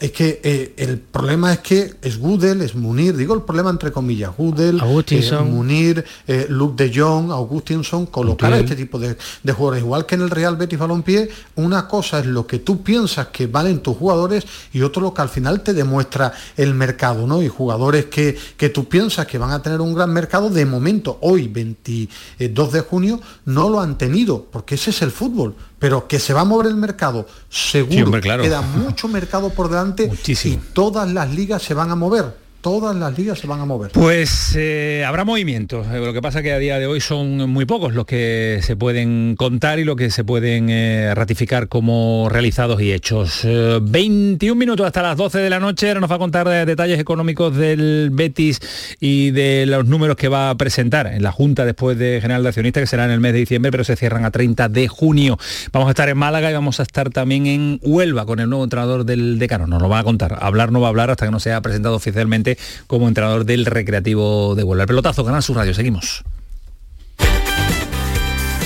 Es 0.00 0.10
que 0.10 0.40
eh, 0.42 0.74
el 0.76 0.98
problema 0.98 1.52
es 1.52 1.60
que 1.60 1.94
es 2.02 2.18
Gudel, 2.18 2.60
es 2.62 2.74
Munir, 2.74 3.16
digo 3.16 3.32
el 3.32 3.42
problema 3.42 3.70
entre 3.70 3.92
comillas, 3.92 4.32
Augustinson. 4.80 5.46
eh, 5.46 5.50
Munir, 5.50 6.04
eh, 6.26 6.46
Luke 6.50 6.84
de 6.84 6.92
Jong, 6.94 7.30
Augustinson, 7.30 8.06
colocar 8.06 8.52
a 8.52 8.58
este 8.58 8.74
tipo 8.74 8.98
de, 8.98 9.16
de 9.42 9.52
jugadores. 9.52 9.82
Igual 9.84 10.04
que 10.04 10.16
en 10.16 10.22
el 10.22 10.30
Real 10.30 10.56
Betis 10.56 10.78
Balompié, 10.78 11.30
una 11.54 11.86
cosa 11.86 12.18
es 12.18 12.26
lo 12.26 12.44
que 12.46 12.58
tú 12.58 12.82
piensas 12.82 13.28
que 13.28 13.46
valen 13.46 13.80
tus 13.80 13.96
jugadores 13.96 14.44
y 14.72 14.82
otro 14.82 15.00
lo 15.00 15.14
que 15.14 15.22
al 15.22 15.28
final 15.28 15.62
te 15.62 15.72
demuestra 15.72 16.32
el 16.56 16.74
mercado, 16.74 17.26
¿no? 17.26 17.40
Y 17.42 17.48
jugadores 17.48 18.06
que, 18.06 18.36
que 18.56 18.70
tú 18.70 18.88
piensas 18.88 19.26
que 19.26 19.38
van 19.38 19.52
a 19.52 19.62
tener 19.62 19.80
un 19.80 19.94
gran 19.94 20.12
mercado, 20.12 20.50
de 20.50 20.66
momento, 20.66 21.18
hoy, 21.22 21.46
22 21.48 22.72
de 22.72 22.80
junio, 22.80 23.20
no 23.44 23.70
lo 23.70 23.80
han 23.80 23.96
tenido, 23.96 24.44
porque 24.50 24.74
ese 24.74 24.90
es 24.90 25.02
el 25.02 25.12
fútbol. 25.12 25.54
Pero 25.84 26.08
que 26.08 26.18
se 26.18 26.32
va 26.32 26.40
a 26.40 26.44
mover 26.44 26.68
el 26.68 26.76
mercado, 26.76 27.26
seguro. 27.50 27.92
Sí, 27.94 28.02
hombre, 28.02 28.22
claro. 28.22 28.42
Queda 28.42 28.62
mucho 28.62 29.06
mercado 29.06 29.50
por 29.50 29.68
delante 29.68 30.06
Muchísimo. 30.06 30.54
y 30.54 30.72
todas 30.72 31.12
las 31.12 31.30
ligas 31.30 31.60
se 31.62 31.74
van 31.74 31.90
a 31.90 31.94
mover. 31.94 32.34
Todas 32.64 32.96
las 32.96 33.18
ligas 33.18 33.38
se 33.40 33.46
van 33.46 33.60
a 33.60 33.66
mover. 33.66 33.90
Pues 33.90 34.54
eh, 34.56 35.04
habrá 35.06 35.26
movimientos. 35.26 35.86
Eh, 35.92 35.98
Lo 35.98 36.14
que 36.14 36.22
pasa 36.22 36.40
que 36.40 36.50
a 36.50 36.58
día 36.58 36.78
de 36.78 36.86
hoy 36.86 36.98
son 36.98 37.50
muy 37.50 37.66
pocos 37.66 37.92
los 37.92 38.06
que 38.06 38.60
se 38.62 38.74
pueden 38.74 39.36
contar 39.36 39.78
y 39.78 39.84
los 39.84 39.96
que 39.96 40.10
se 40.10 40.24
pueden 40.24 40.70
eh, 40.70 41.14
ratificar 41.14 41.68
como 41.68 42.26
realizados 42.30 42.80
y 42.80 42.90
hechos. 42.90 43.42
Eh, 43.44 43.80
21 43.82 44.58
minutos 44.58 44.86
hasta 44.86 45.02
las 45.02 45.18
12 45.18 45.40
de 45.40 45.50
la 45.50 45.60
noche. 45.60 45.88
Ahora 45.88 46.00
nos 46.00 46.10
va 46.10 46.14
a 46.14 46.18
contar 46.18 46.48
detalles 46.64 46.98
económicos 46.98 47.54
del 47.54 48.08
Betis 48.10 48.96
y 48.98 49.30
de 49.32 49.66
los 49.66 49.84
números 49.84 50.16
que 50.16 50.28
va 50.28 50.48
a 50.48 50.54
presentar 50.54 51.08
en 51.08 51.22
la 51.22 51.32
Junta 51.32 51.66
después 51.66 51.98
de 51.98 52.20
General 52.22 52.42
de 52.44 52.48
Accionistas, 52.48 52.80
que 52.84 52.86
será 52.86 53.04
en 53.04 53.10
el 53.10 53.20
mes 53.20 53.34
de 53.34 53.40
diciembre, 53.40 53.72
pero 53.72 53.84
se 53.84 53.94
cierran 53.94 54.24
a 54.24 54.30
30 54.30 54.70
de 54.70 54.88
junio. 54.88 55.36
Vamos 55.70 55.88
a 55.88 55.90
estar 55.90 56.08
en 56.08 56.16
Málaga 56.16 56.50
y 56.50 56.54
vamos 56.54 56.80
a 56.80 56.84
estar 56.84 57.10
también 57.10 57.46
en 57.46 57.78
Huelva 57.82 58.24
con 58.24 58.40
el 58.40 58.48
nuevo 58.48 58.64
entrenador 58.64 59.04
del 59.04 59.38
Decano. 59.38 59.66
Nos 59.66 59.82
lo 59.82 59.90
va 59.90 59.98
a 59.98 60.04
contar. 60.04 60.38
Hablar 60.40 60.72
no 60.72 60.80
va 60.80 60.86
a 60.86 60.88
hablar 60.88 61.10
hasta 61.10 61.26
que 61.26 61.30
no 61.30 61.40
sea 61.40 61.60
presentado 61.60 61.94
oficialmente 61.94 62.53
como 62.86 63.08
entrenador 63.08 63.44
del 63.44 63.66
Recreativo 63.66 64.54
de 64.54 64.62
Huelva. 64.62 64.84
El 64.84 64.88
pelotazo, 64.88 65.24
Canal 65.24 65.42
Sur 65.42 65.56
Radio. 65.56 65.74
Seguimos. 65.74 66.24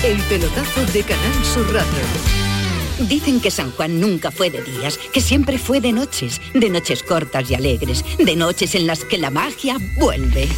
El 0.04 0.18
pelotazo 0.22 0.86
de 0.92 1.02
Canal 1.02 1.44
Sur 1.44 1.66
Radio. 1.72 3.08
Dicen 3.08 3.40
que 3.40 3.50
San 3.50 3.70
Juan 3.72 4.00
nunca 4.00 4.30
fue 4.30 4.50
de 4.50 4.62
días, 4.62 4.98
que 5.12 5.20
siempre 5.20 5.58
fue 5.58 5.80
de 5.80 5.92
noches, 5.92 6.40
de 6.54 6.68
noches 6.68 7.02
cortas 7.02 7.48
y 7.50 7.54
alegres, 7.54 8.04
de 8.18 8.34
noches 8.34 8.74
en 8.74 8.86
las 8.86 9.04
que 9.04 9.18
la 9.18 9.30
magia 9.30 9.76
vuelve. 9.98 10.48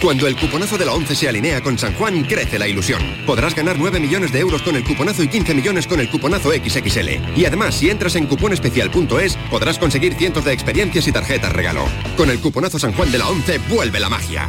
Cuando 0.00 0.26
el 0.26 0.36
cuponazo 0.36 0.76
de 0.76 0.84
la 0.84 0.92
11 0.92 1.14
se 1.14 1.28
alinea 1.28 1.62
con 1.62 1.78
San 1.78 1.94
Juan, 1.94 2.24
crece 2.24 2.58
la 2.58 2.68
ilusión. 2.68 3.00
Podrás 3.26 3.54
ganar 3.54 3.76
9 3.78 3.98
millones 3.98 4.30
de 4.30 4.40
euros 4.40 4.62
con 4.62 4.76
el 4.76 4.84
cuponazo 4.84 5.22
y 5.22 5.28
15 5.28 5.54
millones 5.54 5.86
con 5.86 6.00
el 6.00 6.10
cuponazo 6.10 6.52
XXL. 6.52 7.34
Y 7.34 7.44
además, 7.44 7.76
si 7.76 7.88
entras 7.88 8.14
en 8.16 8.26
cuponespecial.es, 8.26 9.36
podrás 9.50 9.78
conseguir 9.78 10.14
cientos 10.14 10.44
de 10.44 10.52
experiencias 10.52 11.08
y 11.08 11.12
tarjetas 11.12 11.52
regalo. 11.52 11.86
Con 12.16 12.30
el 12.30 12.40
cuponazo 12.40 12.78
San 12.78 12.92
Juan 12.92 13.10
de 13.10 13.18
la 13.18 13.28
11, 13.28 13.58
vuelve 13.70 13.98
la 13.98 14.10
magia. 14.10 14.48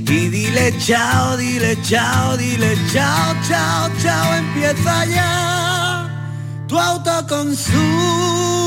y 0.11 0.27
dile 0.29 0.73
chao, 0.77 1.37
dile 1.37 1.77
chao, 1.81 2.35
dile 2.35 2.75
chao, 2.91 3.33
chao, 3.47 3.89
chao, 4.03 4.33
empieza 4.35 5.05
ya 5.05 6.09
tu 6.67 6.77
autoconsumo, 6.77 8.60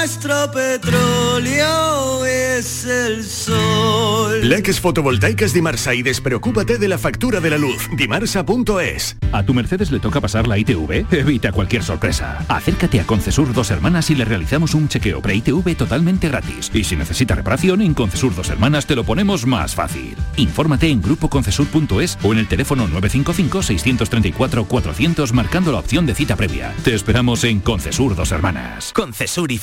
nuestro 0.00 0.50
petróleo 0.50 2.24
es 2.24 2.86
el 2.86 3.22
sol. 3.22 4.48
Leques 4.48 4.80
fotovoltaicas 4.80 5.52
Dimarsa 5.52 5.94
y 5.94 6.02
despreocúpate 6.02 6.78
de 6.78 6.88
la 6.88 6.96
factura 6.96 7.38
de 7.38 7.50
la 7.50 7.58
luz. 7.58 7.86
Dimarsa.es. 7.98 9.18
¿A 9.32 9.42
tu 9.42 9.52
Mercedes 9.52 9.90
le 9.90 10.00
toca 10.00 10.22
pasar 10.22 10.48
la 10.48 10.56
ITV? 10.56 11.04
Evita 11.12 11.52
cualquier 11.52 11.82
sorpresa. 11.82 12.42
Acércate 12.48 12.98
a 12.98 13.06
Concesur 13.06 13.52
Dos 13.52 13.70
Hermanas 13.70 14.08
y 14.08 14.14
le 14.14 14.24
realizamos 14.24 14.72
un 14.74 14.88
chequeo 14.88 15.20
pre-ITV 15.20 15.76
totalmente 15.76 16.28
gratis. 16.28 16.70
Y 16.72 16.84
si 16.84 16.96
necesita 16.96 17.34
reparación, 17.34 17.82
en 17.82 17.92
Concesur 17.92 18.34
Dos 18.34 18.48
Hermanas 18.48 18.86
te 18.86 18.96
lo 18.96 19.04
ponemos 19.04 19.44
más 19.44 19.74
fácil. 19.74 20.16
Infórmate 20.36 20.88
en 20.88 21.02
grupoconcesur.es 21.02 22.16
o 22.22 22.32
en 22.32 22.38
el 22.38 22.48
teléfono 22.48 22.88
955-634-400 22.88 25.32
marcando 25.32 25.72
la 25.72 25.78
opción 25.78 26.06
de 26.06 26.14
cita 26.14 26.36
previa. 26.36 26.72
Te 26.84 26.94
esperamos 26.94 27.44
en 27.44 27.60
Concesur 27.60 28.16
Dos 28.16 28.32
Hermanas. 28.32 28.94
Concesur 28.94 29.52
y 29.52 29.58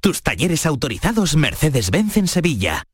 Tus 0.00 0.22
talleres 0.22 0.64
autorizados 0.64 1.36
Mercedes-Benz 1.36 2.16
en 2.16 2.26
Sevilla. 2.26 2.84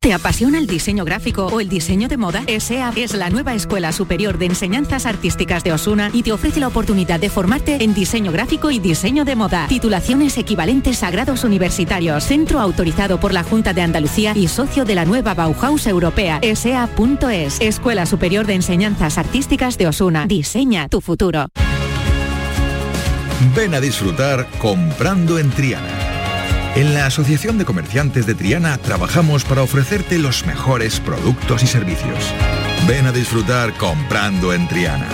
¿Te 0.00 0.14
apasiona 0.14 0.56
el 0.58 0.66
diseño 0.66 1.04
gráfico 1.04 1.46
o 1.46 1.60
el 1.60 1.68
diseño 1.68 2.08
de 2.08 2.16
moda? 2.16 2.44
ESEA 2.46 2.92
es 2.96 3.12
la 3.12 3.28
nueva 3.28 3.52
Escuela 3.54 3.92
Superior 3.92 4.38
de 4.38 4.46
Enseñanzas 4.46 5.04
Artísticas 5.04 5.64
de 5.64 5.74
Osuna 5.74 6.10
y 6.14 6.22
te 6.22 6.32
ofrece 6.32 6.60
la 6.60 6.68
oportunidad 6.68 7.20
de 7.20 7.28
formarte 7.28 7.84
en 7.84 7.92
diseño 7.92 8.32
gráfico 8.32 8.70
y 8.70 8.78
diseño 8.78 9.26
de 9.26 9.36
moda. 9.36 9.66
Titulaciones 9.68 10.38
equivalentes 10.38 11.02
a 11.02 11.10
grados 11.10 11.44
universitarios. 11.44 12.24
Centro 12.24 12.60
autorizado 12.60 13.20
por 13.20 13.34
la 13.34 13.42
Junta 13.42 13.74
de 13.74 13.82
Andalucía 13.82 14.32
y 14.34 14.48
socio 14.48 14.86
de 14.86 14.94
la 14.94 15.04
nueva 15.04 15.34
Bauhaus 15.34 15.86
Europea. 15.86 16.38
ESEA.es. 16.40 17.60
Escuela 17.60 18.06
Superior 18.06 18.46
de 18.46 18.54
Enseñanzas 18.54 19.18
Artísticas 19.18 19.76
de 19.76 19.88
Osuna. 19.88 20.26
Diseña 20.26 20.88
tu 20.88 21.02
futuro. 21.02 21.48
Ven 23.54 23.74
a 23.74 23.80
disfrutar 23.80 24.46
comprando 24.58 25.38
en 25.38 25.50
Triana. 25.50 25.88
En 26.74 26.94
la 26.94 27.06
Asociación 27.06 27.58
de 27.58 27.64
Comerciantes 27.64 28.26
de 28.26 28.34
Triana 28.34 28.78
trabajamos 28.78 29.44
para 29.44 29.62
ofrecerte 29.62 30.18
los 30.18 30.46
mejores 30.46 31.00
productos 31.00 31.62
y 31.62 31.66
servicios. 31.66 32.32
Ven 32.88 33.06
a 33.06 33.12
disfrutar 33.12 33.74
comprando 33.74 34.52
en 34.52 34.68
Triana. 34.68 35.08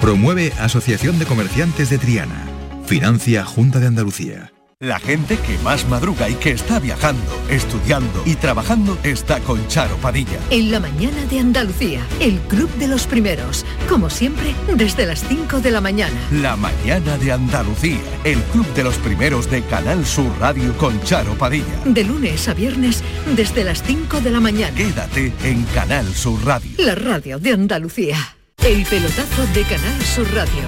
Promueve 0.00 0.52
Asociación 0.58 1.18
de 1.18 1.26
Comerciantes 1.26 1.90
de 1.90 1.98
Triana. 1.98 2.46
Financia 2.86 3.44
Junta 3.44 3.80
de 3.80 3.86
Andalucía. 3.86 4.53
La 4.80 4.98
gente 4.98 5.38
que 5.38 5.56
más 5.58 5.88
madruga 5.88 6.28
y 6.28 6.34
que 6.34 6.50
está 6.50 6.80
viajando, 6.80 7.22
estudiando 7.48 8.22
y 8.26 8.34
trabajando 8.34 8.98
está 9.04 9.38
con 9.40 9.66
Charo 9.68 9.96
Padilla. 9.98 10.38
En 10.50 10.72
la 10.72 10.80
mañana 10.80 11.24
de 11.26 11.38
Andalucía, 11.38 12.00
el 12.20 12.40
Club 12.40 12.68
de 12.74 12.88
los 12.88 13.06
Primeros, 13.06 13.64
como 13.88 14.10
siempre, 14.10 14.54
desde 14.74 15.06
las 15.06 15.22
5 15.28 15.60
de 15.60 15.70
la 15.70 15.80
mañana. 15.80 16.14
La 16.32 16.56
mañana 16.56 17.16
de 17.18 17.32
Andalucía, 17.32 18.00
el 18.24 18.42
Club 18.52 18.66
de 18.74 18.82
los 18.82 18.96
Primeros 18.96 19.48
de 19.48 19.62
Canal 19.62 20.04
Sur 20.04 20.32
Radio 20.40 20.76
con 20.76 21.00
Charo 21.04 21.34
Padilla. 21.34 21.80
De 21.84 22.02
lunes 22.02 22.48
a 22.48 22.54
viernes, 22.54 23.02
desde 23.36 23.62
las 23.62 23.82
5 23.82 24.20
de 24.22 24.30
la 24.30 24.40
mañana. 24.40 24.74
Quédate 24.74 25.32
en 25.44 25.62
Canal 25.66 26.12
Sur 26.14 26.44
Radio. 26.44 26.72
La 26.78 26.96
radio 26.96 27.38
de 27.38 27.52
Andalucía. 27.52 28.18
El 28.58 28.84
pelotazo 28.86 29.46
de 29.54 29.62
Canal 29.62 30.02
Sur 30.02 30.26
Radio, 30.34 30.66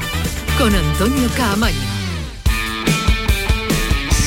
con 0.58 0.74
Antonio 0.74 1.28
Caamaño. 1.36 1.95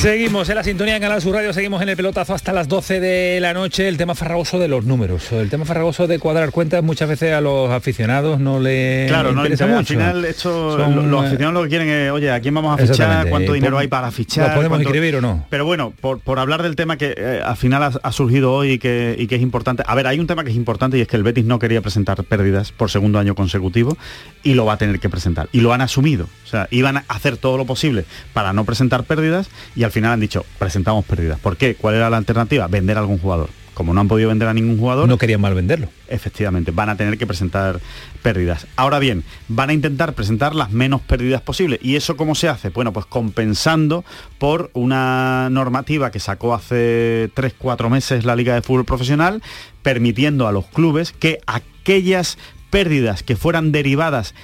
Seguimos 0.00 0.48
en 0.48 0.54
la 0.54 0.64
sintonía 0.64 0.94
de 0.94 1.00
Canal 1.00 1.20
Sur 1.20 1.34
Radio, 1.34 1.52
seguimos 1.52 1.82
en 1.82 1.90
el 1.90 1.94
pelotazo 1.94 2.32
hasta 2.32 2.54
las 2.54 2.68
12 2.68 3.00
de 3.00 3.38
la 3.38 3.52
noche. 3.52 3.86
El 3.86 3.98
tema 3.98 4.14
farragoso 4.14 4.58
de 4.58 4.66
los 4.66 4.86
números, 4.86 5.30
el 5.30 5.50
tema 5.50 5.66
farragoso 5.66 6.06
de 6.06 6.18
cuadrar 6.18 6.52
cuentas 6.52 6.82
muchas 6.82 7.06
veces 7.06 7.34
a 7.34 7.42
los 7.42 7.70
aficionados 7.70 8.40
no 8.40 8.60
le 8.60 9.04
claro, 9.08 9.32
no 9.32 9.42
interesa 9.42 9.66
mucho. 9.66 9.80
Al 9.80 9.86
final 9.86 10.24
esto, 10.24 10.78
los 10.88 11.20
aficionados 11.26 11.52
lo 11.52 11.62
que 11.64 11.68
quieren 11.68 11.88
es, 11.90 12.10
oye, 12.12 12.32
¿a 12.32 12.40
quién 12.40 12.54
vamos 12.54 12.80
a 12.80 12.86
fichar? 12.86 13.28
¿Cuánto 13.28 13.52
dinero 13.52 13.76
hay 13.76 13.88
para 13.88 14.10
fichar? 14.10 14.48
¿Lo 14.48 14.54
podemos 14.54 14.80
escribir 14.80 15.16
o 15.16 15.20
no? 15.20 15.44
Pero 15.50 15.66
bueno, 15.66 15.92
por, 16.00 16.38
hablar 16.38 16.62
del 16.62 16.76
tema 16.76 16.96
que 16.96 17.14
eh, 17.14 17.42
al 17.44 17.58
final 17.58 18.00
ha, 18.02 18.12
surgido 18.12 18.54
hoy 18.54 18.70
y 18.70 18.78
que, 18.78 19.16
y 19.18 19.26
que 19.26 19.34
es 19.34 19.42
importante. 19.42 19.82
A 19.86 19.94
ver, 19.94 20.06
hay 20.06 20.18
un 20.18 20.26
tema 20.26 20.44
que 20.44 20.50
es 20.50 20.56
importante 20.56 20.96
y 20.96 21.02
es 21.02 21.08
que 21.08 21.16
el 21.16 21.24
Betis 21.24 21.44
no 21.44 21.58
quería 21.58 21.82
presentar 21.82 22.24
pérdidas 22.24 22.72
por 22.72 22.90
segundo 22.90 23.18
año 23.18 23.34
consecutivo 23.34 23.98
y 24.42 24.54
lo 24.54 24.64
va 24.64 24.72
a 24.72 24.76
tener 24.78 24.98
que 24.98 25.10
presentar. 25.10 25.50
Y 25.52 25.60
lo 25.60 25.74
han 25.74 25.82
asumido. 25.82 26.26
O 26.44 26.46
sea, 26.46 26.68
iban 26.70 26.96
a 26.96 27.04
hacer 27.08 27.36
todo 27.36 27.58
lo 27.58 27.66
posible 27.66 28.06
para 28.32 28.54
no 28.54 28.64
presentar 28.64 29.04
pérdidas 29.04 29.50
y 29.76 29.84
al 29.84 29.89
final 29.90 30.12
han 30.12 30.20
dicho, 30.20 30.44
presentamos 30.58 31.04
pérdidas. 31.04 31.38
¿Por 31.38 31.56
qué? 31.56 31.74
¿Cuál 31.74 31.94
era 31.96 32.10
la 32.10 32.16
alternativa? 32.16 32.66
Vender 32.68 32.96
a 32.96 33.00
algún 33.00 33.18
jugador. 33.18 33.50
Como 33.74 33.94
no 33.94 34.00
han 34.00 34.08
podido 34.08 34.28
vender 34.28 34.46
a 34.46 34.52
ningún 34.52 34.78
jugador... 34.78 35.08
No 35.08 35.16
querían 35.16 35.40
mal 35.40 35.54
venderlo. 35.54 35.88
Efectivamente, 36.08 36.70
van 36.70 36.90
a 36.90 36.96
tener 36.96 37.16
que 37.16 37.26
presentar 37.26 37.80
pérdidas. 38.22 38.66
Ahora 38.76 38.98
bien, 38.98 39.24
van 39.48 39.70
a 39.70 39.72
intentar 39.72 40.12
presentar 40.12 40.54
las 40.54 40.70
menos 40.70 41.00
pérdidas 41.00 41.40
posibles. 41.40 41.78
¿Y 41.82 41.96
eso 41.96 42.16
cómo 42.16 42.34
se 42.34 42.48
hace? 42.48 42.68
Bueno, 42.68 42.92
pues 42.92 43.06
compensando 43.06 44.04
por 44.38 44.70
una 44.74 45.48
normativa 45.50 46.10
que 46.10 46.20
sacó 46.20 46.52
hace 46.52 47.30
3-4 47.34 47.88
meses 47.88 48.26
la 48.26 48.36
Liga 48.36 48.54
de 48.54 48.60
Fútbol 48.60 48.84
Profesional, 48.84 49.42
permitiendo 49.82 50.46
a 50.46 50.52
los 50.52 50.66
clubes 50.66 51.12
que 51.12 51.38
aquellas 51.46 52.36
pérdidas 52.68 53.22
que 53.22 53.36
fueran 53.36 53.72
derivadas 53.72 54.34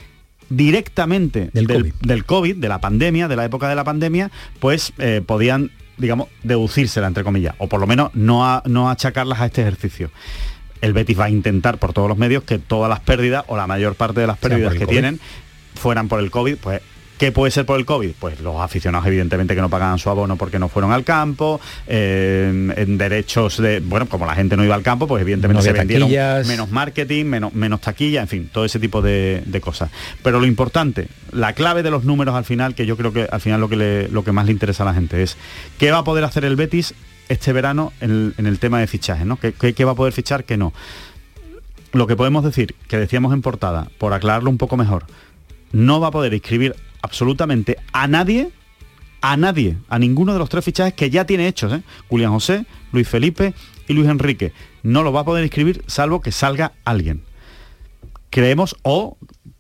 directamente 0.49 1.51
del, 1.53 1.66
COVID. 2.24 2.57
de 2.57 2.68
la 2.68 2.80
pandemia, 2.80 3.28
de 3.28 3.36
la 3.36 3.44
época 3.44 3.68
de 3.68 3.74
la 3.74 3.84
pandemia, 3.84 4.30
pues 4.61 4.92
eh, 4.99 5.22
podían, 5.24 5.70
digamos, 5.99 6.28
deducírsela, 6.42 7.07
entre 7.07 7.24
comillas, 7.24 7.55
o 7.59 7.68
por 7.68 7.80
lo 7.80 7.86
menos 7.86 8.14
no, 8.14 8.62
no 8.66 8.90
achacarlas 8.90 9.40
a 9.40 9.47
este 9.47 9.62
ejercicio. 9.62 10.11
El 10.80 10.92
Betis 10.92 11.18
va 11.18 11.24
a 11.24 11.30
intentar 11.30 11.78
por 11.78 11.92
todos 11.92 12.09
los 12.09 12.18
medios 12.18 12.44
que 12.44 12.59
todas 12.59 12.88
las 12.88 13.01
pérdidas, 13.01 13.44
o 13.49 13.57
la 13.57 13.66
mayor 13.66 13.94
parte 13.94 14.20
de 14.20 14.26
las 14.26 14.38
pérdidas 14.38 14.74
que 14.74 14.86
tienen, 14.86 15.20
fueran 15.74 16.09
por 16.09 16.20
el 16.20 16.30
COVID, 16.30 16.57
pues 16.57 16.80
¿Qué 17.18 17.32
puede 17.32 17.50
ser 17.50 17.64
por 17.64 17.78
el 17.78 17.86
COVID? 17.86 18.12
Pues 18.18 18.40
los 18.40 18.56
aficionados 18.56 19.06
evidentemente 19.06 19.54
que 19.54 19.60
no 19.60 19.70
pagan 19.70 19.98
su 19.98 20.10
abono 20.10 20.36
porque 20.36 20.58
no 20.58 20.68
fueron 20.68 20.92
al 20.92 21.02
campo, 21.02 21.60
eh, 21.86 22.74
en 22.76 22.98
derechos 22.98 23.56
de, 23.56 23.80
bueno, 23.80 24.06
como 24.06 24.26
la 24.26 24.34
gente 24.34 24.56
no 24.56 24.64
iba 24.64 24.74
al 24.74 24.82
campo, 24.82 25.06
pues 25.06 25.22
evidentemente 25.22 25.62
se 25.62 25.72
vendieron 25.72 26.10
menos 26.46 26.70
marketing, 26.70 27.24
menos, 27.24 27.54
menos 27.54 27.80
taquilla, 27.80 28.20
en 28.20 28.28
fin, 28.28 28.50
todo 28.52 28.64
ese 28.66 28.78
tipo 28.78 29.00
de, 29.00 29.42
cosas. 29.62 29.90
Pero 30.22 30.38
lo 30.38 30.46
importante, 30.46 31.08
la 31.32 31.54
clave 31.54 31.82
de 31.82 31.90
los 31.90 32.04
números 32.04 32.34
al 32.34 32.44
final, 32.44 32.74
que 32.74 32.84
yo 32.84 32.96
creo 32.96 33.12
que 33.12 33.26
al 33.30 33.40
final 33.40 33.60
lo 33.60 33.68
que, 33.70 34.08
lo 34.12 34.22
que 34.22 34.32
más 34.32 34.44
le 34.44 34.52
interesa 34.52 34.82
a 34.82 34.86
la 34.86 34.94
gente 34.94 35.22
es 35.22 35.38
qué 35.78 35.90
va 35.90 35.98
a 35.98 36.04
poder 36.04 36.24
hacer 36.24 36.44
el 36.44 36.56
Betis 36.56 36.94
este 37.30 37.52
verano 37.54 37.92
en 38.00 38.34
el, 38.36 38.58
tema 38.58 38.78
de 38.78 38.86
fichaje, 38.86 39.24
¿no? 39.24 39.38
¿Qué, 39.38 39.52
qué 39.52 39.84
va 39.84 39.92
a 39.92 39.94
poder 39.94 40.12
fichar, 40.12 40.44
qué 40.44 40.58
no? 40.58 40.74
Lo 41.92 42.06
que 42.06 42.14
podemos 42.14 42.44
decir, 42.44 42.74
que 42.88 42.98
decíamos 42.98 43.32
en 43.32 43.40
portada, 43.40 43.88
por 43.98 44.12
aclararlo 44.12 44.50
un 44.50 44.58
poco 44.58 44.76
mejor, 44.76 45.06
no 45.72 46.00
va 46.00 46.08
a 46.08 46.10
poder 46.10 46.32
inscribir 46.34 46.74
absolutamente 47.02 47.78
a 47.92 48.06
nadie, 48.06 48.50
a 49.20 49.36
nadie, 49.36 49.76
a 49.88 49.98
ninguno 49.98 50.32
de 50.32 50.38
los 50.38 50.48
tres 50.48 50.64
fichajes 50.64 50.94
que 50.94 51.10
ya 51.10 51.24
tiene 51.24 51.48
hechos, 51.48 51.72
¿eh? 51.72 51.82
Julián 52.08 52.32
José, 52.32 52.66
Luis 52.92 53.08
Felipe 53.08 53.54
y 53.88 53.94
Luis 53.94 54.08
Enrique. 54.08 54.52
No 54.82 55.02
lo 55.02 55.12
va 55.12 55.20
a 55.20 55.24
poder 55.24 55.44
inscribir 55.44 55.82
salvo 55.86 56.20
que 56.20 56.32
salga 56.32 56.72
alguien. 56.84 57.22
Creemos, 58.30 58.76
o 58.82 59.16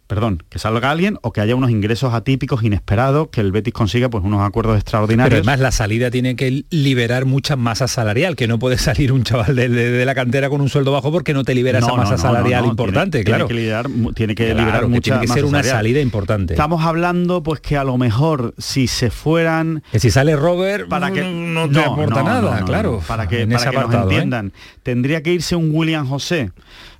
perdón, 0.06 0.42
que 0.48 0.58
salga 0.58 0.90
alguien 0.90 1.18
o 1.22 1.32
que 1.32 1.40
haya 1.40 1.56
unos 1.56 1.70
ingresos 1.70 2.14
atípicos, 2.14 2.62
inesperados, 2.62 3.28
que 3.28 3.40
el 3.40 3.52
Betis 3.52 3.74
consiga 3.74 4.08
pues 4.08 4.24
unos 4.24 4.46
acuerdos 4.46 4.76
extraordinarios. 4.76 5.30
Pero 5.30 5.42
además 5.42 5.60
la 5.60 5.72
salida 5.72 6.10
tiene 6.10 6.36
que 6.36 6.64
liberar 6.70 7.24
mucha 7.24 7.56
masa 7.56 7.88
salarial, 7.88 8.36
que 8.36 8.46
no 8.46 8.58
puede 8.58 8.78
salir 8.78 9.12
un 9.12 9.24
chaval 9.24 9.56
de, 9.56 10.04
la 10.04 10.14
cantera 10.14 10.48
con 10.48 10.60
un 10.60 10.68
sueldo 10.68 10.92
bajo 10.92 11.10
porque 11.10 11.34
no 11.34 11.44
te 11.44 11.54
libera 11.54 11.80
esa 11.80 11.94
masa 11.94 12.16
salarial 12.16 12.66
importante, 12.66 13.24
claro. 13.24 13.46
Tiene 13.46 13.60
que 13.60 13.62
liberar, 13.62 13.86
tiene 14.14 14.34
que 14.34 14.54
liberar 14.54 14.88
mucha 14.88 15.20
tiene 15.20 15.26
que 15.26 15.32
ser 15.32 15.44
una 15.44 15.62
salida 15.62 16.00
importante. 16.00 16.54
Estamos 16.54 16.84
hablando 16.84 17.42
pues 17.42 17.60
que 17.60 17.76
a 17.76 17.84
lo 17.84 17.98
mejor 17.98 18.54
si 18.58 18.86
se 18.86 19.10
fueran... 19.10 19.82
Que 19.90 20.00
si 20.00 20.10
sale 20.10 20.36
Robert 20.36 20.88
para 20.88 21.10
que 21.10 21.22
no, 21.22 21.68
te 21.68 21.80
aporta 21.80 22.22
nada, 22.22 22.64
claro. 22.64 23.00
Para 23.06 23.28
que, 23.28 23.46
para 23.46 23.70
que 23.70 23.76
nos 23.76 23.94
¿eh? 23.94 23.98
entiendan. 23.98 24.52
Tendría 24.82 25.22
que 25.22 25.32
irse 25.32 25.56
un 25.56 25.70
William 25.74 26.06
José 26.06 26.52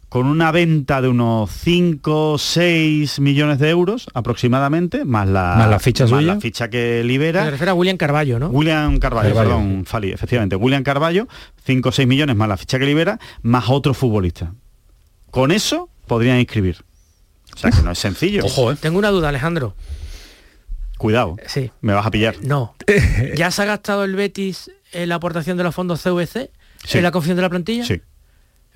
con 0.08 0.26
una 0.26 0.52
venta 0.52 1.00
de 1.02 1.08
unos 1.08 1.50
5, 1.50 2.38
6 2.38 3.18
millones 3.20 3.58
de 3.58 3.70
euros 3.70 4.06
aproximadamente, 4.14 5.04
más 5.04 5.28
la, 5.28 5.66
la 5.68 5.78
ficha 5.78 6.06
la 6.06 6.40
ficha 6.40 6.70
que 6.70 7.02
libera. 7.04 7.44
Se 7.44 7.50
refiere 7.50 7.70
a 7.70 7.74
William 7.74 7.96
Carballo, 7.96 8.38
¿no? 8.38 8.48
William 8.48 8.98
Carballo, 8.98 9.34
perdón, 9.34 9.84
Fali, 9.84 10.12
efectivamente. 10.12 10.56
William 10.56 10.82
Carballo, 10.84 11.26
5 11.64 11.88
o 11.88 11.92
6 11.92 12.06
millones 12.06 12.36
más 12.36 12.48
la 12.48 12.56
ficha 12.56 12.78
que 12.78 12.86
libera, 12.86 13.18
más 13.42 13.68
otro 13.68 13.94
futbolista. 13.94 14.52
Con 15.30 15.50
eso 15.50 15.90
podrían 16.06 16.38
inscribir. 16.38 16.84
O 17.54 17.58
sea 17.58 17.70
que 17.70 17.82
no 17.82 17.90
es 17.90 17.98
sencillo. 17.98 18.44
Ojo, 18.44 18.72
¿eh? 18.72 18.76
Tengo 18.80 18.98
una 18.98 19.10
duda, 19.10 19.30
Alejandro. 19.30 19.74
Cuidado. 20.98 21.36
Sí. 21.46 21.70
Me 21.80 21.92
vas 21.92 22.06
a 22.06 22.10
pillar. 22.10 22.36
No. 22.42 22.74
¿Ya 23.36 23.50
se 23.50 23.62
ha 23.62 23.64
gastado 23.64 24.04
el 24.04 24.14
Betis 24.14 24.70
en 24.92 25.08
la 25.08 25.16
aportación 25.16 25.56
de 25.56 25.64
los 25.64 25.74
fondos 25.74 26.02
CVC? 26.02 26.50
¿En 26.92 27.02
la 27.02 27.10
confección 27.10 27.36
de 27.36 27.42
la 27.42 27.50
plantilla? 27.50 27.84
Sí. 27.84 28.00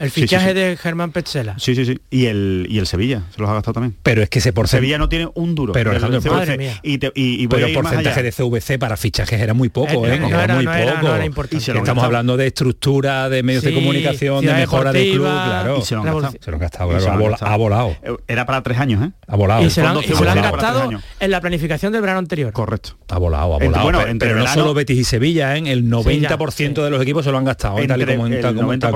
El 0.01 0.11
fichaje 0.11 0.55
de 0.55 0.78
Germán 0.78 1.12
Petzela. 1.12 1.59
Sí, 1.59 1.74
sí, 1.74 1.84
sí. 1.84 2.01
Y 2.09 2.24
el, 2.24 2.66
y 2.70 2.78
el 2.78 2.86
Sevilla, 2.86 3.24
se 3.34 3.38
los 3.38 3.51
ha 3.51 3.53
gastado 3.53 3.74
también. 3.74 3.94
Pero 4.03 4.22
es 4.22 4.30
que 4.30 4.38
ese 4.38 4.55
porcentaje... 4.55 4.80
Sevilla 4.80 4.96
no 4.96 5.11
tiene 5.11 5.28
un 5.34 5.55
duro. 5.55 5.74
Pero 5.74 5.90
Alejandro, 5.90 6.22
madre 6.32 6.57
mía. 6.57 6.80
Y, 6.82 6.98
y, 7.14 7.46
pero 7.48 7.66
el 7.66 7.74
porcentaje 7.74 8.22
de 8.22 8.32
CVC 8.32 8.78
para 8.78 8.96
fichajes 8.96 9.38
era 9.38 9.53
muy 9.53 9.68
poco, 9.68 10.07
¿eh? 10.07 10.14
era, 10.14 10.55
muy 10.55 10.64
poco. 10.64 11.76
Estamos 11.76 12.03
hablando 12.03 12.38
de 12.38 12.46
estructura, 12.46 13.28
de 13.28 13.42
medios 13.42 13.62
de 13.62 13.74
comunicación, 13.74 14.42
de 14.42 14.55
mejora 14.55 14.90
de 14.90 15.11
club, 15.11 15.26
claro. 15.26 15.78
Y 15.78 15.82
se 15.82 15.94
lo 15.94 16.01
han 16.01 16.07
gastado. 16.07 16.34
Se 16.40 16.51
lo 16.51 16.57
han 16.57 16.61
gastado, 16.61 16.88
claro, 16.88 17.36
ha, 17.38 17.57
volado. 17.57 17.96
Era 18.26 18.46
para 18.46 18.62
tres 18.62 18.78
años, 18.78 19.07
¿eh? 19.07 19.11
Ha 19.26 19.36
volado. 19.36 19.66
Y 19.66 19.68
se 19.68 19.82
lo 19.82 19.88
han, 19.88 20.42
gastado 20.42 20.90
en 21.20 21.30
la 21.30 21.42
planificación 21.42 21.92
del 21.92 22.01
verano 22.01 22.20
anterior. 22.20 22.55
Correcto. 22.55 22.96
Ha 23.09 23.18
volado, 23.18 23.55
ha 23.55 23.59
volado. 23.59 23.84
Bueno, 23.84 24.01
pero 24.18 24.36
no 24.36 24.46
solo 24.46 24.72
Betis 24.72 24.98
y 24.98 25.05
Sevilla, 25.05 25.59
¿eh? 25.59 25.62
el 25.66 25.90
90% 25.90 26.82
de 26.82 26.90
los 26.90 27.03
equipos 27.03 27.26
se 27.26 27.30
lo 27.30 27.36
han 27.36 27.44
gastado, 27.44 27.76
tal 27.86 28.07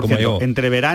como 0.01 0.19
yo. 0.19 0.39
Entre 0.41 0.71
verano 0.71 0.94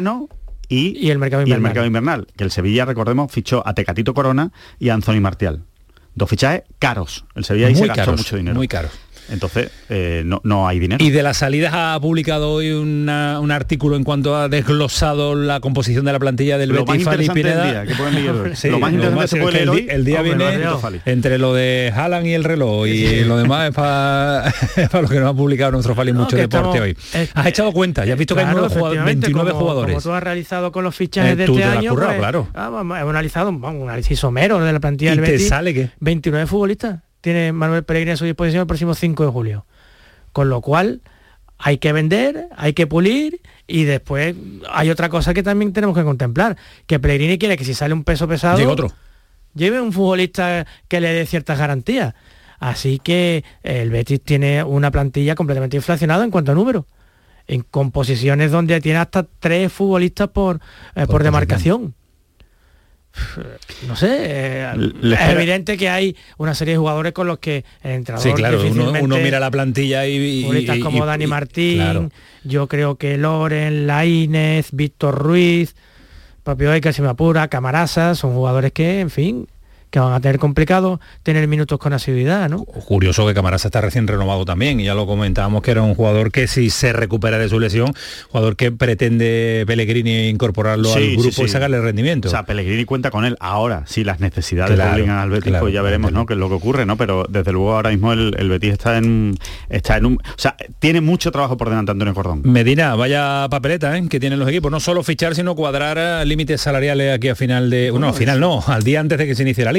y, 0.68 1.10
el 1.10 1.18
mercado 1.18 1.44
invernal. 1.86 2.28
que 2.38 2.44
el 2.44 2.52
Sevilla, 2.52 2.86
recordemos, 2.86 3.32
fichó 3.32 3.64
a 3.66 3.74
Tecatito 3.74 4.14
Corona 4.14 4.52
y 4.78 4.90
a 4.90 4.94
Anthony 4.94 5.20
Martial. 5.20 5.64
Dos 6.16 6.30
fichajes 6.30 6.64
caros. 6.80 7.26
El 7.36 7.46
Sevilla 7.46 7.68
ahí 7.68 7.76
se 7.76 7.88
gastó 7.88 8.12
mucho 8.12 8.38
dinero. 8.38 8.56
Muy 8.56 8.68
caros. 8.68 8.92
Entonces, 9.32 9.72
eh, 9.90 10.24
no, 10.26 10.42
no, 10.44 10.68
hay 10.68 10.80
dinero. 10.80 11.04
Y 11.04 11.10
de 11.10 11.24
las 11.24 11.38
salidas 11.38 11.74
ha 11.76 12.00
publicado 12.00 12.52
hoy 12.52 12.72
un 12.72 13.10
artículo 13.10 13.96
en 13.96 14.04
cuanto 14.04 14.36
ha 14.36 14.50
desglosado 14.50 15.36
la 15.36 15.60
composición 15.60 16.06
de 16.06 16.14
la 16.14 16.20
plantilla 16.20 16.58
del 16.58 16.70
lo 16.70 16.86
Betis 16.86 17.06
Fali 17.06 17.30
Pineda. 17.30 17.84
lo 18.64 18.80
más 18.80 18.94
interesante 18.94 19.28
se 19.28 19.42
puede 19.42 19.64
el, 19.64 19.90
el, 19.90 20.06
día 20.06 20.22
viene 20.22 20.46
entre 21.06 21.38
lo 21.38 21.54
de 21.54 21.92
Haaland 21.96 22.28
y 22.28 22.34
el 22.34 22.44
reloj 22.44 22.88
y 22.88 23.24
lo 23.24 23.38
demás 23.38 23.70
es 23.70 23.76
para, 23.76 24.54
para 24.92 25.02
lo 25.02 25.10
que 25.10 25.20
no 25.20 25.28
ha 25.28 25.34
publicado 25.34 25.72
nuestro 25.72 25.96
Fali 25.96 26.14
mucho 26.14 26.36
deporte 26.36 26.80
hoy. 26.80 26.98
has 27.34 27.48
echado 27.48 27.72
cuenta, 27.72 28.06
ya 28.06 28.14
has 28.14 28.20
visto 28.20 28.36
que 28.36 28.42
hay 28.42 28.98
29 29.06 29.52
jugadores. 29.52 29.96
Como 29.96 30.02
tú 30.02 30.12
has 30.12 30.24
realizado 30.24 30.72
con 30.72 30.84
los 30.84 30.96
fichajes 30.96 31.34
eh, 31.34 31.36
de 31.36 31.46
este 31.46 31.64
año, 31.64 31.96
pues, 31.96 32.18
claro. 32.18 32.48
Ah, 32.54 32.70
hemos 32.80 32.98
analizado 32.98 33.50
un 33.50 33.84
análisis 33.84 34.20
somero 34.20 34.60
de 34.60 34.74
la 34.74 34.80
plantilla 34.80 35.12
del 35.12 35.22
Betis. 35.22 35.44
te 35.44 35.50
sale 35.50 35.74
que 35.74 35.90
29 36.00 36.48
futbolistas 36.48 37.00
tiene 37.22 37.52
Manuel 37.52 37.84
Pellegrini 37.84 38.12
a 38.12 38.18
su 38.18 38.26
disposición 38.26 38.62
el 38.62 38.68
próximo 38.68 38.94
5 38.94 39.26
de 39.26 39.32
julio. 39.32 39.66
Con 40.32 40.50
lo 40.50 40.62
cual 40.62 41.02
hay 41.58 41.78
que 41.78 41.92
vender, 41.92 42.48
hay 42.56 42.74
que 42.74 42.88
pulir 42.88 43.42
y 43.68 43.84
después 43.84 44.36
hay 44.70 44.90
otra 44.90 45.10
cosa 45.10 45.34
que 45.34 45.44
también 45.44 45.74
tenemos 45.74 45.96
que 45.96 46.04
contemplar, 46.04 46.58
que 46.88 47.00
Pellegrini 47.00 47.38
quiere 47.38 47.58
que 47.58 47.66
si 47.66 47.74
sale 47.74 47.94
un 47.94 48.04
peso 48.04 48.28
pesado, 48.28 48.58
lleve 48.58 48.72
otro. 48.72 48.92
Lleve 49.56 49.82
un 49.82 49.92
futbolista 49.92 50.66
que 50.88 51.02
le 51.02 51.12
dé 51.12 51.26
ciertas 51.26 51.58
garantías. 51.58 52.14
Así 52.60 53.00
que 53.00 53.44
el 53.64 53.90
Betis 53.90 54.22
tiene 54.22 54.64
una 54.64 54.92
plantilla 54.92 55.36
completamente 55.36 55.78
inflacionada 55.78 56.24
en 56.24 56.32
cuanto 56.32 56.52
a 56.52 56.56
número. 56.56 56.88
En 57.48 57.62
composiciones 57.62 58.52
donde 58.52 58.80
tiene 58.80 59.00
hasta 59.00 59.24
tres 59.24 59.72
futbolistas 59.74 60.30
por, 60.30 60.60
eh, 60.96 61.08
por 61.08 61.24
demarcación. 61.24 61.96
No 63.88 63.96
sé, 63.96 64.18
eh, 64.20 64.74
es 65.04 65.30
evidente 65.30 65.78
que 65.78 65.90
hay 65.90 66.16
una 66.38 66.54
serie 66.54 66.76
de 66.76 66.78
jugadores 66.78 67.14
con 67.14 67.28
los 67.28 67.40
que 67.40 67.66
el 67.82 67.92
entrenador 67.92 68.30
Sí, 68.30 68.34
claro, 68.34 68.62
uno, 68.62 69.18
mira 69.18 69.40
la 69.40 69.52
plantilla 69.52 70.06
y... 70.06 70.46
y, 70.46 70.80
como 70.80 71.06
Dani 71.06 71.28
Martín, 71.28 72.12
yo 72.44 72.68
creo 72.68 72.96
que 72.96 73.18
Loren, 73.18 73.88
Laínez, 73.88 74.70
Víctor 74.72 75.18
Ruiz, 75.18 75.76
propio 76.44 76.74
Eka, 76.74 76.94
si 76.94 77.02
me 77.02 77.10
apura, 77.10 77.48
Camarasa, 77.48 78.16
son 78.16 78.34
jugadores 78.34 78.72
que, 78.72 79.00
en 79.00 79.10
fin, 79.10 79.48
que 79.90 80.00
van 80.00 80.14
a 80.14 80.20
tener 80.20 80.40
complicado 80.40 81.00
tener 81.24 81.48
minutos 81.48 81.80
con 81.80 81.94
asiduidad, 81.94 82.50
¿no? 82.50 82.64
Curioso 82.64 83.26
que 83.28 83.34
Camarasa 83.34 83.68
está 83.68 83.82
recién 83.82 84.08
renovado 84.08 84.46
también, 84.46 84.80
y 84.80 84.86
ya 84.86 84.94
lo 84.94 85.06
comentábamos 85.06 85.62
que 85.62 85.72
era 85.72 85.82
un 85.82 85.96
jugador 85.96 86.32
que 86.32 86.48
si 86.48 86.70
se 86.70 86.94
recupera 86.94 87.38
de 87.38 87.50
su 87.50 87.60
lesión, 87.60 87.94
jugador 88.30 88.56
que 88.56 88.72
pretende 88.72 89.64
Pellegrini 89.66 90.30
incorporarlo 90.30 90.94
al 90.94 91.16
grupo 91.16 91.46
y 91.46 91.50
sacarle 91.50 91.82
rendimiento. 91.82 92.28
O 92.28 92.32
sea, 92.32 92.44
Pellegrini 92.44 92.86
cuenta 92.86 93.12
con 93.12 93.26
él 93.26 93.36
ahora, 93.40 93.84
si 93.88 94.04
las 94.04 94.20
necesidades 94.20 94.76
claro, 94.76 94.96
obligan 94.96 95.18
al 95.18 95.30
Betis, 95.30 95.54
pues 95.60 95.74
ya 95.74 95.82
veremos, 95.82 96.12
¿no? 96.12 96.26
qué 96.26 96.34
es 96.34 96.40
lo 96.40 96.50
que 96.50 96.56
ocurre, 96.56 96.86
¿no? 96.86 96.98
Pero 96.98 97.26
desde 97.30 97.52
luego 97.52 97.74
ahora 97.74 97.90
mismo 97.90 98.14
el, 98.14 98.50
Betis 98.50 98.74
está 98.74 98.98
en 98.98 99.38
está 99.70 99.98
en 99.98 100.06
un. 100.06 100.14
O 100.16 100.38
sea, 100.38 100.56
tiene 100.80 101.02
mucho 101.02 101.32
trabajo 101.32 101.58
por 101.58 101.70
delante 101.70 101.92
Antonio 101.92 102.14
Cordón. 102.14 102.42
Medina, 102.44 102.96
vaya 102.96 103.48
papeleta, 103.50 103.98
¿eh? 103.98 104.08
que 104.10 104.20
tienen 104.20 104.40
los 104.40 104.48
equipos, 104.50 104.72
no 104.72 104.80
solo 104.80 105.04
fichar, 105.04 105.36
sino 105.36 105.56
cuadrar 105.56 105.98
eh, 106.00 106.26
límites 106.26 106.62
salariales 106.62 107.16
aquí 107.16 107.30
a 107.30 107.36
final 107.36 107.70
de. 107.70 107.92
Bueno, 107.92 108.08
al 108.08 108.14
final 108.14 108.40
no, 108.40 108.64
al 108.66 108.84
día 108.84 109.00
antes 109.00 109.18
de 109.18 109.28
que 109.28 109.36
se 109.36 109.44
inicie 109.44 109.66
la 109.66 109.72
liga. 109.72 109.79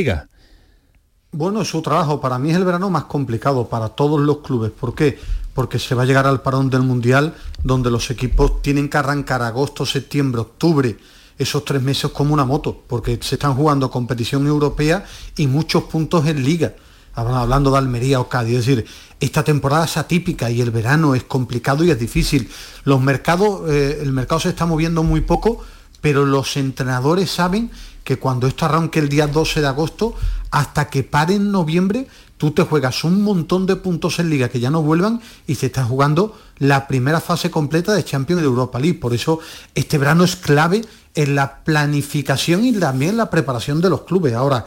Bueno, 1.32 1.64
su 1.64 1.80
trabajo 1.80 2.20
para 2.20 2.38
mí 2.38 2.50
es 2.50 2.56
el 2.56 2.64
verano 2.64 2.90
más 2.90 3.04
complicado 3.04 3.68
para 3.68 3.90
todos 3.90 4.20
los 4.20 4.38
clubes. 4.38 4.72
¿Por 4.72 4.94
qué? 4.94 5.18
Porque 5.54 5.78
se 5.78 5.94
va 5.94 6.02
a 6.02 6.06
llegar 6.06 6.26
al 6.26 6.42
parón 6.42 6.70
del 6.70 6.82
Mundial 6.82 7.34
donde 7.62 7.90
los 7.90 8.10
equipos 8.10 8.62
tienen 8.62 8.88
que 8.88 8.98
arrancar 8.98 9.42
agosto, 9.42 9.86
septiembre, 9.86 10.40
octubre, 10.40 10.96
esos 11.38 11.64
tres 11.64 11.80
meses 11.82 12.10
como 12.10 12.34
una 12.34 12.44
moto, 12.44 12.82
porque 12.86 13.18
se 13.22 13.36
están 13.36 13.54
jugando 13.54 13.90
competición 13.90 14.46
europea 14.46 15.04
y 15.36 15.46
muchos 15.46 15.84
puntos 15.84 16.26
en 16.26 16.44
liga. 16.44 16.74
Hablando 17.14 17.70
de 17.70 17.78
Almería 17.78 18.20
o 18.20 18.28
Cádiz, 18.28 18.58
es 18.58 18.66
decir, 18.66 18.86
esta 19.18 19.42
temporada 19.42 19.84
es 19.84 19.96
atípica 19.96 20.50
y 20.50 20.60
el 20.60 20.70
verano 20.70 21.14
es 21.14 21.24
complicado 21.24 21.84
y 21.84 21.90
es 21.90 21.98
difícil. 21.98 22.50
Los 22.84 23.00
mercados, 23.00 23.70
eh, 23.70 24.00
el 24.02 24.12
mercado 24.12 24.40
se 24.40 24.50
está 24.50 24.66
moviendo 24.66 25.02
muy 25.02 25.20
poco, 25.20 25.64
pero 26.00 26.24
los 26.24 26.56
entrenadores 26.56 27.30
saben 27.30 27.70
que 28.10 28.18
cuando 28.18 28.48
esto 28.48 28.64
arranque 28.64 28.98
el 28.98 29.08
día 29.08 29.28
12 29.28 29.60
de 29.60 29.68
agosto, 29.68 30.16
hasta 30.50 30.90
que 30.90 31.04
pare 31.04 31.36
en 31.36 31.52
noviembre, 31.52 32.08
tú 32.38 32.50
te 32.50 32.64
juegas 32.64 33.04
un 33.04 33.22
montón 33.22 33.66
de 33.66 33.76
puntos 33.76 34.18
en 34.18 34.28
liga 34.28 34.48
que 34.48 34.58
ya 34.58 34.68
no 34.68 34.82
vuelvan 34.82 35.20
y 35.46 35.54
se 35.54 35.66
está 35.66 35.84
jugando 35.84 36.36
la 36.58 36.88
primera 36.88 37.20
fase 37.20 37.52
completa 37.52 37.94
de 37.94 38.02
Champions 38.02 38.42
de 38.42 38.48
Europa 38.48 38.80
League. 38.80 38.98
Por 38.98 39.14
eso 39.14 39.38
este 39.76 39.96
verano 39.96 40.24
es 40.24 40.34
clave 40.34 40.84
en 41.14 41.36
la 41.36 41.62
planificación 41.62 42.64
y 42.64 42.72
también 42.72 43.16
la 43.16 43.30
preparación 43.30 43.80
de 43.80 43.90
los 43.90 44.00
clubes. 44.00 44.34
Ahora, 44.34 44.66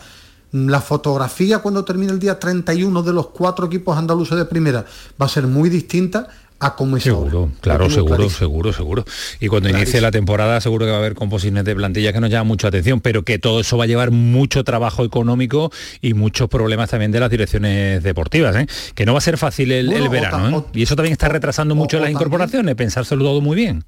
la 0.53 0.79
fotografía 0.79 1.59
cuando 1.59 1.83
termine 1.83 2.13
el 2.13 2.19
día 2.19 2.39
31 2.39 3.03
de 3.03 3.11
los 3.11 3.27
cuatro 3.27 3.65
equipos 3.65 3.97
andaluces 3.97 4.37
de 4.37 4.45
primera 4.45 4.85
va 5.21 5.25
a 5.25 5.29
ser 5.29 5.47
muy 5.47 5.67
distinta 5.67 6.29
a 6.63 6.75
cómo 6.75 6.97
es 6.97 7.03
Seguro, 7.03 7.51
claro, 7.61 7.89
seguro, 7.89 8.29
seguro, 8.29 8.73
seguro. 8.73 9.05
Y 9.39 9.47
cuando 9.47 9.69
inicie 9.69 9.99
la 10.01 10.11
temporada 10.11 10.61
seguro 10.61 10.85
que 10.85 10.91
va 10.91 10.97
a 10.97 10.99
haber 10.99 11.15
composiciones 11.15 11.65
de 11.65 11.75
plantilla 11.75 12.13
que 12.13 12.19
nos 12.19 12.29
llama 12.29 12.45
mucha 12.45 12.69
atención, 12.69 13.01
pero 13.01 13.23
que 13.23 13.39
todo 13.39 13.59
eso 13.59 13.77
va 13.77 13.83
a 13.83 13.87
llevar 13.87 14.11
mucho 14.11 14.63
trabajo 14.63 15.03
económico 15.03 15.71
y 16.01 16.13
muchos 16.13 16.49
problemas 16.49 16.89
también 16.89 17.11
de 17.11 17.19
las 17.19 17.29
direcciones 17.29 18.01
deportivas, 18.01 18.55
¿eh? 18.55 18.67
que 18.95 19.05
no 19.05 19.13
va 19.13 19.17
a 19.19 19.21
ser 19.21 19.37
fácil 19.37 19.71
el, 19.71 20.09
verano. 20.09 20.59
¿eh? 20.59 20.79
y 20.79 20.83
eso 20.83 20.95
también 20.95 21.13
está 21.13 21.29
retrasando 21.29 21.75
mucho 21.75 21.99
las 21.99 22.09
incorporaciones, 22.09 22.75
pensárselo 22.75 23.23
todo 23.23 23.41
muy 23.41 23.55
bien. 23.55 23.83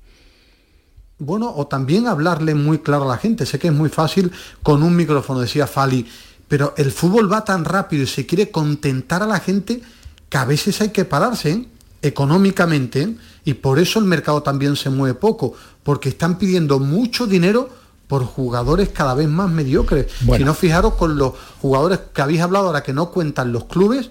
Bueno, 1.18 1.54
o 1.56 1.68
también 1.68 2.08
hablarle 2.08 2.56
muy 2.56 2.80
claro 2.80 3.06
a 3.06 3.08
la 3.08 3.18
gente. 3.18 3.46
Sé 3.46 3.58
que 3.58 3.68
es 3.68 3.74
muy 3.74 3.90
fácil 3.90 4.32
con 4.62 4.84
un 4.84 4.96
micrófono, 4.96 5.40
decía 5.40 5.66
Fali, 5.66 6.06
pero 6.48 6.74
el 6.78 6.92
fútbol 6.92 7.32
va 7.32 7.46
tan 7.46 7.64
rápido 7.64 8.04
y 8.04 8.08
se 8.08 8.26
quiere 8.26 8.52
contentar 8.52 9.24
a 9.24 9.28
la 9.28 9.40
gente 9.40 9.82
que 10.30 10.38
a 10.38 10.46
veces 10.46 10.82
hay 10.82 10.90
que 10.90 11.06
pararse. 11.06 11.52
¿eh? 11.52 11.66
Económicamente 12.08 13.16
y 13.44 13.56
por 13.56 13.80
eso 13.80 14.00
el 14.00 14.06
mercado 14.06 14.44
también 14.44 14.76
se 14.76 14.90
mueve 14.90 15.16
poco, 15.16 15.54
porque 15.84 16.10
están 16.10 16.38
pidiendo 16.38 16.80
mucho 16.80 17.28
dinero 17.28 17.70
por 18.08 18.24
jugadores 18.24 18.90
cada 18.90 19.14
vez 19.14 19.28
más 19.28 19.50
mediocres. 19.50 20.08
Si 20.36 20.44
no 20.44 20.54
fijaros 20.54 20.94
con 20.94 21.18
los 21.18 21.34
jugadores 21.62 22.00
que 22.14 22.22
habéis 22.22 22.42
hablado 22.42 22.68
ahora 22.68 22.84
que 22.84 22.94
no 22.94 23.10
cuentan 23.10 23.52
los 23.52 23.66
clubes, 23.66 24.10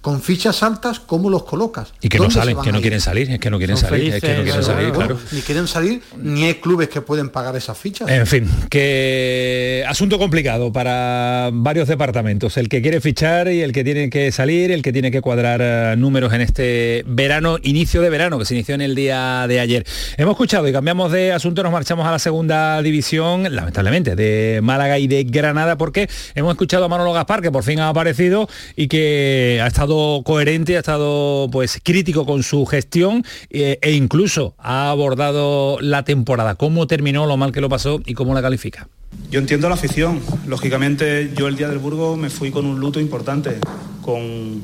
con 0.00 0.22
fichas 0.22 0.62
altas, 0.62 0.98
¿cómo 0.98 1.28
los 1.28 1.44
colocas? 1.44 1.92
Y 2.00 2.08
que 2.08 2.18
no 2.18 2.30
salen, 2.30 2.56
que 2.62 2.72
no 2.72 2.80
quieren 2.80 3.00
salir, 3.00 3.30
es 3.30 3.38
que 3.38 3.50
no 3.50 3.58
quieren 3.58 3.76
salir, 3.76 4.14
es 4.14 4.22
que 4.22 4.34
no 4.34 4.42
quieren 4.42 4.62
salir, 4.62 4.92
claro. 4.92 5.18
Ni 5.30 5.40
quieren 5.42 5.68
salir, 5.68 6.02
ni 6.16 6.44
hay 6.44 6.54
clubes 6.54 6.88
que 6.88 7.02
pueden 7.02 7.28
pagar 7.28 7.54
esas 7.56 7.76
fichas. 7.76 8.08
En 8.08 8.26
fin, 8.26 8.48
que 8.70 9.84
asunto 9.86 10.18
complicado 10.18 10.72
para 10.72 11.50
varios 11.52 11.86
departamentos, 11.86 12.56
el 12.56 12.70
que 12.70 12.80
quiere 12.80 13.02
fichar 13.02 13.48
y 13.48 13.60
el 13.60 13.72
que 13.72 13.84
tiene 13.84 14.08
que 14.08 14.32
salir, 14.32 14.70
el 14.70 14.82
que 14.82 14.92
tiene 14.92 15.10
que 15.10 15.20
cuadrar 15.20 15.60
eh, 15.62 15.94
números 15.98 16.32
en 16.32 16.40
este 16.40 17.04
verano, 17.06 17.58
inicio 17.62 18.00
de 18.00 18.08
verano, 18.08 18.38
que 18.38 18.46
se 18.46 18.54
inició 18.54 18.76
en 18.76 18.80
el 18.80 18.94
día 18.94 19.46
de 19.48 19.60
ayer. 19.60 19.84
Hemos 20.16 20.32
escuchado 20.32 20.66
y 20.66 20.72
cambiamos 20.72 21.12
de 21.12 21.32
asunto, 21.32 21.62
nos 21.62 21.72
marchamos 21.72 22.06
a 22.06 22.10
la 22.10 22.18
segunda 22.18 22.80
división, 22.80 23.54
lamentablemente, 23.54 24.16
de 24.16 24.60
Málaga 24.62 24.98
y 24.98 25.08
de 25.08 25.24
Granada, 25.24 25.76
porque 25.76 26.08
hemos 26.34 26.52
escuchado 26.52 26.86
a 26.86 26.88
Manolo 26.88 27.12
Gaspar, 27.12 27.42
que 27.42 27.50
por 27.50 27.64
fin 27.64 27.80
ha 27.80 27.90
aparecido 27.90 28.48
y 28.76 28.88
que 28.88 29.60
ha 29.62 29.66
estado 29.66 29.89
coherente, 30.24 30.76
ha 30.76 30.80
estado 30.80 31.48
pues 31.50 31.80
crítico 31.82 32.24
con 32.26 32.42
su 32.42 32.64
gestión 32.66 33.24
eh, 33.50 33.78
e 33.82 33.92
incluso 33.92 34.54
ha 34.58 34.90
abordado 34.90 35.78
la 35.80 36.04
temporada, 36.04 36.54
cómo 36.54 36.86
terminó, 36.86 37.26
lo 37.26 37.36
mal 37.36 37.52
que 37.52 37.60
lo 37.60 37.68
pasó 37.68 38.00
y 38.06 38.14
cómo 38.14 38.34
la 38.34 38.42
califica. 38.42 38.88
Yo 39.30 39.38
entiendo 39.38 39.68
la 39.68 39.74
afición. 39.74 40.20
Lógicamente 40.46 41.32
yo 41.36 41.48
el 41.48 41.56
día 41.56 41.68
del 41.68 41.78
Burgo 41.78 42.16
me 42.16 42.30
fui 42.30 42.50
con 42.50 42.66
un 42.66 42.80
luto 42.80 43.00
importante, 43.00 43.58
con, 44.02 44.60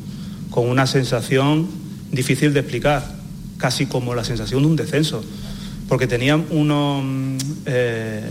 con 0.50 0.68
una 0.68 0.86
sensación 0.86 1.68
difícil 2.10 2.52
de 2.52 2.60
explicar, 2.60 3.04
casi 3.58 3.86
como 3.86 4.14
la 4.14 4.24
sensación 4.24 4.62
de 4.62 4.68
un 4.68 4.76
descenso, 4.76 5.24
porque 5.88 6.06
tenía 6.06 6.36
uno, 6.36 7.02
eh, 7.66 8.22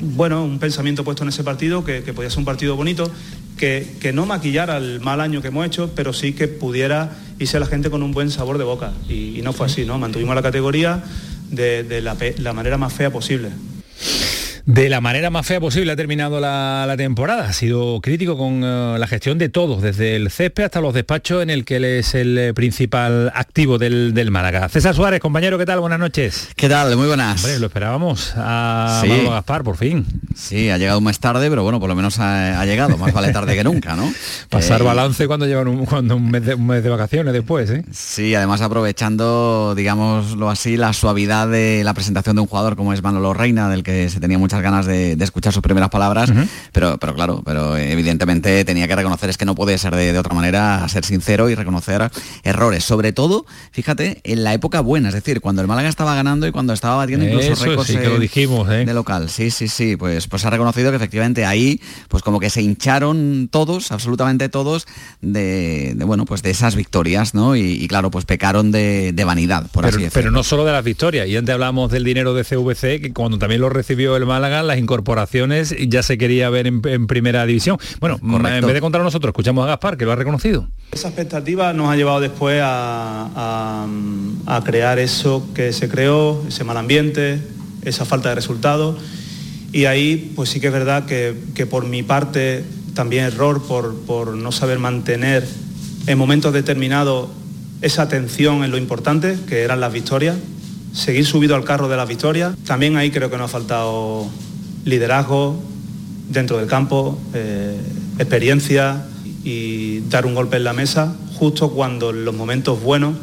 bueno, 0.00 0.44
un 0.44 0.58
pensamiento 0.58 1.04
puesto 1.04 1.22
en 1.22 1.30
ese 1.30 1.44
partido 1.44 1.84
que 1.84 2.02
podía 2.12 2.30
ser 2.30 2.40
un 2.40 2.44
partido 2.44 2.76
bonito 2.76 3.10
que, 3.56 4.12
no 4.12 4.26
maquillara 4.26 4.76
el 4.76 5.00
mal 5.00 5.20
año 5.20 5.42
que 5.42 5.48
hemos 5.48 5.66
hecho, 5.66 5.90
pero 5.94 6.12
sí 6.12 6.32
que 6.32 6.48
pudiera 6.48 7.16
irse 7.38 7.58
la 7.58 7.66
gente 7.66 7.90
con 7.90 8.02
un 8.02 8.12
buen 8.12 8.30
sabor 8.30 8.58
de 8.58 8.64
boca. 8.64 8.92
Y, 9.08 9.40
no 9.42 9.52
fue 9.52 9.66
así, 9.66 9.84
¿no? 9.84 9.98
Mantuvimos 9.98 10.34
la 10.34 10.42
categoría 10.42 11.02
de, 11.50 12.02
la 12.38 12.52
manera 12.52 12.78
más 12.78 12.92
fea 12.92 13.10
posible 13.10 13.50
de 14.66 14.88
la 14.88 15.00
manera 15.00 15.30
más 15.30 15.46
fea 15.46 15.60
posible 15.60 15.92
ha 15.92 15.96
terminado 15.96 16.40
la, 16.40 16.92
temporada. 16.96 17.48
Ha 17.48 17.52
sido 17.52 18.00
crítico 18.00 18.36
con 18.36 18.62
eh, 18.64 18.96
la 18.98 19.06
gestión 19.06 19.38
de 19.38 19.48
todos, 19.48 19.80
desde 19.80 20.16
el 20.16 20.30
césped 20.30 20.64
hasta 20.64 20.80
los 20.80 20.92
despachos 20.92 21.42
en 21.42 21.50
el 21.50 21.64
que 21.64 21.76
él 21.76 21.84
es 21.84 22.14
el 22.14 22.36
eh, 22.36 22.54
principal 22.54 23.30
activo 23.34 23.78
del, 23.78 24.12
Málaga. 24.30 24.68
César 24.68 24.94
Suárez, 24.94 25.20
compañero, 25.20 25.56
¿qué 25.56 25.66
tal? 25.66 25.78
Buenas 25.78 26.00
noches. 26.00 26.48
¿Qué 26.56 26.68
tal? 26.68 26.96
Muy 26.96 27.06
buenas. 27.06 27.44
Hombre, 27.44 27.60
lo 27.60 27.66
esperábamos 27.66 28.32
a 28.36 29.02
sí. 29.02 29.08
Gaspar, 29.08 29.62
por 29.62 29.76
fin. 29.76 30.04
Sí, 30.34 30.68
ha 30.70 30.78
llegado 30.78 31.00
más 31.00 31.20
tarde, 31.20 31.48
pero 31.48 31.62
bueno, 31.62 31.78
por 31.78 31.88
lo 31.88 31.94
menos 31.94 32.18
ha, 32.18 32.64
llegado. 32.64 32.96
Más 32.96 33.12
vale 33.12 33.32
tarde 33.32 33.54
que 33.54 33.62
nunca, 33.62 33.94
¿no? 33.94 34.12
Pasar 34.50 34.80
eh, 34.80 34.84
balance 34.84 35.26
cuando 35.28 35.46
llevan 35.46 35.68
un, 35.68 35.86
cuando 35.86 36.16
un, 36.16 36.28
mes 36.28 36.44
de, 36.44 36.54
un 36.54 36.66
mes 36.66 36.82
de 36.82 36.90
vacaciones 36.90 37.32
después, 37.32 37.70
¿eh? 37.70 37.84
Sí, 37.92 38.34
además 38.34 38.62
aprovechando, 38.62 39.74
digámoslo 39.76 40.50
así, 40.50 40.76
la 40.76 40.92
suavidad 40.92 41.46
de 41.48 41.84
la 41.84 41.94
presentación 41.94 42.34
de 42.34 42.42
un 42.42 42.48
jugador 42.48 42.74
como 42.74 42.92
es 42.92 43.02
Manolo 43.02 43.32
Reina, 43.32 43.68
del 43.68 43.84
que 43.84 44.08
se 44.08 44.18
tenía 44.18 44.38
muchas 44.56 44.62
ganas 44.62 44.86
de, 44.86 45.16
de 45.16 45.24
escuchar 45.24 45.52
sus 45.52 45.62
primeras 45.62 45.90
palabras, 45.90 46.32
pero, 46.72 46.96
pero 46.98 47.14
claro, 47.14 47.42
pero 47.44 47.76
evidentemente 47.76 48.64
tenía 48.64 48.88
que 48.88 48.96
reconocer, 48.96 49.28
es 49.28 49.36
que 49.36 49.44
no 49.44 49.54
puede 49.54 49.76
ser 49.76 49.94
de, 49.94 50.18
otra 50.18 50.34
manera, 50.34 50.86
ser 50.88 51.04
sincero 51.04 51.50
y 51.50 51.54
reconocer 51.54 52.10
errores. 52.42 52.84
Sobre 52.84 53.12
todo, 53.12 53.44
fíjate, 53.72 54.20
en 54.24 54.44
la 54.44 54.54
época 54.54 54.80
buena, 54.80 55.08
es 55.08 55.14
decir, 55.14 55.40
cuando 55.40 55.60
el 55.62 55.68
Málaga 55.68 55.88
estaba 55.88 56.14
ganando 56.14 56.46
y 56.46 56.52
cuando 56.52 56.72
estaba 56.72 56.96
batiendo 56.96 57.26
incluso 57.26 57.54
récords 57.64 57.90
que 57.90 58.08
lo 58.08 58.18
dijimos, 58.18 58.68
¿eh? 58.70 58.84
de 58.84 58.94
local. 58.94 59.28
Sí, 59.28 59.50
sí, 59.50 59.68
sí, 59.68 59.96
pues, 59.96 60.26
pues 60.26 60.44
ha 60.44 60.50
reconocido 60.50 60.90
que 60.90 60.96
efectivamente 60.96 61.44
ahí, 61.44 61.80
pues 62.08 62.22
como 62.22 62.40
que 62.40 62.48
se 62.48 62.62
hincharon 62.62 63.48
todos, 63.50 63.92
absolutamente 63.92 64.48
todos, 64.48 64.86
de, 65.20 65.94
bueno, 66.06 66.24
pues 66.24 66.42
de 66.42 66.50
esas 66.50 66.76
victorias, 66.76 67.34
¿no? 67.34 67.56
Y, 67.56 67.86
claro, 67.88 68.10
pues 68.10 68.24
pecaron 68.24 68.72
de, 68.72 69.12
vanidad, 69.26 69.70
por 69.70 69.84
pero, 69.84 69.88
así 69.88 70.04
decirlo. 70.04 70.12
Pero 70.14 70.30
no 70.30 70.42
solo 70.42 70.64
de 70.64 70.72
las 70.72 70.84
victorias, 70.84 71.28
y 71.28 71.36
antes 71.36 71.52
hablamos 71.52 71.90
del 71.90 72.04
dinero 72.04 72.32
de 72.32 72.44
CVC, 72.44 73.00
que 73.00 73.12
cuando 73.12 73.38
también 73.38 73.60
lo 73.60 73.68
recibió 73.68 74.16
el 74.16 74.24
Málaga, 74.24 74.45
las 74.48 74.78
incorporaciones 74.78 75.74
ya 75.88 76.02
se 76.02 76.18
quería 76.18 76.50
ver 76.50 76.66
en, 76.66 77.06
primera 77.06 77.46
división. 77.46 77.78
Bueno, 78.00 78.18
en 78.22 78.66
vez 78.66 78.74
de 78.74 78.80
contar 78.80 79.02
nosotros, 79.02 79.30
escuchamos 79.30 79.64
a 79.64 79.68
Gaspar, 79.68 79.96
que 79.96 80.04
lo 80.04 80.12
ha 80.12 80.16
reconocido. 80.16 80.68
Esa 80.92 81.08
expectativa 81.08 81.72
nos 81.72 81.90
ha 81.90 81.96
llevado 81.96 82.20
después 82.20 82.60
a, 82.62 83.86
crear 84.64 84.98
eso 84.98 85.46
que 85.54 85.72
se 85.72 85.88
creó, 85.88 86.42
ese 86.48 86.64
mal 86.64 86.76
ambiente, 86.76 87.40
esa 87.82 88.04
falta 88.04 88.30
de 88.30 88.34
resultados. 88.34 88.96
Y 89.72 89.84
ahí, 89.84 90.32
pues 90.34 90.48
sí 90.50 90.60
que 90.60 90.68
es 90.68 90.72
verdad 90.72 91.06
que, 91.06 91.66
por 91.66 91.86
mi 91.86 92.02
parte, 92.02 92.64
también 92.94 93.24
error 93.24 93.62
por, 93.66 93.94
por 94.02 94.34
no 94.34 94.52
saber 94.52 94.78
mantener 94.78 95.46
en 96.06 96.18
momentos 96.18 96.52
determinados 96.52 97.28
esa 97.82 98.02
atención 98.02 98.64
en 98.64 98.70
lo 98.70 98.78
importante, 98.78 99.36
que 99.48 99.62
eran 99.62 99.80
las 99.80 99.92
victorias, 99.92 100.36
seguir 100.96 101.26
subido 101.26 101.54
al 101.54 101.64
carro 101.64 101.88
de 101.88 101.96
las 101.96 102.08
victorias. 102.08 102.56
También 102.64 102.96
ahí 102.96 103.10
creo 103.10 103.30
que 103.30 103.36
nos 103.36 103.50
ha 103.50 103.52
faltado 103.52 104.26
liderazgo 104.84 105.62
dentro 106.28 106.58
del 106.58 106.66
campo, 106.66 107.20
eh, 107.34 107.76
experiencia 108.18 109.04
y 109.44 110.00
dar 110.08 110.26
un 110.26 110.34
golpe 110.34 110.56
en 110.56 110.64
la 110.64 110.72
mesa 110.72 111.14
justo 111.38 111.70
cuando 111.70 112.10
en 112.10 112.24
los 112.24 112.34
momentos 112.34 112.82
buenos 112.82 113.14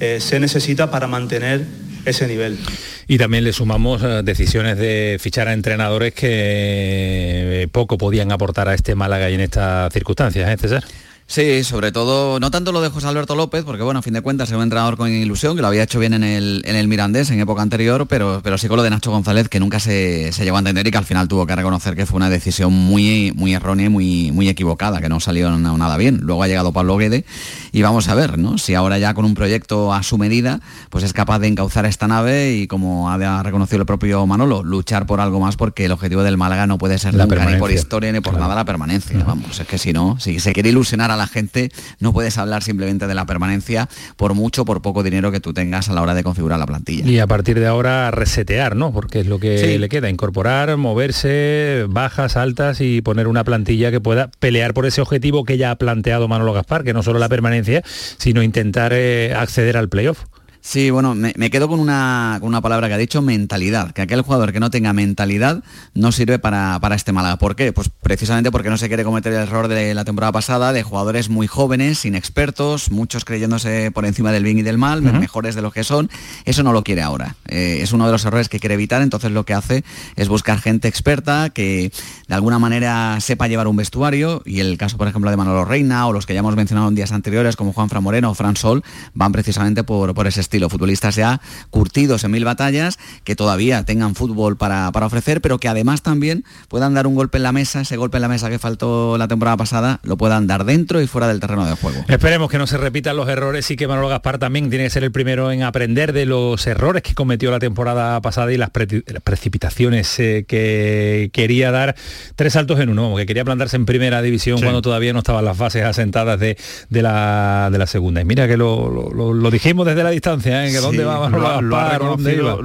eh, 0.00 0.18
se 0.20 0.40
necesita 0.40 0.90
para 0.90 1.06
mantener 1.06 1.64
ese 2.04 2.26
nivel. 2.26 2.58
Y 3.06 3.18
también 3.18 3.44
le 3.44 3.52
sumamos 3.52 4.02
eh, 4.02 4.22
decisiones 4.24 4.76
de 4.78 5.18
fichar 5.20 5.48
a 5.48 5.52
entrenadores 5.52 6.12
que 6.14 7.68
poco 7.70 7.98
podían 7.98 8.32
aportar 8.32 8.68
a 8.68 8.74
este 8.74 8.94
Málaga 8.94 9.30
y 9.30 9.34
en 9.34 9.40
estas 9.40 9.92
circunstancias, 9.92 10.50
¿eh, 10.50 10.56
César? 10.58 10.84
Sí, 11.32 11.64
sobre 11.64 11.92
todo, 11.92 12.38
no 12.40 12.50
tanto 12.50 12.72
lo 12.72 12.82
de 12.82 12.90
José 12.90 13.06
Alberto 13.06 13.34
López, 13.34 13.64
porque 13.64 13.82
bueno, 13.82 14.00
a 14.00 14.02
fin 14.02 14.12
de 14.12 14.20
cuentas 14.20 14.50
es 14.50 14.54
un 14.54 14.62
entrenador 14.64 14.98
con 14.98 15.10
ilusión, 15.10 15.56
que 15.56 15.62
lo 15.62 15.68
había 15.68 15.82
hecho 15.82 15.98
bien 15.98 16.12
en 16.12 16.24
el, 16.24 16.60
en 16.66 16.76
el 16.76 16.88
Mirandés 16.88 17.30
en 17.30 17.40
época 17.40 17.62
anterior, 17.62 18.06
pero, 18.06 18.42
pero 18.44 18.58
sí 18.58 18.68
con 18.68 18.76
lo 18.76 18.82
de 18.82 18.90
Nacho 18.90 19.10
González, 19.10 19.48
que 19.48 19.58
nunca 19.58 19.80
se, 19.80 20.30
se 20.32 20.44
llegó 20.44 20.56
a 20.56 20.58
entender 20.58 20.86
y 20.86 20.90
que 20.90 20.98
al 20.98 21.06
final 21.06 21.28
tuvo 21.28 21.46
que 21.46 21.56
reconocer 21.56 21.96
que 21.96 22.04
fue 22.04 22.18
una 22.18 22.28
decisión 22.28 22.74
muy, 22.74 23.32
muy 23.34 23.54
errónea 23.54 23.86
y 23.86 23.88
muy, 23.88 24.30
muy 24.30 24.50
equivocada, 24.50 25.00
que 25.00 25.08
no 25.08 25.20
salió 25.20 25.48
nada 25.56 25.96
bien. 25.96 26.18
Luego 26.20 26.42
ha 26.42 26.48
llegado 26.48 26.70
Pablo 26.74 26.98
Guede 26.98 27.24
y 27.72 27.80
vamos 27.80 28.08
a 28.08 28.14
ver, 28.14 28.36
¿no? 28.36 28.58
Si 28.58 28.74
ahora 28.74 28.98
ya 28.98 29.14
con 29.14 29.24
un 29.24 29.32
proyecto 29.32 29.94
a 29.94 30.02
su 30.02 30.18
medida, 30.18 30.60
pues 30.90 31.02
es 31.02 31.14
capaz 31.14 31.38
de 31.38 31.48
encauzar 31.48 31.86
esta 31.86 32.08
nave 32.08 32.52
y 32.56 32.66
como 32.66 33.10
ha 33.10 33.42
reconocido 33.42 33.80
el 33.80 33.86
propio 33.86 34.26
Manolo, 34.26 34.62
luchar 34.62 35.06
por 35.06 35.18
algo 35.22 35.40
más 35.40 35.56
porque 35.56 35.86
el 35.86 35.92
objetivo 35.92 36.24
del 36.24 36.36
Málaga 36.36 36.66
no 36.66 36.76
puede 36.76 36.98
ser 36.98 37.14
nunca 37.14 37.46
ni 37.46 37.56
por 37.56 37.72
historia 37.72 38.12
ni 38.12 38.20
por 38.20 38.38
nada 38.38 38.54
la 38.54 38.66
permanencia. 38.66 39.24
Vamos, 39.24 39.58
es 39.58 39.66
que 39.66 39.78
si 39.78 39.94
no, 39.94 40.20
si 40.20 40.38
se 40.38 40.52
quiere 40.52 40.68
ilusionar 40.68 41.10
a 41.10 41.16
la 41.16 41.21
gente, 41.26 41.70
no 42.00 42.12
puedes 42.12 42.38
hablar 42.38 42.62
simplemente 42.62 43.06
de 43.06 43.14
la 43.14 43.26
permanencia 43.26 43.88
por 44.16 44.34
mucho, 44.34 44.64
por 44.64 44.82
poco 44.82 45.02
dinero 45.02 45.32
que 45.32 45.40
tú 45.40 45.52
tengas 45.52 45.88
a 45.88 45.94
la 45.94 46.02
hora 46.02 46.14
de 46.14 46.22
configurar 46.22 46.58
la 46.58 46.66
plantilla. 46.66 47.06
Y 47.08 47.18
a 47.18 47.26
partir 47.26 47.58
de 47.58 47.66
ahora 47.66 48.10
resetear, 48.10 48.76
¿no? 48.76 48.92
Porque 48.92 49.20
es 49.20 49.26
lo 49.26 49.38
que 49.38 49.78
le 49.78 49.88
queda, 49.88 50.08
incorporar, 50.08 50.76
moverse, 50.76 51.86
bajas, 51.88 52.36
altas 52.36 52.80
y 52.80 53.00
poner 53.02 53.28
una 53.28 53.44
plantilla 53.44 53.90
que 53.90 54.00
pueda 54.00 54.30
pelear 54.38 54.74
por 54.74 54.86
ese 54.86 55.00
objetivo 55.00 55.44
que 55.44 55.58
ya 55.58 55.70
ha 55.70 55.76
planteado 55.76 56.28
Manolo 56.28 56.52
Gaspar, 56.52 56.84
que 56.84 56.92
no 56.92 57.02
solo 57.02 57.18
la 57.18 57.28
permanencia, 57.28 57.82
sino 57.84 58.42
intentar 58.42 58.92
eh, 58.94 59.34
acceder 59.34 59.76
al 59.76 59.88
playoff. 59.88 60.24
Sí, 60.64 60.90
bueno, 60.90 61.16
me, 61.16 61.50
quedo 61.50 61.66
con 61.66 61.80
una, 61.80 62.36
con 62.38 62.48
una, 62.48 62.60
palabra 62.60 62.86
que 62.86 62.94
ha 62.94 62.98
dicho, 62.98 63.20
mentalidad. 63.20 63.90
Que 63.90 64.00
aquel 64.00 64.22
jugador 64.22 64.52
que 64.52 64.60
no 64.60 64.70
tenga 64.70 64.92
mentalidad 64.92 65.64
no 65.92 66.12
sirve 66.12 66.38
para, 66.38 66.78
este 66.94 67.10
Málaga. 67.10 67.36
¿Por 67.36 67.56
qué? 67.56 67.72
Pues 67.72 67.90
precisamente 67.90 68.52
porque 68.52 68.70
no 68.70 68.78
se 68.78 68.86
quiere 68.86 69.02
cometer 69.02 69.32
el 69.32 69.40
error 69.40 69.66
de 69.66 69.92
la 69.92 70.04
temporada 70.04 70.30
pasada 70.30 70.72
de 70.72 70.84
jugadores 70.84 71.30
muy 71.30 71.48
jóvenes, 71.48 72.04
inexpertos, 72.04 72.92
muchos 72.92 73.24
creyéndose 73.24 73.90
por 73.90 74.06
encima 74.06 74.30
del 74.30 74.44
bien 74.44 74.56
y 74.56 74.62
del 74.62 74.78
mal, 74.78 75.02
mejores 75.02 75.56
de 75.56 75.62
lo 75.62 75.72
que 75.72 75.82
son. 75.82 76.08
Eso 76.44 76.62
no 76.62 76.72
lo 76.72 76.84
quiere 76.84 77.02
ahora. 77.02 77.34
Eh, 77.48 77.80
es 77.82 77.92
uno 77.92 78.06
de 78.06 78.12
los 78.12 78.24
errores 78.24 78.48
que 78.48 78.60
quiere 78.60 78.74
evitar, 78.74 79.02
entonces 79.02 79.32
lo 79.32 79.44
que 79.44 79.54
hace 79.54 79.82
es 80.14 80.28
buscar 80.28 80.60
gente 80.60 80.86
experta 80.86 81.50
que 81.50 81.90
de 82.28 82.34
alguna 82.36 82.60
manera 82.60 83.18
sepa 83.20 83.48
llevar 83.48 83.66
un 83.66 83.74
vestuario 83.74 84.42
y 84.46 84.60
el 84.60 84.78
caso, 84.78 84.96
por 84.96 85.08
ejemplo, 85.08 85.28
de 85.28 85.36
Manolo 85.36 85.64
Reina 85.64 86.06
o 86.06 86.12
los 86.12 86.24
que 86.24 86.34
ya 86.34 86.40
hemos 86.40 86.54
mencionado 86.54 86.86
en 86.86 86.94
días 86.94 87.10
anteriores 87.10 87.56
como 87.56 87.72
Juan 87.72 87.88
Fran 87.88 88.04
Moreno 88.04 88.30
o 88.30 88.34
Fran 88.34 88.54
Sol 88.54 88.84
van 89.12 89.32
precisamente 89.32 89.82
por, 89.82 90.14
por 90.14 90.28
ese 90.28 90.51
estilo, 90.52 90.68
futbolistas 90.68 91.16
ya 91.16 91.40
curtidos 91.70 92.24
en 92.24 92.30
mil 92.30 92.44
batallas, 92.44 92.98
que 93.24 93.34
todavía 93.34 93.84
tengan 93.84 94.14
fútbol 94.14 94.58
para, 94.58 94.90
ofrecer, 94.90 95.40
pero 95.40 95.56
que 95.56 95.66
además 95.66 96.02
también 96.02 96.44
puedan 96.68 96.92
dar 96.92 97.06
un 97.06 97.14
golpe 97.14 97.38
en 97.38 97.44
la 97.44 97.52
mesa, 97.52 97.80
ese 97.80 97.96
golpe 97.96 98.18
en 98.18 98.22
la 98.22 98.28
mesa 98.28 98.50
que 98.50 98.58
faltó 98.58 99.16
la 99.16 99.28
temporada 99.28 99.56
pasada, 99.56 100.00
lo 100.02 100.18
puedan 100.18 100.46
dar 100.46 100.64
dentro 100.66 101.00
y 101.00 101.06
fuera 101.06 101.26
del 101.26 101.40
terreno 101.40 101.64
de 101.64 101.74
juego. 101.74 102.04
Esperemos 102.06 102.50
que 102.50 102.58
no 102.58 102.66
se 102.66 102.76
repitan 102.76 103.16
los 103.16 103.30
errores 103.30 103.70
y 103.70 103.76
que 103.76 103.88
Manolo 103.88 104.08
Gaspar 104.08 104.38
también 104.38 104.68
tiene 104.68 104.84
que 104.84 104.90
ser 104.90 105.04
el 105.04 105.10
primero 105.10 105.50
en 105.50 105.62
aprender 105.62 106.12
de 106.12 106.26
los 106.26 106.66
errores 106.66 107.02
que 107.02 107.14
cometió 107.14 107.50
la 107.50 107.58
temporada 107.58 108.20
pasada 108.20 108.52
y 108.52 108.58
las, 108.58 108.68
precipitaciones 108.70 110.18
eh, 110.18 110.44
que 110.46 111.30
quería 111.32 111.70
dar 111.70 111.96
tres 112.36 112.52
saltos 112.52 112.78
en 112.80 112.90
uno, 112.90 113.16
que 113.16 113.24
quería 113.24 113.44
plantarse 113.46 113.76
en 113.76 113.86
primera 113.86 114.20
división 114.20 114.60
cuando 114.60 114.82
todavía 114.82 115.14
no 115.14 115.20
estaban 115.20 115.46
las 115.46 115.56
fases 115.56 115.84
asentadas 115.84 116.38
de, 116.38 116.58
la, 116.90 117.70
de 117.72 117.78
la 117.78 117.86
segunda. 117.86 118.20
Y 118.20 118.26
mira 118.26 118.46
que 118.46 118.58
lo, 118.58 118.90
lo 119.32 119.50
dijimos 119.50 119.86
desde 119.86 120.02
la 120.02 120.10
distancia, 120.10 120.41
¿eh? 120.46 120.72
dónde 120.80 121.04
va 121.04 121.28
lo, 121.60 121.76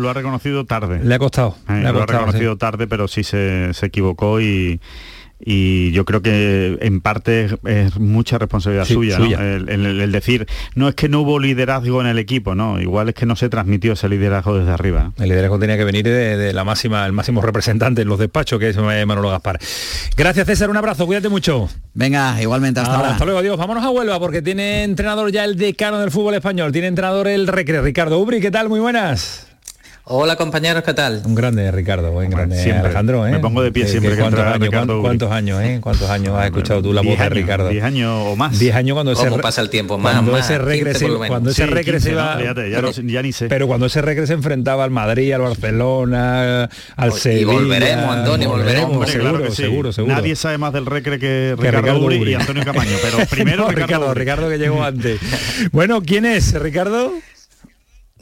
ha 0.09 0.13
reconocido, 0.13 0.65
tarde. 0.65 1.01
Le 1.03 1.15
ha 1.15 1.19
costado. 1.19 1.55
Eh, 1.69 1.73
le 1.81 1.87
ha 1.87 1.91
lo 1.91 2.01
ha 2.01 2.05
reconocido 2.05 2.57
tarde, 2.57 2.87
pero 2.87 3.07
sí 3.07 3.23
se, 3.23 3.73
se 3.73 3.85
equivocó 3.85 4.41
y, 4.41 4.79
y 5.39 5.91
yo 5.91 6.05
creo 6.05 6.21
que 6.21 6.77
en 6.81 7.01
parte 7.01 7.49
es, 7.65 7.99
mucha 7.99 8.37
responsabilidad 8.37 8.85
suya, 8.85 9.17
El, 9.17 10.11
decir, 10.11 10.47
no 10.75 10.87
es 10.87 10.95
que 10.95 11.09
no 11.09 11.21
hubo 11.21 11.39
liderazgo 11.39 12.01
en 12.01 12.07
el 12.07 12.17
equipo, 12.17 12.55
no, 12.55 12.81
igual 12.81 13.09
es 13.09 13.15
que 13.15 13.25
no 13.25 13.35
se 13.35 13.49
transmitió 13.49 13.93
ese 13.93 14.09
liderazgo 14.09 14.57
desde 14.57 14.71
arriba. 14.71 15.11
El 15.17 15.29
liderazgo 15.29 15.59
tenía 15.59 15.77
que 15.77 15.83
venir 15.83 16.05
de, 16.05 16.53
la 16.53 16.63
máxima, 16.63 17.05
el 17.05 17.13
máximo 17.13 17.41
representante 17.41 18.01
en 18.01 18.07
los 18.07 18.19
despachos, 18.19 18.59
que 18.59 18.69
es 18.69 18.77
Manolo 18.77 19.29
Gaspar. 19.29 19.59
Gracias 20.15 20.47
César, 20.47 20.69
un 20.69 20.77
abrazo, 20.77 21.05
cuídate 21.05 21.29
mucho. 21.29 21.69
Venga, 21.93 22.41
igualmente, 22.41 22.79
hasta 22.79 22.95
ahora. 22.95 23.11
Hasta 23.11 23.25
luego, 23.25 23.39
adiós. 23.39 23.57
Vámonos 23.57 23.83
a 23.83 23.89
Huelva 23.89 24.19
porque 24.19 24.41
tiene 24.41 24.83
entrenador 24.83 25.31
ya 25.31 25.43
el 25.45 25.57
decano 25.57 25.99
del 25.99 26.11
fútbol 26.11 26.35
español, 26.35 26.71
tiene 26.71 26.87
entrenador 26.87 27.27
el 27.27 27.47
Recre, 27.47 27.81
Ricardo 27.81 28.19
Ubri, 28.19 28.41
¿qué 28.41 28.51
tal? 28.51 28.69
Muy 28.69 28.79
buenas. 28.79 29.47
Hola 30.09 30.37
compañeros, 30.37 30.83
¿qué 30.83 30.93
tal? 30.93 31.21
Un 31.25 31.35
grande 31.35 31.69
Ricardo, 31.69 32.13
buen 32.13 32.29
grande 32.29 32.71
Alejandro, 32.71 33.27
¿eh? 33.27 33.31
Me 33.31 33.39
pongo 33.39 33.61
de 33.61 33.73
pie 33.73 33.89
siempre 33.89 34.15
que, 34.15 34.21
¿cuántos, 34.21 34.39
años, 34.39 34.69
¿cuántos, 35.01 35.31
años, 35.33 35.61
eh? 35.61 35.79
¿Cuántos 35.81 36.09
años 36.09 36.33
has 36.37 36.45
escuchado 36.45 36.81
tú 36.81 36.93
la 36.93 37.01
voz 37.01 37.19
de 37.19 37.27
Ricardo? 37.27 37.67
10 37.67 37.83
años 37.83 38.23
o 38.25 38.37
más. 38.37 38.57
10 38.57 38.73
años 38.73 38.93
cuando 38.93 39.13
¿Cómo 39.13 39.39
pasa 39.39 39.59
el 39.59 39.69
tiempo? 39.69 39.97
Más, 39.97 40.13
cuando 40.13 40.37
ese 40.37 40.57
cuando 41.27 41.49
ese 41.49 41.65
regre 41.65 41.99
iba, 42.09 42.39
ya, 43.03 43.21
ni 43.21 43.33
sé. 43.33 43.49
Pero 43.49 43.67
cuando 43.67 43.87
ese 43.87 44.01
regre 44.01 44.25
se 44.27 44.33
enfrentaba 44.33 44.85
al 44.85 44.91
Madrid, 44.91 45.33
al 45.33 45.41
Barcelona, 45.41 46.69
al 46.95 47.11
Sevilla. 47.11 47.41
Y 47.41 47.43
volveremos, 47.43 48.15
Antonio, 48.15 48.49
volveremos. 48.49 49.09
seguro, 49.09 49.51
seguro, 49.51 49.91
seguro. 49.91 50.15
Nadie 50.15 50.37
sabe 50.37 50.57
más 50.57 50.71
del 50.71 50.85
recre 50.85 51.19
que 51.19 51.53
Ricardo, 51.57 52.09
y 52.13 52.33
Antonio 52.33 52.63
Camaño, 52.63 52.95
pero 53.01 53.17
primero 53.29 53.67
Ricardo, 53.69 54.13
Ricardo 54.13 54.49
que 54.49 54.57
llegó 54.57 54.81
antes. 54.85 55.19
Bueno, 55.73 56.01
¿quién 56.01 56.25
es 56.25 56.53
Ricardo? 56.57 57.11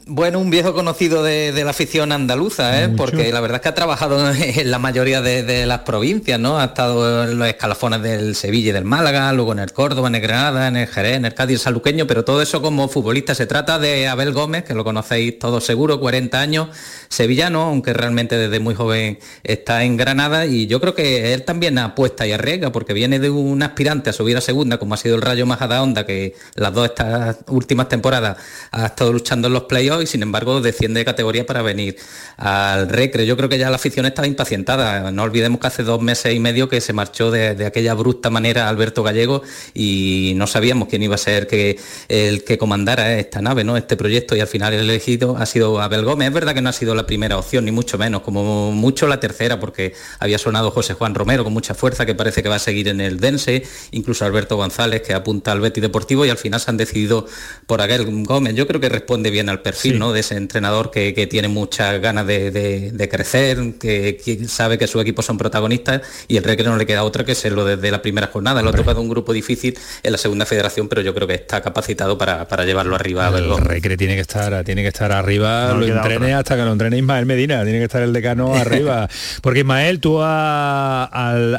Bueno, 0.08 0.38
un 0.38 0.50
viejo 0.50 0.72
conocido 0.72 1.24
de, 1.24 1.50
la 1.64 1.70
afición 1.70 2.12
andaluza, 2.12 2.80
¿eh? 2.80 2.88
porque 2.96 3.32
la 3.32 3.40
verdad 3.40 3.56
es 3.56 3.62
que 3.62 3.68
ha 3.70 3.74
trabajado 3.74 4.30
en 4.32 4.70
la 4.70 4.78
mayoría 4.78 5.20
de, 5.20 5.66
las 5.66 5.80
provincias, 5.80 6.38
¿no? 6.38 6.60
Ha 6.60 6.66
estado 6.66 7.24
en 7.24 7.36
los 7.36 7.48
escalafones 7.48 8.02
del 8.02 8.36
Sevilla 8.36 8.68
y 8.68 8.72
del 8.72 8.84
Málaga, 8.84 9.32
luego 9.32 9.50
en 9.50 9.58
el 9.58 9.72
Córdoba, 9.72 10.06
en 10.06 10.14
el 10.14 10.20
Granada, 10.20 10.68
en 10.68 10.76
el 10.76 10.86
Jerez, 10.86 11.16
en 11.16 11.24
el 11.24 11.34
Cádiz, 11.34 11.54
el 11.54 11.60
Saluqueño, 11.60 12.06
pero 12.06 12.24
todo 12.24 12.40
eso 12.40 12.62
como 12.62 12.88
futbolista. 12.88 13.34
Se 13.34 13.46
trata 13.46 13.80
de 13.80 14.06
Abel 14.06 14.32
Gómez, 14.32 14.62
que 14.62 14.74
lo 14.74 14.84
conocéis 14.84 15.40
todos 15.40 15.64
seguro, 15.64 15.98
40 15.98 16.38
años, 16.38 16.68
sevillano, 17.08 17.62
aunque 17.62 17.92
realmente 17.92 18.38
desde 18.38 18.60
muy 18.60 18.76
joven 18.76 19.18
está 19.42 19.82
en 19.82 19.96
Granada 19.96 20.46
y 20.46 20.68
yo 20.68 20.80
creo 20.80 20.94
que 20.94 21.34
él 21.34 21.42
también 21.42 21.78
apuesta 21.78 22.28
y 22.28 22.30
arriesga 22.30 22.70
porque 22.70 22.92
viene 22.92 23.18
de 23.18 23.30
un 23.30 23.60
aspirante 23.60 24.10
a 24.10 24.12
subir 24.12 24.36
a 24.36 24.40
segunda, 24.40 24.78
como 24.78 24.94
ha 24.94 24.98
sido 24.98 25.16
el 25.16 25.22
Rayo 25.22 25.46
Majadahonda, 25.46 26.06
que 26.06 26.36
las 26.54 26.72
dos 26.72 26.90
estas 26.90 27.38
últimas 27.48 27.88
temporadas 27.88 28.38
ha 28.70 28.86
estado 28.86 29.12
luchando 29.12 29.48
en 29.48 29.54
los 29.54 29.64
playoffs 29.64 29.95
y 30.02 30.06
sin 30.06 30.22
embargo 30.22 30.60
desciende 30.60 31.00
de 31.00 31.04
categoría 31.04 31.46
para 31.46 31.62
venir 31.62 31.96
al 32.36 32.88
Recre. 32.88 33.26
Yo 33.26 33.36
creo 33.36 33.48
que 33.48 33.58
ya 33.58 33.70
la 33.70 33.76
afición 33.76 34.06
estaba 34.06 34.26
impacientada. 34.26 35.10
No 35.10 35.22
olvidemos 35.22 35.60
que 35.60 35.66
hace 35.66 35.82
dos 35.82 36.00
meses 36.02 36.34
y 36.34 36.40
medio 36.40 36.68
que 36.68 36.80
se 36.80 36.92
marchó 36.92 37.30
de, 37.30 37.64
aquella 37.64 37.94
brusca 37.94 38.30
manera 38.30 38.68
Alberto 38.68 39.02
Gallego 39.02 39.42
y 39.74 40.32
no 40.36 40.46
sabíamos 40.46 40.88
quién 40.88 41.02
iba 41.02 41.14
a 41.14 41.18
ser 41.18 41.46
que, 41.46 41.78
el 42.08 42.44
que 42.44 42.58
comandara 42.58 43.18
esta 43.18 43.40
nave, 43.40 43.64
¿no? 43.64 43.76
este 43.76 43.96
proyecto 43.96 44.36
y 44.36 44.40
al 44.40 44.48
final 44.48 44.74
el 44.74 44.80
elegido 44.80 45.36
ha 45.36 45.46
sido 45.46 45.80
Abel 45.80 46.04
Gómez. 46.04 46.28
Es 46.28 46.34
verdad 46.34 46.54
que 46.54 46.62
no 46.62 46.68
ha 46.68 46.72
sido 46.72 46.94
la 46.94 47.06
primera 47.06 47.38
opción, 47.38 47.64
ni 47.64 47.72
mucho 47.72 47.98
menos, 47.98 48.22
como 48.22 48.72
mucho 48.72 49.06
la 49.06 49.20
tercera, 49.20 49.60
porque 49.60 49.94
había 50.18 50.38
sonado 50.38 50.70
José 50.70 50.94
Juan 50.94 51.14
Romero 51.14 51.44
con 51.44 51.52
mucha 51.52 51.74
fuerza, 51.74 52.06
que 52.06 52.14
parece 52.14 52.42
que 52.42 52.48
va 52.48 52.56
a 52.56 52.60
seguir 52.60 52.88
en 52.88 53.00
el 53.00 53.20
Dense, 53.20 53.64
incluso 53.92 54.24
Alberto 54.24 54.56
González, 54.56 55.02
que 55.02 55.14
apunta 55.14 55.52
al 55.52 55.60
Betty 55.60 55.80
Deportivo, 55.80 56.26
y 56.26 56.30
al 56.30 56.38
final 56.38 56.60
se 56.60 56.70
han 56.70 56.76
decidido 56.76 57.26
por 57.66 57.80
Abel 57.80 58.24
Gómez. 58.24 58.54
Yo 58.54 58.66
creo 58.66 58.80
que 58.80 58.88
responde 58.88 59.30
bien 59.30 59.48
al 59.48 59.62
perfil 59.62 59.85
¿no? 59.94 60.12
de 60.12 60.20
ese 60.20 60.36
entrenador 60.36 60.90
que, 60.90 61.26
tiene 61.30 61.48
muchas 61.48 62.00
ganas 62.00 62.26
de, 62.26 63.08
crecer, 63.10 63.74
que, 63.78 64.44
sabe 64.48 64.78
que 64.78 64.86
sus 64.86 65.02
equipos 65.02 65.26
son 65.26 65.38
protagonistas, 65.38 66.02
y 66.28 66.36
el 66.36 66.44
Recre 66.44 66.66
no 66.66 66.76
le 66.76 66.86
queda 66.86 67.04
otra 67.04 67.24
que 67.24 67.34
serlo 67.34 67.64
desde 67.64 67.90
la 67.90 68.02
primera 68.02 68.28
jornada. 68.28 68.62
Lo 68.62 68.70
ha 68.70 68.72
tocado 68.72 69.00
un 69.00 69.08
grupo 69.08 69.32
difícil 69.32 69.76
en 70.02 70.12
la 70.12 70.18
segunda 70.18 70.46
federación, 70.46 70.88
pero 70.88 71.02
yo 71.02 71.14
creo 71.14 71.26
que 71.26 71.34
está 71.34 71.60
capacitado 71.60 72.18
para, 72.18 72.46
llevarlo 72.64 72.94
arriba. 72.96 73.28
El 73.28 73.56
Recre 73.58 73.96
tiene 73.96 74.14
que 74.14 74.22
estar, 74.22 74.64
tiene 74.64 74.82
que 74.82 74.88
estar 74.88 75.12
arriba, 75.12 75.72
lo 75.72 75.86
entrene 75.86 76.34
hasta 76.34 76.56
que 76.56 76.62
lo 76.62 76.72
entrene 76.72 76.98
Ismael 76.98 77.26
Medina, 77.26 77.62
tiene 77.64 77.78
que 77.78 77.84
estar 77.84 78.02
el 78.02 78.12
decano 78.12 78.54
arriba. 78.56 79.08
Porque 79.42 79.60
Ismael, 79.60 80.00
tú 80.00 80.18
a, 80.20 81.04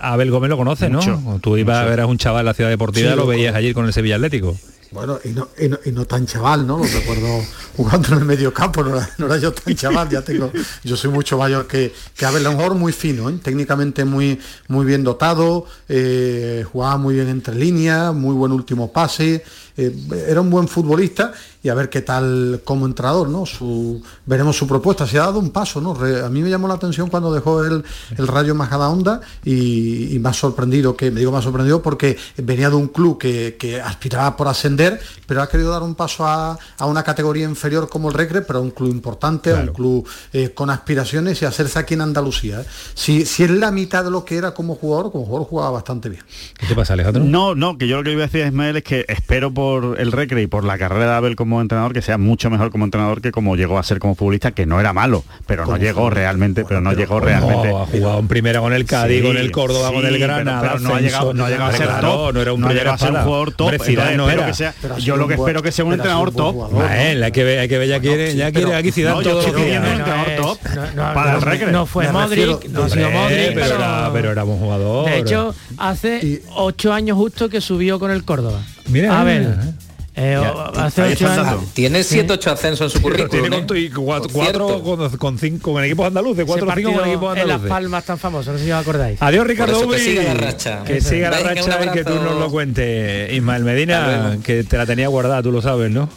Abel 0.01 0.32
Gómez 0.32 0.49
lo 0.49 0.57
conoces, 0.57 0.89
¿no? 0.89 1.39
tú 1.41 1.57
ibas 1.57 1.78
a 1.78 1.86
ver 1.86 2.01
a 2.01 2.05
un 2.05 2.17
chaval 2.17 2.41
en 2.41 2.45
la 2.47 2.53
ciudad 2.53 2.69
deportiva, 2.69 3.15
lo 3.15 3.28
veías 3.28 3.55
ayer 3.55 3.73
con 3.73 3.86
el 3.86 3.93
Sevilla 3.93 4.15
Atlético. 4.15 4.57
Bueno, 4.92 5.20
y 5.24 5.30
no, 5.30 5.50
y 5.86 5.92
no, 5.92 6.06
tan 6.06 6.26
chaval, 6.26 6.66
¿no? 6.66 6.78
Lo 6.78 6.86
recuerdo 6.86 7.44
jugando 7.76 8.08
en 8.10 8.20
el 8.20 8.26
medio 8.26 8.54
campo, 8.54 8.84
no 8.84 8.98
era, 9.26 9.38
yo 9.38 9.52
tan 9.52 9.76
chaval, 9.76 10.10
ya 10.10 10.22
tengo, 10.22 10.52
yo 10.84 10.96
soy 10.96 11.12
mucho 11.12 11.38
mayor 11.38 11.68
que, 11.68 11.94
que 12.16 12.26
Abel, 12.26 12.46
a 12.46 12.52
lo 12.52 12.58
mejor 12.58 12.76
muy 12.76 12.94
fino, 12.94 13.30
¿eh? 13.30 13.38
técnicamente 13.44 14.06
muy, 14.06 14.40
muy 14.70 14.86
bien 14.86 15.04
dotado, 15.04 15.66
eh, 15.90 16.66
jugaba 16.72 16.98
muy 16.98 17.16
bien 17.16 17.28
entre 17.28 17.56
líneas, 17.56 18.14
muy 18.14 18.34
buen 18.34 18.54
último 18.54 18.92
pase, 18.92 19.44
eh, 19.76 19.94
era 20.28 20.42
un 20.42 20.50
buen 20.50 20.68
futbolista 20.68 21.34
y 21.68 21.70
a 21.70 21.74
ver 21.74 21.89
qué 21.89 22.01
tal 22.01 22.61
como 22.63 22.86
entrenador, 22.86 23.28
¿no? 23.28 23.45
Su, 23.45 24.01
veremos 24.26 24.55
su 24.55 24.65
propuesta. 24.65 25.05
Se 25.05 25.18
ha 25.20 25.24
dado 25.24 25.39
un 25.39 25.49
paso, 25.49 25.82
¿no? 25.82 25.91
a 25.91 26.30
mí 26.30 26.41
me 26.41 26.49
llamó 26.49 26.65
la 26.70 26.76
atención 26.76 27.09
cuando 27.09 27.34
dejó 27.34 27.61
el, 27.61 27.84
el 28.18 28.26
Rayo 28.26 28.55
Majadahonda 28.55 29.20
y, 29.43 30.15
y 30.15 30.20
más 30.20 30.38
sorprendido 30.38 30.95
que, 30.95 31.11
me 31.11 31.20
digo 31.20 31.34
más 31.34 31.43
sorprendido 31.43 31.82
porque 31.82 32.18
venía 32.38 32.70
de 32.70 32.78
un 32.78 32.88
club 32.88 33.18
que, 33.18 33.57
que 33.59 33.82
aspiraba 33.82 34.38
por 34.38 34.47
ascender, 34.47 35.01
pero 35.26 35.41
ha 35.41 35.49
querido 35.49 35.72
dar 35.72 35.84
un 35.84 35.93
paso 35.93 36.26
a, 36.26 36.57
a 36.78 36.86
una 36.86 37.03
categoría 37.03 37.43
inferior 37.43 37.89
como 37.89 38.07
el 38.07 38.13
Recre, 38.13 38.43
pero 38.43 38.59
a 38.59 38.61
un 38.61 38.72
club 38.72 38.89
importante, 38.89 39.51
a 39.51 39.55
un 39.59 39.68
club 39.68 40.07
eh, 40.32 40.51
con 40.51 40.70
aspiraciones 40.70 41.41
y 41.41 41.45
hacerse 41.45 41.80
aquí 41.80 41.95
en 41.95 42.01
Andalucía. 42.01 42.61
¿eh? 42.61 42.65
Si, 42.93 43.26
si 43.26 43.43
es 43.43 43.51
la 43.51 43.72
mitad 43.72 44.05
de 44.05 44.11
lo 44.11 44.24
que 44.24 44.38
era 44.38 44.53
como 44.53 44.76
jugador, 44.76 45.11
como 45.11 45.26
jugador 45.26 45.47
jugaba 45.49 45.72
bastante 45.72 46.07
bien. 46.07 46.24
¿Qué 46.57 46.65
te 46.65 46.76
pasa, 46.76 46.93
Alejandro? 46.93 47.26
No, 47.26 47.55
no, 47.55 47.78
que 47.78 47.89
yo 47.89 47.97
lo 47.97 48.03
que 48.03 48.13
iba 48.13 48.24
a 48.24 48.28
decir, 48.28 48.45
Ismael, 48.45 48.78
es 48.78 48.84
que 48.84 49.05
espero 49.09 49.53
por 49.53 49.99
el 49.99 50.13
Recre 50.13 50.43
y 50.43 50.47
por 50.47 50.63
la 50.63 50.78
carrera 50.78 51.07
de 51.07 51.18
Abel 51.18 51.36
como 51.36 51.57
entrenador 51.62 51.93
que 51.93 52.01
sea 52.01 52.18
mucho 52.18 52.49
mejor 52.49 52.72
como 52.72 52.86
entrenador 52.86 53.22
que 53.22 53.32
como 53.32 53.55
llegó 53.55 53.78
a 53.78 53.84
ser 53.84 53.99
como 53.99 54.16
futbolista, 54.16 54.51
que 54.51 54.66
no 54.66 54.80
era 54.80 54.93
malo, 54.93 55.24
pero 55.45 55.66
no 55.66 55.78
llegó 55.78 56.10
realmente, 56.10 56.66
pero 56.66 56.82
no 56.82 56.93
llegó 56.93 57.20
realmente. 57.20 57.70
ha 57.70 57.86
jugado 57.86 58.20
en 58.20 58.28
primera 58.28 58.60
con 58.60 58.74
el 58.74 58.86
Cádiz, 58.86 59.24
con 59.24 59.38
el 59.38 59.51
Córdoba, 59.51 59.91
con 59.91 60.05
el 60.05 60.20
Granada, 60.20 60.62
pero, 60.62 60.80
no, 60.80 60.95
ha 60.95 61.01
llegado, 61.01 61.34
no 61.34 61.45
ha 61.45 61.49
llegado 61.49 61.70
a 61.70 61.74
ser 61.74 61.99
top, 61.99 62.34
no 62.34 62.41
era 62.41 62.53
un, 62.53 62.62
no 62.62 62.68
a 62.68 62.97
ser 62.97 63.12
un 63.12 63.22
jugador 63.24 63.51
top. 63.53 63.74
no 64.16 64.30
era. 64.30 64.45
Que 64.47 64.53
sea, 64.53 64.74
yo 64.99 65.18
lo 65.18 65.28
que 65.28 65.36
espero 65.36 65.62
que 65.62 65.72
sea 65.72 65.86
un 65.86 65.93
entrenador 65.93 66.34
top. 66.34 66.74
Hay 66.82 67.32
que 67.32 67.43
ver, 67.43 67.60
hay 67.60 67.68
que 67.68 67.78
ver, 67.78 67.88
ya 67.88 67.99
quiere, 67.99 68.36
ya 68.36 68.51
quiere 68.51 68.76
aquí 68.76 68.91
Zidane 68.91 69.24
todo 69.24 69.41
lo 69.41 69.53
que 69.53 69.78
un 69.78 69.86
entrenador 69.86 70.28
top 70.38 70.60
para 70.95 71.36
el 71.36 71.41
Recre. 71.41 71.72
No 71.72 71.86
fue 71.86 72.12
Modric, 72.12 72.70
no 72.70 72.84
ha 72.84 72.89
sido 72.89 73.12
Modric, 73.12 73.53
pero 74.14 74.32
era 74.32 74.43
un 74.43 74.60
jugador. 74.60 75.10
De 75.10 75.20
hecho, 75.20 75.55
hace 75.78 76.41
ocho 76.55 76.93
años 76.93 77.18
justo 77.18 77.49
que 77.49 77.62
subió 77.62 77.99
con 77.99 78.12
el 78.12 78.24
Córdoba. 78.24 78.62
Mira, 78.88 79.20
a 79.20 79.24
ver. 79.24 79.55
Eh, 80.20 80.36
hace 80.76 81.03
ocho 81.03 81.28
años. 81.30 81.63
Tiene 81.74 81.99
7-8 81.99 82.51
ascensos 82.51 82.91
en 82.91 82.97
su 82.97 83.03
currículum. 83.03 83.30
Tiene 83.30 83.65
con, 83.68 83.78
¿eh? 83.78 83.91
cuatro, 83.93 84.30
cuatro 84.34 84.82
con, 84.82 85.18
con, 85.18 85.38
cinco 85.38 85.74
con 85.74 85.84
equipos 85.84 86.07
andaluces, 86.07 86.43
cuatro 86.43 86.68
cinco 86.76 86.93
con 86.93 87.07
equipos 87.07 87.30
andaluces. 87.30 87.55
En 87.55 87.61
Las 87.61 87.70
Palmas 87.70 88.03
tan 88.03 88.18
famoso, 88.18 88.51
no 88.51 88.57
sé 88.57 88.65
si 88.65 88.72
os 88.72 88.82
acordáis. 88.82 89.22
Adiós 89.22 89.45
Ricardo 89.45 89.80
Ubri. 89.82 89.99
Que 89.99 90.03
siga 90.03 90.24
la 90.24 90.34
racha. 90.34 90.84
Que 90.84 91.01
siga 91.01 91.30
la 91.30 91.39
racha 91.39 91.86
y 91.86 91.89
que 91.89 92.03
tú 92.03 92.15
nos 92.15 92.39
lo 92.39 92.49
cuentes. 92.49 93.32
Ismael 93.32 93.63
Medina, 93.63 94.39
que 94.43 94.63
te 94.63 94.78
la 94.78 94.88
tenía 94.88 95.07
guardada, 95.07 95.43
tú 95.43 95.51
lo 95.51 95.61
sabes, 95.61 95.91
¿no? 95.91 96.09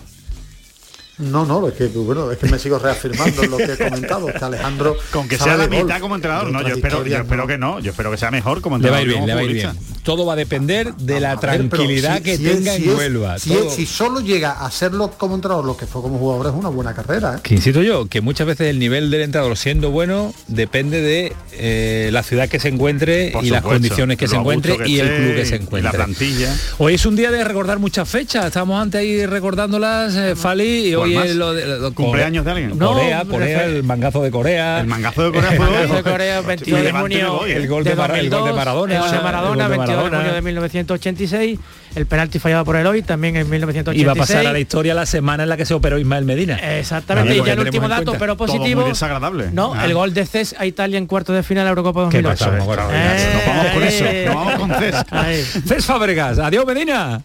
No, 1.20 1.44
no, 1.44 1.68
es 1.68 1.74
que 1.74 1.86
bueno, 1.88 2.30
es 2.30 2.38
que 2.38 2.48
me 2.48 2.58
sigo 2.58 2.78
reafirmando 2.78 3.42
en 3.42 3.50
lo 3.50 3.56
que 3.58 3.72
he 3.72 3.78
comentado, 3.78 4.26
que 4.26 4.44
Alejandro 4.44 4.96
con 5.10 5.28
que 5.28 5.38
sea 5.38 5.56
la 5.56 5.68
mitad 5.68 6.00
como 6.00 6.14
entrenador, 6.14 6.50
no, 6.50 6.62
yo 6.62 6.74
espero, 6.74 7.04
yo 7.06 7.18
espero 7.18 7.46
que 7.46 7.58
no, 7.58 7.80
yo 7.80 7.90
espero 7.90 8.10
que 8.10 8.16
sea 8.16 8.30
mejor 8.30 8.60
como 8.60 8.76
entrenador. 8.76 9.06
Le 9.06 9.14
va 9.14 9.16
a 9.16 9.18
ir 9.18 9.26
bien, 9.26 9.26
le 9.26 9.34
va 9.34 9.40
a 9.40 9.44
ir 9.44 9.52
bien. 9.52 10.00
Todo 10.02 10.24
va 10.24 10.32
a 10.32 10.36
depender 10.36 10.94
de 10.94 11.20
la 11.20 11.36
tranquilidad 11.38 12.22
que 12.22 12.38
tenga 12.38 12.74
en 12.74 12.96
Huelva. 12.96 13.38
Si, 13.38 13.86
solo 13.86 14.20
llega 14.20 14.52
a 14.64 14.70
serlo 14.70 15.10
como 15.10 15.34
entrenador 15.34 15.64
lo 15.64 15.76
que 15.76 15.86
fue 15.86 16.02
como 16.02 16.18
jugador 16.18 16.46
es 16.46 16.52
una 16.52 16.68
buena 16.68 16.94
carrera. 16.94 17.36
¿eh? 17.36 17.40
Que 17.42 17.54
insisto 17.54 17.82
yo, 17.82 18.06
que 18.06 18.20
muchas 18.20 18.46
veces 18.46 18.68
el 18.68 18.78
nivel 18.78 19.10
del 19.10 19.22
entrenador 19.22 19.56
siendo 19.56 19.90
bueno 19.90 20.32
depende 20.48 21.00
de 21.00 21.32
eh, 21.52 22.10
la 22.12 22.22
ciudad 22.22 22.48
que 22.48 22.58
se 22.58 22.68
encuentre 22.68 23.32
y 23.42 23.50
las 23.50 23.62
condiciones 23.62 24.16
que 24.16 24.28
se 24.28 24.36
encuentre 24.36 24.76
y 24.86 24.98
el 25.00 25.08
club 25.08 25.34
que 25.34 25.46
se 25.46 25.56
encuentre. 25.56 25.92
La 25.92 26.04
plantilla. 26.04 26.54
Hoy 26.78 26.94
es 26.94 27.06
un 27.06 27.16
día 27.16 27.30
de 27.30 27.44
recordar 27.44 27.78
muchas 27.78 28.08
fechas, 28.08 28.46
estamos 28.46 28.80
antes 28.80 29.00
ahí 29.00 29.26
recordándolas, 29.26 30.14
eh, 30.16 30.36
Fali, 30.36 30.88
y 30.88 30.94
hoy 30.94 31.09
es 31.18 31.36
lo 31.36 31.52
de 31.54 31.92
cumpleaños 31.92 32.44
de 32.44 32.50
alguien. 32.50 32.78
No, 32.78 32.92
Corea, 32.92 33.24
Corea, 33.24 33.64
el 33.64 33.82
mangazo 33.82 34.22
de 34.22 34.30
Corea. 34.30 34.80
El 34.80 34.86
mangazo 34.86 35.24
de 35.24 35.32
Corea 35.32 35.52
fue 35.52 35.66
el 35.66 35.72
mangazo 35.72 35.94
de 35.94 36.02
Corea 36.02 36.40
22 36.40 36.82
de 36.82 36.92
junio. 36.92 37.46
El 37.46 37.68
gol 37.68 37.84
de, 37.84 37.94
Maradona. 37.94 38.20
El 38.20 38.30
gol 38.30 38.44
de 38.44 38.52
Maradona. 38.52 38.94
El 38.94 39.00
gol 39.00 39.10
de 39.10 39.18
Maradona, 39.18 39.68
22 39.68 40.10
de 40.10 40.16
junio 40.16 40.32
de 40.34 40.42
1986. 40.42 41.58
El 41.96 42.06
penalti 42.06 42.38
fallado 42.38 42.64
por 42.64 42.76
Eloy 42.76 43.02
también 43.02 43.36
en 43.36 43.50
1986. 43.50 44.00
Y 44.00 44.06
va 44.06 44.12
a 44.12 44.14
pasar 44.14 44.46
a 44.46 44.52
la 44.52 44.60
historia 44.60 44.94
la 44.94 45.06
semana 45.06 45.42
en 45.42 45.48
la 45.48 45.56
que 45.56 45.64
se 45.64 45.74
operó 45.74 45.98
Ismael 45.98 46.24
Medina. 46.24 46.56
Exactamente. 46.78 47.36
y 47.36 47.44
ya 47.44 47.52
el 47.54 47.60
último 47.60 47.88
dato, 47.88 48.14
pero 48.18 48.36
positivo. 48.36 48.82
Muy 48.82 48.90
desagradable. 48.90 49.50
No, 49.52 49.80
el 49.82 49.94
gol 49.94 50.14
de 50.14 50.26
CES 50.26 50.54
a 50.58 50.66
Italia 50.66 50.98
en 50.98 51.06
cuarto 51.06 51.32
de 51.32 51.42
final 51.42 51.66
Eurocopa 51.66 52.02
2008. 52.02 52.50
¿Qué 52.50 52.58
pasa? 52.58 52.88
Eh, 52.92 53.30
nos 53.34 53.46
vamos 53.46 53.72
con 53.72 53.82
eso. 53.82 54.04
Nos 54.26 54.34
vamos 54.34 54.54
con 54.54 54.70
CES. 54.74 55.62
CES 55.66 55.86
Fábregas. 55.86 56.38
Adiós 56.38 56.64
Medina. 56.66 57.22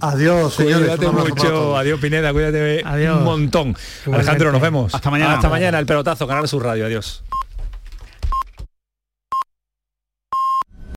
Adiós, 0.00 0.54
señores. 0.54 0.96
Cuídate 0.96 1.08
mucho. 1.08 1.76
Adiós, 1.76 2.00
Pineda. 2.00 2.32
Cuídate 2.32 2.82
Adiós. 2.84 3.18
un 3.18 3.24
montón. 3.24 3.76
Alejandro, 4.12 4.52
nos 4.52 4.60
vemos. 4.60 4.94
Hasta 4.94 5.10
mañana. 5.10 5.34
Hasta 5.34 5.48
mañana. 5.48 5.78
El 5.78 5.86
pelotazo, 5.86 6.26
Canal 6.26 6.46
Sur 6.48 6.64
Radio. 6.64 6.86
Adiós. 6.86 7.22